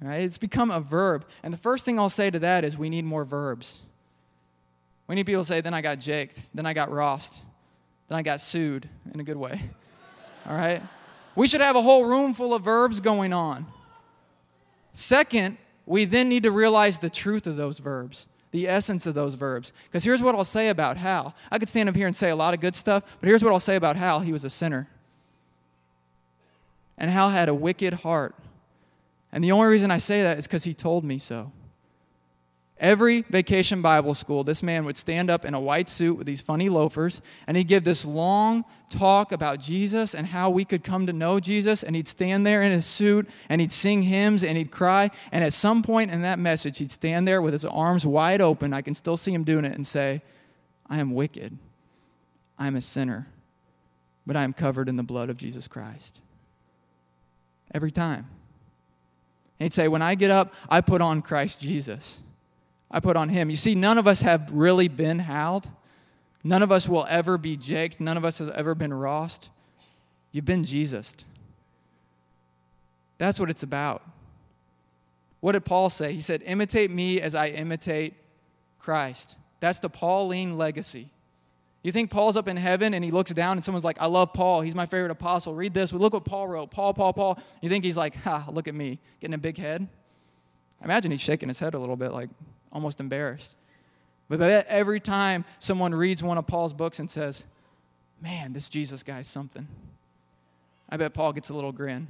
Right? 0.01 0.21
It's 0.21 0.39
become 0.39 0.71
a 0.71 0.81
verb. 0.81 1.25
And 1.43 1.53
the 1.53 1.59
first 1.59 1.85
thing 1.85 1.99
I'll 1.99 2.09
say 2.09 2.31
to 2.31 2.39
that 2.41 2.65
is 2.65 2.79
we 2.79 2.89
need 2.89 3.05
more 3.05 3.25
verbs. 3.25 3.83
We 5.09 5.15
need 5.15 5.25
people 5.25 5.43
to 5.43 5.49
say, 5.49 5.61
then 5.61 5.75
I 5.75 5.81
got 5.81 5.99
jaked, 5.99 6.55
then 6.55 6.67
I 6.67 6.75
got 6.75 6.91
rossed, 6.91 7.41
then 8.09 8.19
I 8.19 8.23
got 8.23 8.41
sued 8.41 8.89
in 9.13 9.21
a 9.21 9.25
good 9.25 9.39
way. 9.39 9.61
All 10.47 10.55
right? 10.55 10.83
We 11.35 11.49
should 11.49 11.61
have 11.61 11.77
a 11.77 11.83
whole 11.83 12.05
room 12.05 12.35
full 12.35 12.53
of 12.55 12.63
verbs 12.63 13.01
going 13.01 13.33
on. 13.33 13.67
Second, 14.93 15.57
we 15.87 16.05
then 16.05 16.29
need 16.29 16.43
to 16.43 16.51
realize 16.51 16.99
the 16.99 17.11
truth 17.11 17.47
of 17.47 17.57
those 17.57 17.79
verbs, 17.79 18.27
the 18.51 18.69
essence 18.69 19.07
of 19.07 19.15
those 19.15 19.35
verbs. 19.35 19.73
Because 19.85 20.05
here's 20.05 20.21
what 20.21 20.35
I'll 20.35 20.45
say 20.45 20.69
about 20.69 20.97
Hal. 20.97 21.35
I 21.51 21.59
could 21.59 21.69
stand 21.69 21.89
up 21.89 21.97
here 21.97 22.07
and 22.07 22.15
say 22.15 22.31
a 22.31 22.37
lot 22.37 22.53
of 22.53 22.61
good 22.61 22.77
stuff, 22.77 23.05
but 23.21 23.29
here's 23.29 23.43
what 23.43 23.53
I'll 23.53 23.61
say 23.61 23.77
about 23.77 23.97
Hal 23.97 24.21
he 24.21 24.33
was 24.33 24.45
a 24.45 24.51
sinner. 24.51 24.89
And 26.99 27.11
Hal 27.11 27.31
had 27.31 27.49
a 27.49 27.55
wicked 27.55 27.95
heart. 27.95 28.35
And 29.33 29.43
the 29.43 29.53
only 29.53 29.69
reason 29.69 29.91
I 29.91 29.99
say 29.99 30.23
that 30.23 30.39
is 30.39 30.47
because 30.47 30.65
he 30.65 30.75
told 30.75 31.05
me 31.05 31.17
so. 31.17 31.53
Every 32.81 33.23
vacation 33.23 33.83
Bible 33.83 34.15
school, 34.15 34.45
this 34.45 34.63
man 34.63 34.85
would 34.85 34.97
stand 34.97 35.31
up 35.31 35.45
in 35.45 35.53
a 35.53 35.61
white 35.61 35.89
suit 35.89 36.17
with 36.17 36.29
these 36.29 36.41
funny 36.41 36.69
loafers, 36.69 37.21
and 37.49 37.57
he'd 37.57 37.67
give 37.67 37.83
this 37.83 38.05
long 38.05 38.65
talk 38.89 39.33
about 39.33 39.59
Jesus 39.59 40.15
and 40.15 40.29
how 40.29 40.49
we 40.49 40.65
could 40.65 40.85
come 40.85 41.05
to 41.09 41.13
know 41.13 41.41
Jesus. 41.41 41.83
And 41.83 41.97
he'd 41.97 42.07
stand 42.07 42.47
there 42.47 42.63
in 42.63 42.71
his 42.71 42.87
suit 42.87 43.29
and 43.49 43.61
he'd 43.61 43.73
sing 43.73 44.03
hymns 44.03 44.45
and 44.45 44.57
he'd 44.57 44.71
cry. 44.71 45.11
And 45.33 45.43
at 45.43 45.53
some 45.53 45.83
point 45.83 46.13
in 46.13 46.23
that 46.23 46.39
message, 46.39 46.79
he'd 46.79 46.93
stand 46.93 47.27
there 47.27 47.43
with 47.43 47.53
his 47.53 47.65
arms 47.65 48.07
wide 48.07 48.41
open. 48.41 48.73
I 48.73 48.83
can 48.83 48.95
still 48.95 49.17
see 49.17 49.35
him 49.35 49.43
doing 49.45 49.65
it 49.65 49.75
and 49.75 49.87
say, 49.87 50.23
I 50.89 51.01
am 51.01 51.15
wicked. 51.15 51.59
I 52.59 52.69
am 52.69 52.77
a 52.77 52.81
sinner, 52.81 53.27
but 54.25 54.37
I 54.37 54.45
am 54.45 54.53
covered 54.53 54.89
in 54.89 54.97
the 54.97 55.03
blood 55.03 55.31
of 55.31 55.37
Jesus 55.37 55.69
Christ. 55.69 56.21
Every 57.73 57.91
time. 57.91 58.27
And 59.59 59.67
he'd 59.67 59.75
say, 59.75 59.89
When 59.89 60.03
I 60.03 60.15
get 60.15 60.31
up, 60.31 60.55
I 60.69 60.81
put 60.81 61.01
on 61.01 61.23
Christ 61.23 61.61
Jesus. 61.61 62.19
I 62.91 63.01
put 63.01 63.17
on 63.17 63.29
him. 63.29 63.51
You 63.51 63.57
see, 63.57 63.75
none 63.75 63.99
of 63.99 64.07
us 64.07 64.23
have 64.23 64.51
really 64.51 64.89
been 64.89 65.19
howled. 65.19 65.71
None 66.43 66.63
of 66.63 66.73
us 66.73 66.89
will 66.89 67.07
ever 67.09 67.37
be 67.37 67.57
jaked. 67.57 68.01
None 68.01 68.17
of 68.17 68.25
us 68.25 68.39
have 68.39 68.49
ever 68.51 68.75
been 68.75 68.95
rossed. 68.95 69.51
You've 70.33 70.45
been 70.45 70.65
Jesus. 70.65 71.15
That's 73.19 73.39
what 73.41 73.51
it's 73.51 73.63
about. 73.63 74.03
What 75.41 75.53
did 75.53 75.65
Paul 75.65 75.91
say? 75.91 76.13
He 76.13 76.21
said, 76.21 76.43
Imitate 76.45 76.91
me 76.91 77.21
as 77.21 77.35
I 77.35 77.49
imitate 77.49 78.15
Christ. 78.79 79.37
That's 79.61 79.79
the 79.79 79.91
Pauline 79.91 80.57
legacy. 80.57 81.11
You 81.83 81.93
think 81.93 82.11
Paul's 82.11 82.37
up 82.37 82.49
in 82.49 82.57
heaven 82.57 82.93
and 82.93 83.05
he 83.05 83.11
looks 83.11 83.33
down 83.33 83.53
and 83.53 83.65
someone's 83.65 83.85
like, 83.85 83.99
I 84.01 84.07
love 84.07 84.33
Paul. 84.33 84.63
He's 84.63 84.75
my 84.75 84.87
favorite 84.87 85.13
apostle. 85.13 85.55
Read 85.55 85.75
this. 85.75 85.93
Look 85.93 86.13
what 86.13 86.25
Paul 86.25 86.49
wrote. 86.49 86.71
Paul, 86.71 86.93
Paul, 86.93 87.13
Paul. 87.13 87.39
You 87.63 87.69
think 87.69 87.85
he's 87.85 87.97
like, 87.97 88.17
ha, 88.17 88.47
look 88.51 88.67
at 88.67 88.75
me, 88.75 88.99
getting 89.21 89.35
a 89.35 89.39
big 89.39 89.59
head? 89.59 89.87
I 90.81 90.85
imagine 90.85 91.11
he's 91.11 91.21
shaking 91.21 91.49
his 91.49 91.59
head 91.59 91.75
a 91.75 91.79
little 91.79 91.97
bit, 91.97 92.13
like, 92.13 92.31
almost 92.73 93.01
embarrassed. 93.01 93.57
But 94.29 94.41
every 94.69 95.01
time 95.01 95.45
someone 95.59 95.95
reads 95.95 96.23
one 96.23 96.37
of 96.37 96.47
Paul's 96.47 96.75
books 96.75 96.99
and 96.99 97.11
says, 97.11 97.47
Man, 98.21 98.53
this 98.53 98.69
Jesus 98.69 99.03
guy's 99.03 99.29
something, 99.29 99.67
I 100.89 100.97
bet 100.97 101.15
Paul 101.15 101.33
gets 101.33 101.51
a 101.51 101.55
little 101.55 101.73
grin. 101.73 102.09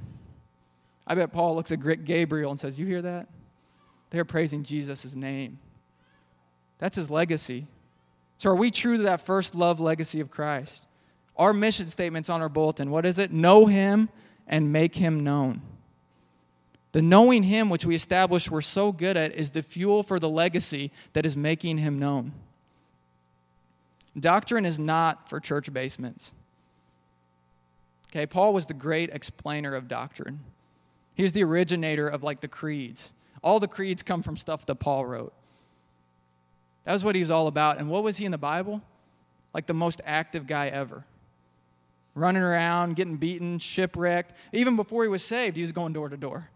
I 1.07 1.15
bet 1.15 1.31
Paul 1.31 1.55
looks 1.55 1.71
at 1.71 1.79
Gabriel 2.03 2.51
and 2.51 2.59
says, 2.59 2.79
You 2.79 2.85
hear 2.85 3.01
that? 3.03 3.27
They're 4.09 4.25
praising 4.25 4.63
Jesus' 4.63 5.15
name. 5.15 5.59
That's 6.79 6.97
his 6.97 7.09
legacy. 7.09 7.67
So, 8.39 8.49
are 8.49 8.55
we 8.55 8.71
true 8.71 8.97
to 8.97 9.03
that 9.03 9.21
first 9.21 9.53
love 9.53 9.79
legacy 9.79 10.19
of 10.19 10.31
Christ? 10.31 10.85
Our 11.35 11.53
mission 11.53 11.87
statement's 11.89 12.29
on 12.29 12.41
our 12.41 12.49
bulletin. 12.49 12.89
What 12.89 13.05
is 13.05 13.19
it? 13.19 13.31
Know 13.31 13.67
him 13.67 14.09
and 14.47 14.73
make 14.73 14.95
him 14.95 15.19
known. 15.19 15.61
The 16.91 17.01
knowing 17.01 17.43
Him, 17.43 17.69
which 17.69 17.85
we 17.85 17.95
established 17.95 18.49
we're 18.49 18.61
so 18.61 18.91
good 18.91 19.15
at, 19.15 19.35
is 19.35 19.51
the 19.51 19.61
fuel 19.61 20.01
for 20.01 20.19
the 20.19 20.29
legacy 20.29 20.91
that 21.13 21.25
is 21.25 21.37
making 21.37 21.77
Him 21.77 21.99
known. 21.99 22.33
Doctrine 24.19 24.65
is 24.65 24.79
not 24.79 25.29
for 25.29 25.39
church 25.39 25.71
basements. 25.71 26.33
Okay, 28.09 28.25
Paul 28.25 28.53
was 28.53 28.65
the 28.65 28.73
great 28.73 29.11
explainer 29.11 29.75
of 29.75 29.87
doctrine. 29.87 30.39
He 31.13 31.21
was 31.21 31.31
the 31.31 31.43
originator 31.43 32.07
of 32.07 32.23
like 32.23 32.41
the 32.41 32.47
creeds. 32.47 33.13
All 33.43 33.59
the 33.59 33.67
creeds 33.67 34.01
come 34.01 34.23
from 34.23 34.35
stuff 34.35 34.65
that 34.65 34.75
Paul 34.75 35.05
wrote. 35.05 35.33
That 36.85 36.93
was 36.93 37.03
what 37.03 37.15
he 37.15 37.21
was 37.21 37.31
all 37.31 37.47
about. 37.47 37.77
And 37.77 37.89
what 37.89 38.03
was 38.03 38.17
he 38.17 38.25
in 38.25 38.31
the 38.31 38.37
Bible? 38.37 38.81
Like 39.53 39.67
the 39.67 39.73
most 39.73 40.01
active 40.05 40.47
guy 40.47 40.67
ever. 40.67 41.05
Running 42.15 42.41
around, 42.41 42.95
getting 42.95 43.17
beaten, 43.17 43.59
shipwrecked. 43.59 44.33
Even 44.53 44.75
before 44.75 45.03
he 45.03 45.09
was 45.09 45.23
saved, 45.23 45.55
he 45.55 45.61
was 45.61 45.71
going 45.71 45.93
door 45.93 46.09
to 46.09 46.17
door. 46.17 46.49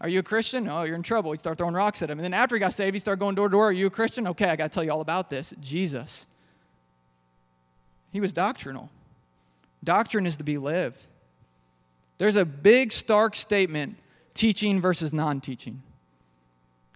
Are 0.00 0.08
you 0.08 0.20
a 0.20 0.22
Christian? 0.22 0.68
Oh, 0.68 0.84
you're 0.84 0.94
in 0.94 1.02
trouble. 1.02 1.32
He'd 1.32 1.40
start 1.40 1.58
throwing 1.58 1.74
rocks 1.74 2.02
at 2.02 2.10
him. 2.10 2.18
And 2.18 2.24
then 2.24 2.34
after 2.34 2.54
he 2.54 2.60
got 2.60 2.72
saved, 2.72 2.94
he 2.94 3.00
started 3.00 3.18
going 3.18 3.34
door 3.34 3.48
to 3.48 3.52
door. 3.52 3.68
Are 3.68 3.72
you 3.72 3.86
a 3.86 3.90
Christian? 3.90 4.28
Okay, 4.28 4.48
I 4.48 4.56
got 4.56 4.70
to 4.70 4.74
tell 4.74 4.84
you 4.84 4.92
all 4.92 5.00
about 5.00 5.28
this. 5.28 5.52
Jesus. 5.60 6.26
He 8.10 8.20
was 8.20 8.32
doctrinal. 8.32 8.90
Doctrine 9.82 10.26
is 10.26 10.36
to 10.36 10.44
be 10.44 10.58
lived. 10.58 11.06
There's 12.18 12.36
a 12.36 12.44
big, 12.44 12.92
stark 12.92 13.36
statement 13.36 13.96
teaching 14.34 14.80
versus 14.80 15.12
non 15.12 15.40
teaching. 15.40 15.82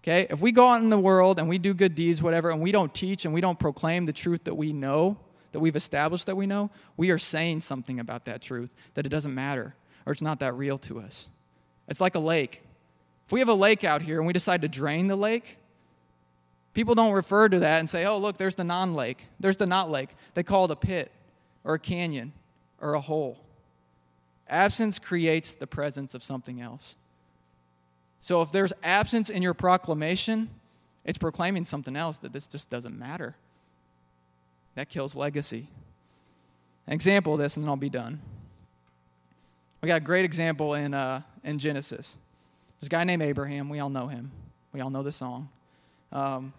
Okay? 0.03 0.27
If 0.29 0.41
we 0.41 0.53
go 0.53 0.69
out 0.69 0.83
in 0.83 0.91
the 0.91 0.99
world 0.99 1.38
and 1.38 1.49
we 1.49 1.59
do 1.59 1.75
good 1.75 1.95
deeds, 1.95 2.23
whatever, 2.23 2.51
and 2.51 2.61
we 2.61 2.73
don't 2.73 2.93
teach 2.93 3.25
and 3.25 3.33
we 3.33 3.41
don't 3.41 3.59
proclaim 3.59 4.07
the 4.07 4.12
truth 4.12 4.45
that 4.45 4.55
we 4.55 4.73
know, 4.73 5.17
that 5.53 5.61
we've 5.61 5.77
established 5.77 6.27
that 6.27 6.37
we 6.37 6.47
know, 6.47 6.71
we 6.97 7.11
are 7.11 7.19
saying 7.19 7.61
something 7.61 8.01
about 8.01 8.25
that 8.25 8.43
truth 8.43 8.71
that 8.95 9.07
it 9.07 9.11
doesn't 9.11 9.35
matter 9.35 9.75
or 10.05 10.12
it's 10.12 10.23
not 10.23 10.41
that 10.41 10.55
real 10.55 10.79
to 10.79 11.01
us. 11.01 11.29
It's 11.88 12.01
like 12.01 12.15
a 12.15 12.21
lake. 12.21 12.62
If 13.27 13.33
we 13.33 13.41
have 13.41 13.49
a 13.49 13.55
lake 13.55 13.85
out 13.85 14.03
here 14.03 14.19
and 14.19 14.27
we 14.27 14.33
decide 14.33 14.62
to 14.62 14.69
drain 14.69 15.07
the 15.07 15.17
lake, 15.17 15.59
people 16.75 16.95
don't 16.95 17.12
refer 17.12 17.49
to 17.49 17.61
that 17.61 17.79
and 17.79 17.88
say, 17.88 18.05
oh, 18.05 18.19
look, 18.19 18.38
there's 18.38 18.57
the 18.57 18.65
non 18.65 18.95
lake, 18.95 19.27
there's 19.38 19.57
the 19.57 19.67
not 19.67 19.91
lake. 19.91 20.11
They 20.35 20.43
call 20.43 20.65
it 20.65 20.71
a 20.71 20.77
pit 20.77 21.12
or 21.65 21.75
a 21.75 21.79
canyon 21.79 22.33
or 22.81 22.95
a 22.95 23.01
hole. 23.01 23.38
Absence 24.49 24.99
creates 24.99 25.55
the 25.55 25.67
presence 25.67 26.15
of 26.15 26.23
something 26.23 26.61
else. 26.61 26.97
So 28.22 28.40
if 28.40 28.52
there's 28.52 28.72
absence 28.85 29.28
in 29.28 29.42
your 29.42 29.52
proclamation, 29.52 30.48
it's 31.04 31.18
proclaiming 31.18 31.64
something 31.64 31.96
else 31.96 32.18
that 32.18 32.32
this 32.32 32.46
just 32.46 32.70
doesn't 32.70 32.96
matter. 32.96 33.35
That 34.76 34.88
kills 34.88 35.16
legacy. 35.16 35.66
An 36.87 36.92
example 36.92 37.35
of 37.35 37.40
this, 37.40 37.56
and 37.56 37.64
then 37.64 37.68
I'll 37.68 37.76
be 37.76 37.90
done. 37.90 38.20
We 39.82 39.88
got 39.88 39.96
a 39.96 40.04
great 40.04 40.24
example 40.24 40.74
in, 40.74 40.94
uh, 40.94 41.22
in 41.42 41.58
Genesis. 41.58 42.16
There's 42.80 42.87
a 42.87 42.90
guy 42.90 43.02
named 43.02 43.22
Abraham. 43.22 43.68
We 43.68 43.80
all 43.80 43.90
know 43.90 44.06
him. 44.06 44.30
We 44.72 44.80
all 44.80 44.90
know 44.90 45.02
the 45.02 45.12
song. 45.12 45.48
Um, 46.12 46.52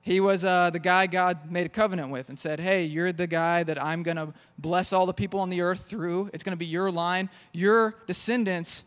he 0.00 0.20
was 0.20 0.44
uh, 0.46 0.70
the 0.70 0.78
guy 0.78 1.06
God 1.06 1.50
made 1.50 1.66
a 1.66 1.70
covenant 1.70 2.08
with 2.08 2.30
and 2.30 2.38
said, 2.38 2.60
Hey, 2.60 2.84
you're 2.84 3.12
the 3.12 3.26
guy 3.26 3.62
that 3.62 3.82
I'm 3.82 4.02
going 4.02 4.16
to 4.16 4.32
bless 4.58 4.94
all 4.94 5.04
the 5.04 5.14
people 5.14 5.40
on 5.40 5.50
the 5.50 5.60
earth 5.60 5.84
through. 5.84 6.30
It's 6.32 6.44
going 6.44 6.52
to 6.52 6.58
be 6.58 6.66
your 6.66 6.90
line. 6.90 7.28
Your 7.52 7.94
descendants 8.06 8.84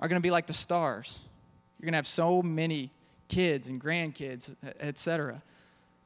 are 0.00 0.08
going 0.08 0.20
to 0.20 0.26
be 0.26 0.30
like 0.30 0.46
the 0.46 0.54
stars. 0.54 1.20
You're 1.78 1.86
going 1.86 1.92
to 1.92 1.98
have 1.98 2.06
so 2.06 2.42
many 2.42 2.90
kids 3.28 3.68
and 3.68 3.80
grandkids, 3.80 4.54
etc. 4.80 5.42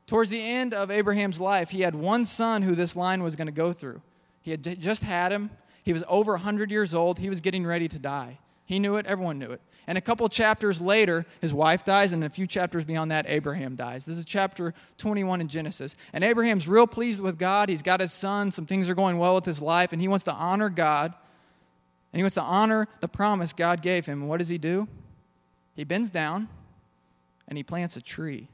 Towards 0.06 0.30
the 0.30 0.40
end 0.40 0.74
of 0.74 0.90
Abraham's 0.90 1.40
life, 1.40 1.70
he 1.70 1.80
had 1.80 1.94
one 1.94 2.24
son 2.24 2.62
who 2.62 2.74
this 2.74 2.96
line 2.96 3.22
was 3.22 3.36
going 3.36 3.46
to 3.46 3.52
go 3.52 3.72
through. 3.72 4.02
He 4.42 4.50
had 4.50 4.62
just 4.80 5.02
had 5.02 5.32
him. 5.32 5.50
He 5.84 5.92
was 5.92 6.04
over 6.08 6.32
100 6.32 6.70
years 6.70 6.94
old. 6.94 7.18
He 7.18 7.28
was 7.28 7.40
getting 7.40 7.64
ready 7.64 7.88
to 7.88 7.98
die. 7.98 8.38
He 8.66 8.78
knew 8.78 8.96
it, 8.96 9.06
everyone 9.06 9.38
knew 9.38 9.50
it. 9.52 9.60
And 9.86 9.98
a 9.98 10.00
couple 10.00 10.28
chapters 10.28 10.80
later, 10.80 11.26
his 11.40 11.52
wife 11.52 11.84
dies, 11.84 12.12
and 12.12 12.22
a 12.22 12.30
few 12.30 12.46
chapters 12.46 12.84
beyond 12.84 13.10
that, 13.10 13.26
Abraham 13.28 13.74
dies. 13.74 14.04
This 14.04 14.16
is 14.16 14.24
chapter 14.24 14.74
21 14.98 15.40
in 15.40 15.48
Genesis. 15.48 15.96
And 16.12 16.22
Abraham's 16.22 16.68
real 16.68 16.86
pleased 16.86 17.20
with 17.20 17.38
God. 17.38 17.68
He's 17.68 17.82
got 17.82 18.00
his 18.00 18.12
son, 18.12 18.50
some 18.50 18.66
things 18.66 18.88
are 18.88 18.94
going 18.94 19.18
well 19.18 19.34
with 19.34 19.44
his 19.44 19.60
life, 19.60 19.92
and 19.92 20.00
he 20.00 20.08
wants 20.08 20.24
to 20.24 20.32
honor 20.32 20.68
God. 20.68 21.12
And 22.12 22.18
he 22.18 22.22
wants 22.22 22.34
to 22.34 22.42
honor 22.42 22.86
the 23.00 23.08
promise 23.08 23.52
God 23.52 23.82
gave 23.82 24.06
him. 24.06 24.20
And 24.20 24.28
what 24.28 24.38
does 24.38 24.48
he 24.48 24.58
do? 24.58 24.86
He 25.74 25.84
bends 25.84 26.10
down 26.10 26.48
and 27.48 27.56
he 27.56 27.62
plants 27.62 27.96
a 27.96 28.02
tree. 28.02 28.48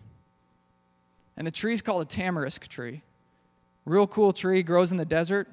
And 1.36 1.46
the 1.46 1.50
tree 1.50 1.72
is 1.72 1.82
called 1.82 2.02
a 2.02 2.04
tamarisk 2.04 2.66
tree. 2.68 3.02
Real 3.84 4.06
cool 4.06 4.32
tree, 4.32 4.62
grows 4.62 4.90
in 4.90 4.96
the 4.96 5.04
desert. 5.04 5.48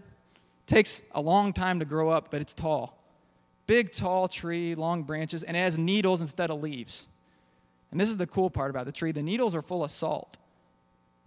Takes 0.67 1.04
a 1.12 1.21
long 1.21 1.54
time 1.54 1.80
to 1.80 1.86
grow 1.86 2.10
up, 2.10 2.32
but 2.32 2.41
it's 2.41 2.54
tall. 2.54 3.01
Big, 3.67 3.91
tall 3.91 4.28
tree, 4.28 4.75
long 4.75 5.04
branches, 5.04 5.43
and 5.43 5.56
it 5.56 5.60
has 5.60 5.78
needles 5.78 6.21
instead 6.21 6.49
of 6.49 6.62
leaves. 6.62 7.08
And 7.91 7.99
this 7.99 8.10
is 8.10 8.17
the 8.17 8.28
cool 8.28 8.49
part 8.49 8.71
about 8.71 8.86
the 8.86 8.91
tree 8.91 9.12
the 9.12 9.23
needles 9.23 9.56
are 9.56 9.62
full 9.62 9.84
of 9.84 9.91
salt. 9.91 10.38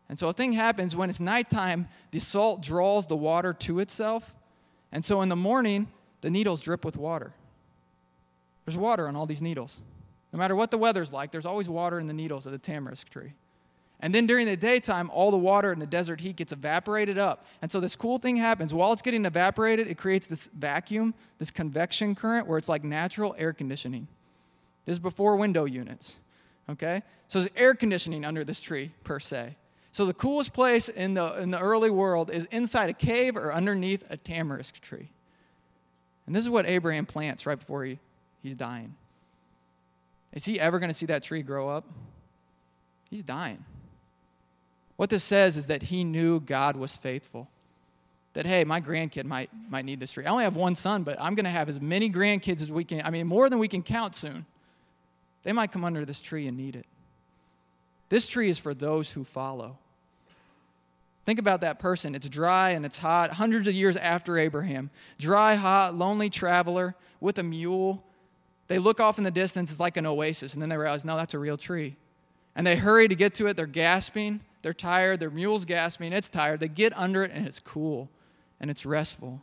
And 0.08 0.18
so 0.18 0.28
a 0.28 0.32
thing 0.32 0.52
happens 0.52 0.96
when 0.96 1.10
it's 1.10 1.20
nighttime, 1.20 1.88
the 2.10 2.18
salt 2.18 2.62
draws 2.62 3.06
the 3.06 3.16
water 3.16 3.52
to 3.52 3.80
itself. 3.80 4.34
And 4.90 5.04
so 5.04 5.22
in 5.22 5.28
the 5.28 5.36
morning, 5.36 5.88
the 6.20 6.30
needles 6.30 6.62
drip 6.62 6.84
with 6.84 6.96
water. 6.96 7.32
There's 8.64 8.76
water 8.76 9.06
on 9.06 9.16
all 9.16 9.26
these 9.26 9.42
needles. 9.42 9.80
No 10.38 10.44
matter 10.44 10.54
what 10.54 10.70
the 10.70 10.78
weather's 10.78 11.12
like, 11.12 11.32
there's 11.32 11.46
always 11.46 11.68
water 11.68 11.98
in 11.98 12.06
the 12.06 12.12
needles 12.12 12.46
of 12.46 12.52
the 12.52 12.60
tamarisk 12.60 13.08
tree. 13.08 13.32
And 13.98 14.14
then 14.14 14.28
during 14.28 14.46
the 14.46 14.56
daytime, 14.56 15.10
all 15.10 15.32
the 15.32 15.36
water 15.36 15.72
in 15.72 15.80
the 15.80 15.86
desert 15.86 16.20
heat 16.20 16.36
gets 16.36 16.52
evaporated 16.52 17.18
up. 17.18 17.44
And 17.60 17.72
so 17.72 17.80
this 17.80 17.96
cool 17.96 18.18
thing 18.18 18.36
happens. 18.36 18.72
While 18.72 18.92
it's 18.92 19.02
getting 19.02 19.24
evaporated, 19.26 19.88
it 19.88 19.98
creates 19.98 20.28
this 20.28 20.48
vacuum, 20.56 21.12
this 21.38 21.50
convection 21.50 22.14
current, 22.14 22.46
where 22.46 22.56
it's 22.56 22.68
like 22.68 22.84
natural 22.84 23.34
air 23.36 23.52
conditioning. 23.52 24.06
This 24.84 24.94
is 24.94 25.00
before 25.00 25.34
window 25.34 25.64
units. 25.64 26.20
Okay? 26.70 27.02
So 27.26 27.40
there's 27.40 27.50
air 27.56 27.74
conditioning 27.74 28.24
under 28.24 28.44
this 28.44 28.60
tree, 28.60 28.92
per 29.02 29.18
se. 29.18 29.56
So 29.90 30.06
the 30.06 30.14
coolest 30.14 30.52
place 30.52 30.88
in 30.88 31.14
the, 31.14 31.34
in 31.42 31.50
the 31.50 31.58
early 31.58 31.90
world 31.90 32.30
is 32.30 32.44
inside 32.52 32.90
a 32.90 32.94
cave 32.94 33.36
or 33.36 33.52
underneath 33.52 34.04
a 34.08 34.16
tamarisk 34.16 34.74
tree. 34.74 35.10
And 36.26 36.36
this 36.36 36.44
is 36.44 36.48
what 36.48 36.64
Abraham 36.64 37.06
plants 37.06 37.44
right 37.44 37.58
before 37.58 37.82
he, 37.82 37.98
he's 38.40 38.54
dying. 38.54 38.94
Is 40.32 40.44
he 40.44 40.60
ever 40.60 40.78
going 40.78 40.90
to 40.90 40.94
see 40.94 41.06
that 41.06 41.22
tree 41.22 41.42
grow 41.42 41.68
up? 41.68 41.84
He's 43.10 43.24
dying. 43.24 43.64
What 44.96 45.10
this 45.10 45.24
says 45.24 45.56
is 45.56 45.68
that 45.68 45.82
he 45.82 46.04
knew 46.04 46.40
God 46.40 46.76
was 46.76 46.96
faithful. 46.96 47.48
That, 48.34 48.46
hey, 48.46 48.64
my 48.64 48.80
grandkid 48.80 49.24
might, 49.24 49.50
might 49.70 49.84
need 49.84 50.00
this 50.00 50.12
tree. 50.12 50.26
I 50.26 50.30
only 50.30 50.44
have 50.44 50.56
one 50.56 50.74
son, 50.74 51.02
but 51.02 51.20
I'm 51.20 51.34
going 51.34 51.44
to 51.44 51.50
have 51.50 51.68
as 51.68 51.80
many 51.80 52.10
grandkids 52.10 52.62
as 52.62 52.70
we 52.70 52.84
can. 52.84 53.02
I 53.04 53.10
mean, 53.10 53.26
more 53.26 53.48
than 53.48 53.58
we 53.58 53.68
can 53.68 53.82
count 53.82 54.14
soon. 54.14 54.44
They 55.44 55.52
might 55.52 55.72
come 55.72 55.84
under 55.84 56.04
this 56.04 56.20
tree 56.20 56.46
and 56.46 56.56
need 56.56 56.76
it. 56.76 56.86
This 58.08 58.28
tree 58.28 58.50
is 58.50 58.58
for 58.58 58.74
those 58.74 59.10
who 59.10 59.24
follow. 59.24 59.78
Think 61.24 61.38
about 61.38 61.60
that 61.60 61.78
person. 61.78 62.14
It's 62.14 62.28
dry 62.28 62.70
and 62.70 62.86
it's 62.86 62.98
hot, 62.98 63.30
hundreds 63.30 63.68
of 63.68 63.74
years 63.74 63.96
after 63.96 64.38
Abraham. 64.38 64.90
Dry, 65.18 65.54
hot, 65.54 65.94
lonely 65.94 66.30
traveler 66.30 66.94
with 67.20 67.38
a 67.38 67.42
mule. 67.42 68.02
They 68.68 68.78
look 68.78 69.00
off 69.00 69.18
in 69.18 69.24
the 69.24 69.30
distance, 69.30 69.70
it's 69.70 69.80
like 69.80 69.96
an 69.96 70.06
oasis, 70.06 70.52
and 70.52 70.62
then 70.62 70.68
they 70.68 70.76
realize, 70.76 71.04
no, 71.04 71.16
that's 71.16 71.34
a 71.34 71.38
real 71.38 71.56
tree. 71.56 71.96
And 72.54 72.66
they 72.66 72.76
hurry 72.76 73.08
to 73.08 73.14
get 73.14 73.34
to 73.34 73.46
it. 73.46 73.56
They're 73.56 73.66
gasping. 73.66 74.40
They're 74.62 74.74
tired. 74.74 75.20
Their 75.20 75.30
mule's 75.30 75.64
gasping. 75.64 76.12
It's 76.12 76.28
tired. 76.28 76.60
They 76.60 76.68
get 76.68 76.96
under 76.96 77.22
it 77.22 77.30
and 77.32 77.46
it's 77.46 77.60
cool 77.60 78.10
and 78.60 78.70
it's 78.70 78.84
restful. 78.84 79.40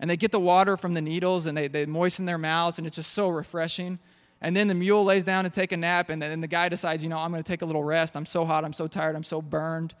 And 0.00 0.10
they 0.10 0.16
get 0.16 0.32
the 0.32 0.40
water 0.40 0.76
from 0.76 0.94
the 0.94 1.00
needles 1.00 1.46
and 1.46 1.56
they, 1.56 1.68
they 1.68 1.86
moisten 1.86 2.26
their 2.26 2.38
mouths 2.38 2.78
and 2.78 2.86
it's 2.86 2.96
just 2.96 3.12
so 3.12 3.28
refreshing. 3.28 3.98
And 4.40 4.56
then 4.56 4.68
the 4.68 4.74
mule 4.74 5.04
lays 5.04 5.24
down 5.24 5.44
to 5.44 5.50
take 5.50 5.72
a 5.72 5.76
nap 5.76 6.10
and 6.10 6.20
then 6.20 6.40
the 6.40 6.48
guy 6.48 6.68
decides, 6.68 7.02
you 7.02 7.08
know, 7.08 7.18
I'm 7.18 7.30
going 7.30 7.42
to 7.42 7.48
take 7.48 7.62
a 7.62 7.66
little 7.66 7.84
rest. 7.84 8.16
I'm 8.16 8.26
so 8.26 8.44
hot. 8.44 8.64
I'm 8.64 8.72
so 8.72 8.86
tired. 8.86 9.16
I'm 9.16 9.24
so 9.24 9.40
burned. 9.40 9.94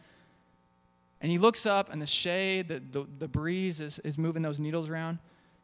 And 1.20 1.30
he 1.30 1.38
looks 1.38 1.66
up 1.66 1.92
and 1.92 2.00
the 2.00 2.06
shade, 2.06 2.68
the, 2.68 2.82
the, 2.90 3.06
the 3.18 3.28
breeze 3.28 3.80
is, 3.80 3.98
is 4.00 4.18
moving 4.18 4.42
those 4.42 4.60
needles 4.60 4.88
around. 4.88 5.18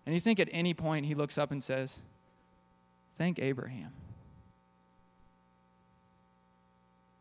And 0.06 0.14
you 0.14 0.20
think 0.20 0.40
at 0.40 0.48
any 0.52 0.74
point 0.74 1.06
he 1.06 1.14
looks 1.14 1.38
up 1.38 1.50
and 1.50 1.62
says, 1.62 2.00
Thank 3.16 3.38
Abraham. 3.38 3.92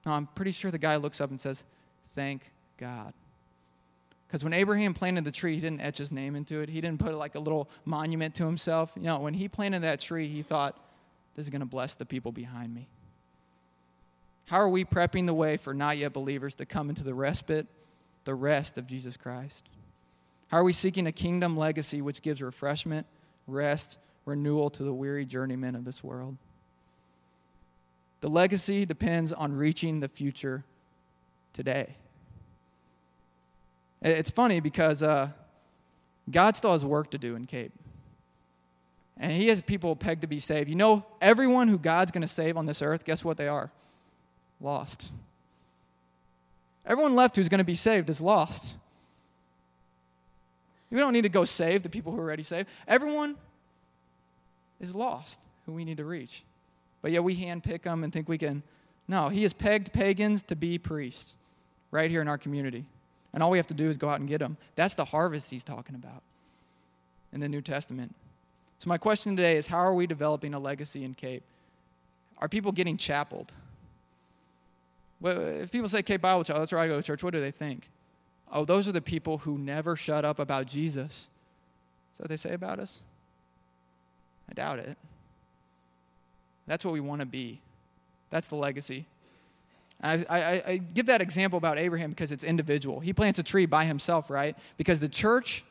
No, 0.06 0.13
I'm 0.13 0.27
pretty 0.27 0.51
sure 0.51 0.71
the 0.71 0.77
guy 0.77 0.95
looks 0.97 1.21
up 1.21 1.29
and 1.29 1.39
says, 1.39 1.63
Thank 2.15 2.51
God. 2.77 3.13
Because 4.27 4.43
when 4.43 4.53
Abraham 4.53 4.93
planted 4.93 5.25
the 5.25 5.32
tree, 5.32 5.56
he 5.56 5.62
didn't 5.62 5.82
etch 5.82 5.99
his 5.99 6.12
name 6.12 6.36
into 6.36 6.62
it. 6.62 6.69
He 6.69 6.82
didn't 6.82 6.99
put 6.99 7.13
like 7.13 7.36
a 7.36 7.39
little 7.39 7.69
monument 7.86 8.34
to 8.36 8.45
himself. 8.45 8.91
You 8.95 9.03
know, 9.03 9.19
when 9.19 9.36
he 9.36 9.47
planted 9.47 9.84
that 9.84 9.99
tree, 9.99 10.27
he 10.27 10.41
thought, 10.41 10.79
This 11.36 11.45
is 11.45 11.49
going 11.49 11.62
to 11.62 11.65
bless 11.65 11.93
the 11.95 12.06
people 12.06 12.32
behind 12.32 12.73
me. 12.73 12.88
How 14.45 14.58
are 14.58 14.69
we 14.69 14.84
prepping 14.84 15.25
the 15.25 15.34
way 15.34 15.58
for 15.58 15.73
not 15.73 15.97
yet 15.97 16.13
believers 16.13 16.56
to 16.56 16.65
come 16.65 16.89
into 16.89 17.03
the 17.03 17.13
respite, 17.13 17.67
the 18.25 18.36
rest 18.36 18.77
of 18.77 18.88
Jesus 18.88 19.15
Christ? 19.15 19.69
How 20.49 20.58
are 20.58 20.63
we 20.63 20.73
seeking 20.73 21.08
a 21.08 21.12
kingdom 21.12 21.58
legacy 21.58 22.01
which 22.01 22.21
gives 22.21 22.41
refreshment, 22.41 23.08
rest, 23.47 23.97
renewal 24.25 24.69
to 24.71 24.83
the 24.83 24.93
weary 24.93 25.25
journeymen 25.25 25.75
of 25.75 25.86
this 25.86 26.03
world? 26.03 26.38
The 28.21 28.29
legacy 28.29 28.86
depends 28.86 29.33
on 29.33 29.53
reaching 29.53 29.99
the 29.99 30.07
future 30.07 30.63
today. 31.51 31.95
It's 34.01 34.29
funny 34.29 34.59
because 34.59 35.03
uh, 35.03 35.29
God 36.29 36.55
still 36.55 36.71
has 36.71 36.86
work 36.86 37.12
to 37.12 37.17
do 37.17 37.36
in 37.36 37.45
Cape. 37.45 37.71
And 39.17 39.31
He 39.31 39.47
has 39.47 39.62
people 39.62 39.95
pegged 39.95 40.21
to 40.21 40.27
be 40.27 40.39
saved. 40.39 40.69
You 40.69 40.75
know, 40.75 41.05
everyone 41.21 41.67
who 41.67 41.77
God's 41.77 42.12
going 42.12 42.21
to 42.21 42.27
save 42.27 42.57
on 42.57 42.65
this 42.65 42.81
earth, 42.81 43.05
guess 43.05 43.23
what 43.23 43.38
they 43.38 43.47
are? 43.47 43.71
Lost. 44.59 45.12
Everyone 46.86 47.15
left 47.15 47.36
who's 47.36 47.49
going 47.49 47.59
to 47.59 47.63
be 47.63 47.75
saved 47.75 48.09
is 48.09 48.19
lost. 48.19 48.75
We 50.89 50.99
don't 50.99 51.13
need 51.13 51.21
to 51.23 51.29
go 51.29 51.43
save 51.43 51.83
the 51.83 51.89
people 51.89 52.12
who 52.12 52.19
are 52.19 52.23
already 52.23 52.43
saved. 52.43 52.69
Everyone 52.88 53.36
is 54.84 54.93
lost 54.93 55.39
who 55.65 55.72
we 55.72 55.86
need 55.86 55.98
to 55.98 56.06
reach 56.06 56.43
but 57.04 57.12
yet 57.12 57.24
we 57.24 57.36
handpick 57.36 57.84
them 57.84 58.04
and 58.04 58.12
think 58.12 58.28
we 58.28 58.39
can. 58.39 58.63
No, 59.08 59.30
he 59.30 59.43
has 59.43 59.54
pegged 59.54 59.93
pagans 59.93 60.41
to 60.43 60.56
be 60.56 60.80
priests 60.80 61.36
right 61.91 62.10
here 62.10 62.22
in 62.22 62.28
our 62.28 62.38
community. 62.39 62.86
And 63.34 63.43
all 63.43 63.52
we 63.52 63.60
have 63.60 63.67
to 63.67 63.74
do 63.74 63.89
is 63.89 63.98
go 63.98 64.10
out 64.10 64.19
and 64.19 64.28
get 64.28 64.39
them. 64.39 64.58
That's 64.76 64.96
the 64.96 65.06
harvest 65.06 65.52
he's 65.52 65.65
talking 65.65 65.96
about 65.96 66.24
in 67.34 67.41
the 67.41 67.50
New 67.50 67.62
Testament. 67.62 68.15
So, 68.80 68.88
my 68.88 68.98
question 68.98 69.36
today 69.36 69.58
is 69.58 69.67
how 69.67 69.80
are 69.80 69.93
we 69.93 70.08
developing 70.08 70.54
a 70.54 70.60
legacy 70.60 71.04
in 71.04 71.13
Cape? 71.13 71.44
Are 72.38 72.48
people 72.48 72.71
getting 72.71 72.96
chapeled? 72.96 73.52
Well, 75.19 75.40
if 75.42 75.71
people 75.71 75.90
say 75.90 76.04
Cape 76.04 76.21
Bible 76.21 76.44
Chapel, 76.44 76.62
that's 76.62 76.71
where 76.71 76.81
I 76.81 76.88
go 76.88 76.98
to 76.98 77.04
church, 77.04 77.23
what 77.23 77.34
do 77.34 77.42
they 77.42 77.52
think? 77.52 77.90
Oh, 78.52 78.65
those 78.65 78.88
are 78.88 78.92
the 78.92 79.02
people 79.02 79.40
who 79.40 79.58
never 79.58 79.96
shut 79.96 80.23
up 80.23 80.40
about 80.40 80.67
Jesus. 80.67 81.12
Is 81.12 82.17
that 82.17 82.23
what 82.23 82.29
they 82.29 82.38
say 82.38 82.54
about 82.54 82.79
us? 82.79 83.02
I 84.54 84.56
doubt 84.56 84.79
it. 84.79 84.97
That's 86.67 86.85
what 86.85 86.93
we 86.93 86.99
want 86.99 87.21
to 87.21 87.25
be. 87.25 87.60
That's 88.29 88.47
the 88.47 88.56
legacy. 88.56 89.06
I, 90.01 90.25
I, 90.29 90.63
I, 90.67 90.77
give 90.77 91.06
that 91.06 91.21
example 91.21 91.58
about 91.58 91.77
Abraham 91.77 92.10
because 92.10 92.31
it's 92.31 92.43
individual. 92.43 92.99
He 92.99 93.13
plants 93.13 93.39
a 93.39 93.43
tree 93.43 93.65
by 93.65 93.85
himself, 93.85 94.29
right? 94.29 94.58
Because 94.77 94.99
the 94.99 95.08
church 95.08 95.63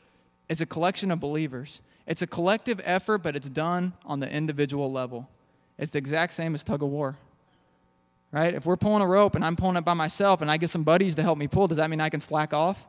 is 0.48 0.60
a 0.60 0.66
collection 0.66 1.10
of 1.10 1.20
believers. 1.20 1.80
It's 2.06 2.22
a 2.22 2.26
collective 2.26 2.80
effort, 2.84 3.18
but 3.18 3.36
it's 3.36 3.48
done 3.48 3.92
on 4.06 4.20
the 4.20 4.30
individual 4.30 4.90
level. 4.90 5.28
It's 5.78 5.90
the 5.90 5.98
exact 5.98 6.32
same 6.32 6.54
as 6.54 6.64
tug 6.64 6.82
of 6.82 6.88
war, 6.88 7.16
right? 8.30 8.54
If 8.54 8.64
we're 8.64 8.76
pulling 8.76 9.02
a 9.02 9.06
rope 9.06 9.34
and 9.34 9.44
I'm 9.44 9.56
pulling 9.56 9.76
it 9.76 9.84
by 9.84 9.94
myself 9.94 10.40
and 10.40 10.50
I 10.50 10.56
get 10.56 10.70
some 10.70 10.82
buddies 10.82 11.14
to 11.16 11.22
help 11.22 11.36
me 11.36 11.46
pull, 11.46 11.68
does 11.68 11.78
that 11.78 11.90
mean 11.90 12.00
I 12.00 12.08
can 12.08 12.20
slack 12.20 12.54
off? 12.54 12.86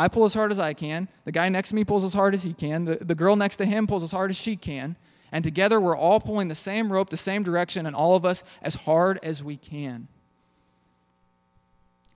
I 0.00 0.08
pull 0.08 0.24
as 0.24 0.32
hard 0.32 0.50
as 0.50 0.58
I 0.58 0.72
can. 0.72 1.08
The 1.26 1.32
guy 1.32 1.50
next 1.50 1.68
to 1.68 1.74
me 1.74 1.84
pulls 1.84 2.04
as 2.04 2.14
hard 2.14 2.32
as 2.32 2.42
he 2.42 2.54
can. 2.54 2.86
The, 2.86 2.96
the 3.02 3.14
girl 3.14 3.36
next 3.36 3.56
to 3.56 3.66
him 3.66 3.86
pulls 3.86 4.02
as 4.02 4.12
hard 4.12 4.30
as 4.30 4.36
she 4.36 4.56
can. 4.56 4.96
And 5.30 5.44
together 5.44 5.78
we're 5.78 5.94
all 5.94 6.20
pulling 6.20 6.48
the 6.48 6.54
same 6.54 6.90
rope, 6.90 7.10
the 7.10 7.18
same 7.18 7.42
direction, 7.42 7.84
and 7.84 7.94
all 7.94 8.16
of 8.16 8.24
us 8.24 8.42
as 8.62 8.76
hard 8.76 9.18
as 9.22 9.44
we 9.44 9.58
can. 9.58 10.08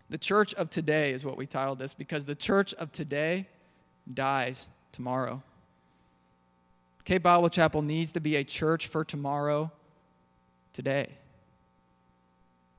The 0.08 0.16
church 0.16 0.54
of 0.54 0.70
today 0.70 1.12
is 1.12 1.26
what 1.26 1.36
we 1.36 1.44
titled 1.44 1.78
this 1.78 1.92
because 1.92 2.24
the 2.24 2.34
church 2.34 2.72
of 2.72 2.90
today 2.90 3.48
dies 4.10 4.66
tomorrow. 4.92 5.42
Cape 7.04 7.22
Bible 7.22 7.50
Chapel 7.50 7.82
needs 7.82 8.12
to 8.12 8.20
be 8.20 8.36
a 8.36 8.44
church 8.44 8.86
for 8.86 9.04
tomorrow, 9.04 9.70
today. 10.72 11.10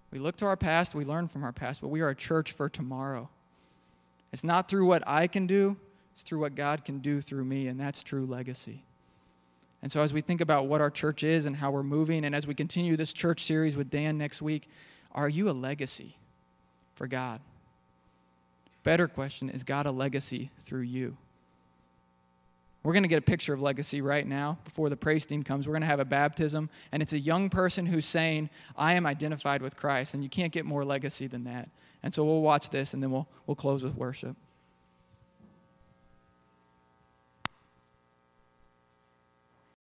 We 0.09 0.17
look 0.17 0.37
to 0.37 0.47
our 0.47 0.57
past, 0.57 0.95
we 0.95 1.05
learn 1.05 1.27
from 1.27 1.43
our 1.43 1.51
past, 1.51 1.81
but 1.81 1.89
we 1.89 2.01
are 2.01 2.09
a 2.09 2.15
church 2.15 2.51
for 2.51 2.69
tomorrow. 2.69 3.29
It's 4.35 4.43
not 4.43 4.67
through 4.67 4.85
what 4.85 5.01
I 5.07 5.27
can 5.27 5.47
do, 5.47 5.77
it's 6.11 6.21
through 6.21 6.39
what 6.39 6.55
God 6.55 6.83
can 6.83 6.99
do 6.99 7.21
through 7.21 7.45
me, 7.45 7.69
and 7.69 7.79
that's 7.79 8.03
true 8.03 8.25
legacy. 8.25 8.83
And 9.81 9.89
so, 9.89 10.01
as 10.01 10.11
we 10.11 10.19
think 10.19 10.41
about 10.41 10.67
what 10.67 10.81
our 10.81 10.89
church 10.89 11.23
is 11.23 11.45
and 11.45 11.55
how 11.55 11.71
we're 11.71 11.83
moving, 11.83 12.25
and 12.25 12.35
as 12.35 12.45
we 12.45 12.53
continue 12.53 12.97
this 12.97 13.13
church 13.13 13.45
series 13.45 13.77
with 13.77 13.89
Dan 13.89 14.17
next 14.17 14.41
week, 14.41 14.67
are 15.13 15.29
you 15.29 15.49
a 15.49 15.53
legacy 15.53 16.17
for 16.95 17.07
God? 17.07 17.39
Better 18.83 19.07
question 19.07 19.49
is 19.49 19.63
God 19.63 19.85
a 19.85 19.91
legacy 19.91 20.51
through 20.59 20.81
you? 20.81 21.15
We're 22.83 22.91
going 22.91 23.03
to 23.03 23.09
get 23.09 23.19
a 23.19 23.21
picture 23.21 23.53
of 23.53 23.61
legacy 23.61 24.01
right 24.01 24.27
now 24.27 24.57
before 24.65 24.89
the 24.89 24.97
praise 24.97 25.25
team 25.25 25.43
comes. 25.43 25.65
We're 25.65 25.75
going 25.75 25.83
to 25.83 25.87
have 25.87 26.01
a 26.01 26.03
baptism, 26.03 26.69
and 26.91 27.01
it's 27.01 27.13
a 27.13 27.19
young 27.19 27.49
person 27.49 27.85
who's 27.85 28.05
saying, 28.05 28.49
I 28.75 28.95
am 28.95 29.05
identified 29.05 29.61
with 29.61 29.77
Christ. 29.77 30.13
And 30.13 30.21
you 30.21 30.29
can't 30.29 30.51
get 30.51 30.65
more 30.65 30.83
legacy 30.83 31.27
than 31.27 31.45
that. 31.45 31.69
And 32.05 32.13
so 32.13 32.23
we'll 32.23 32.43
watch 32.43 32.69
this, 32.69 32.93
and 32.93 33.01
then 33.01 33.09
we'll, 33.09 33.27
we'll 33.47 33.55
close 33.55 33.81
with 33.81 33.95
worship. 33.95 34.37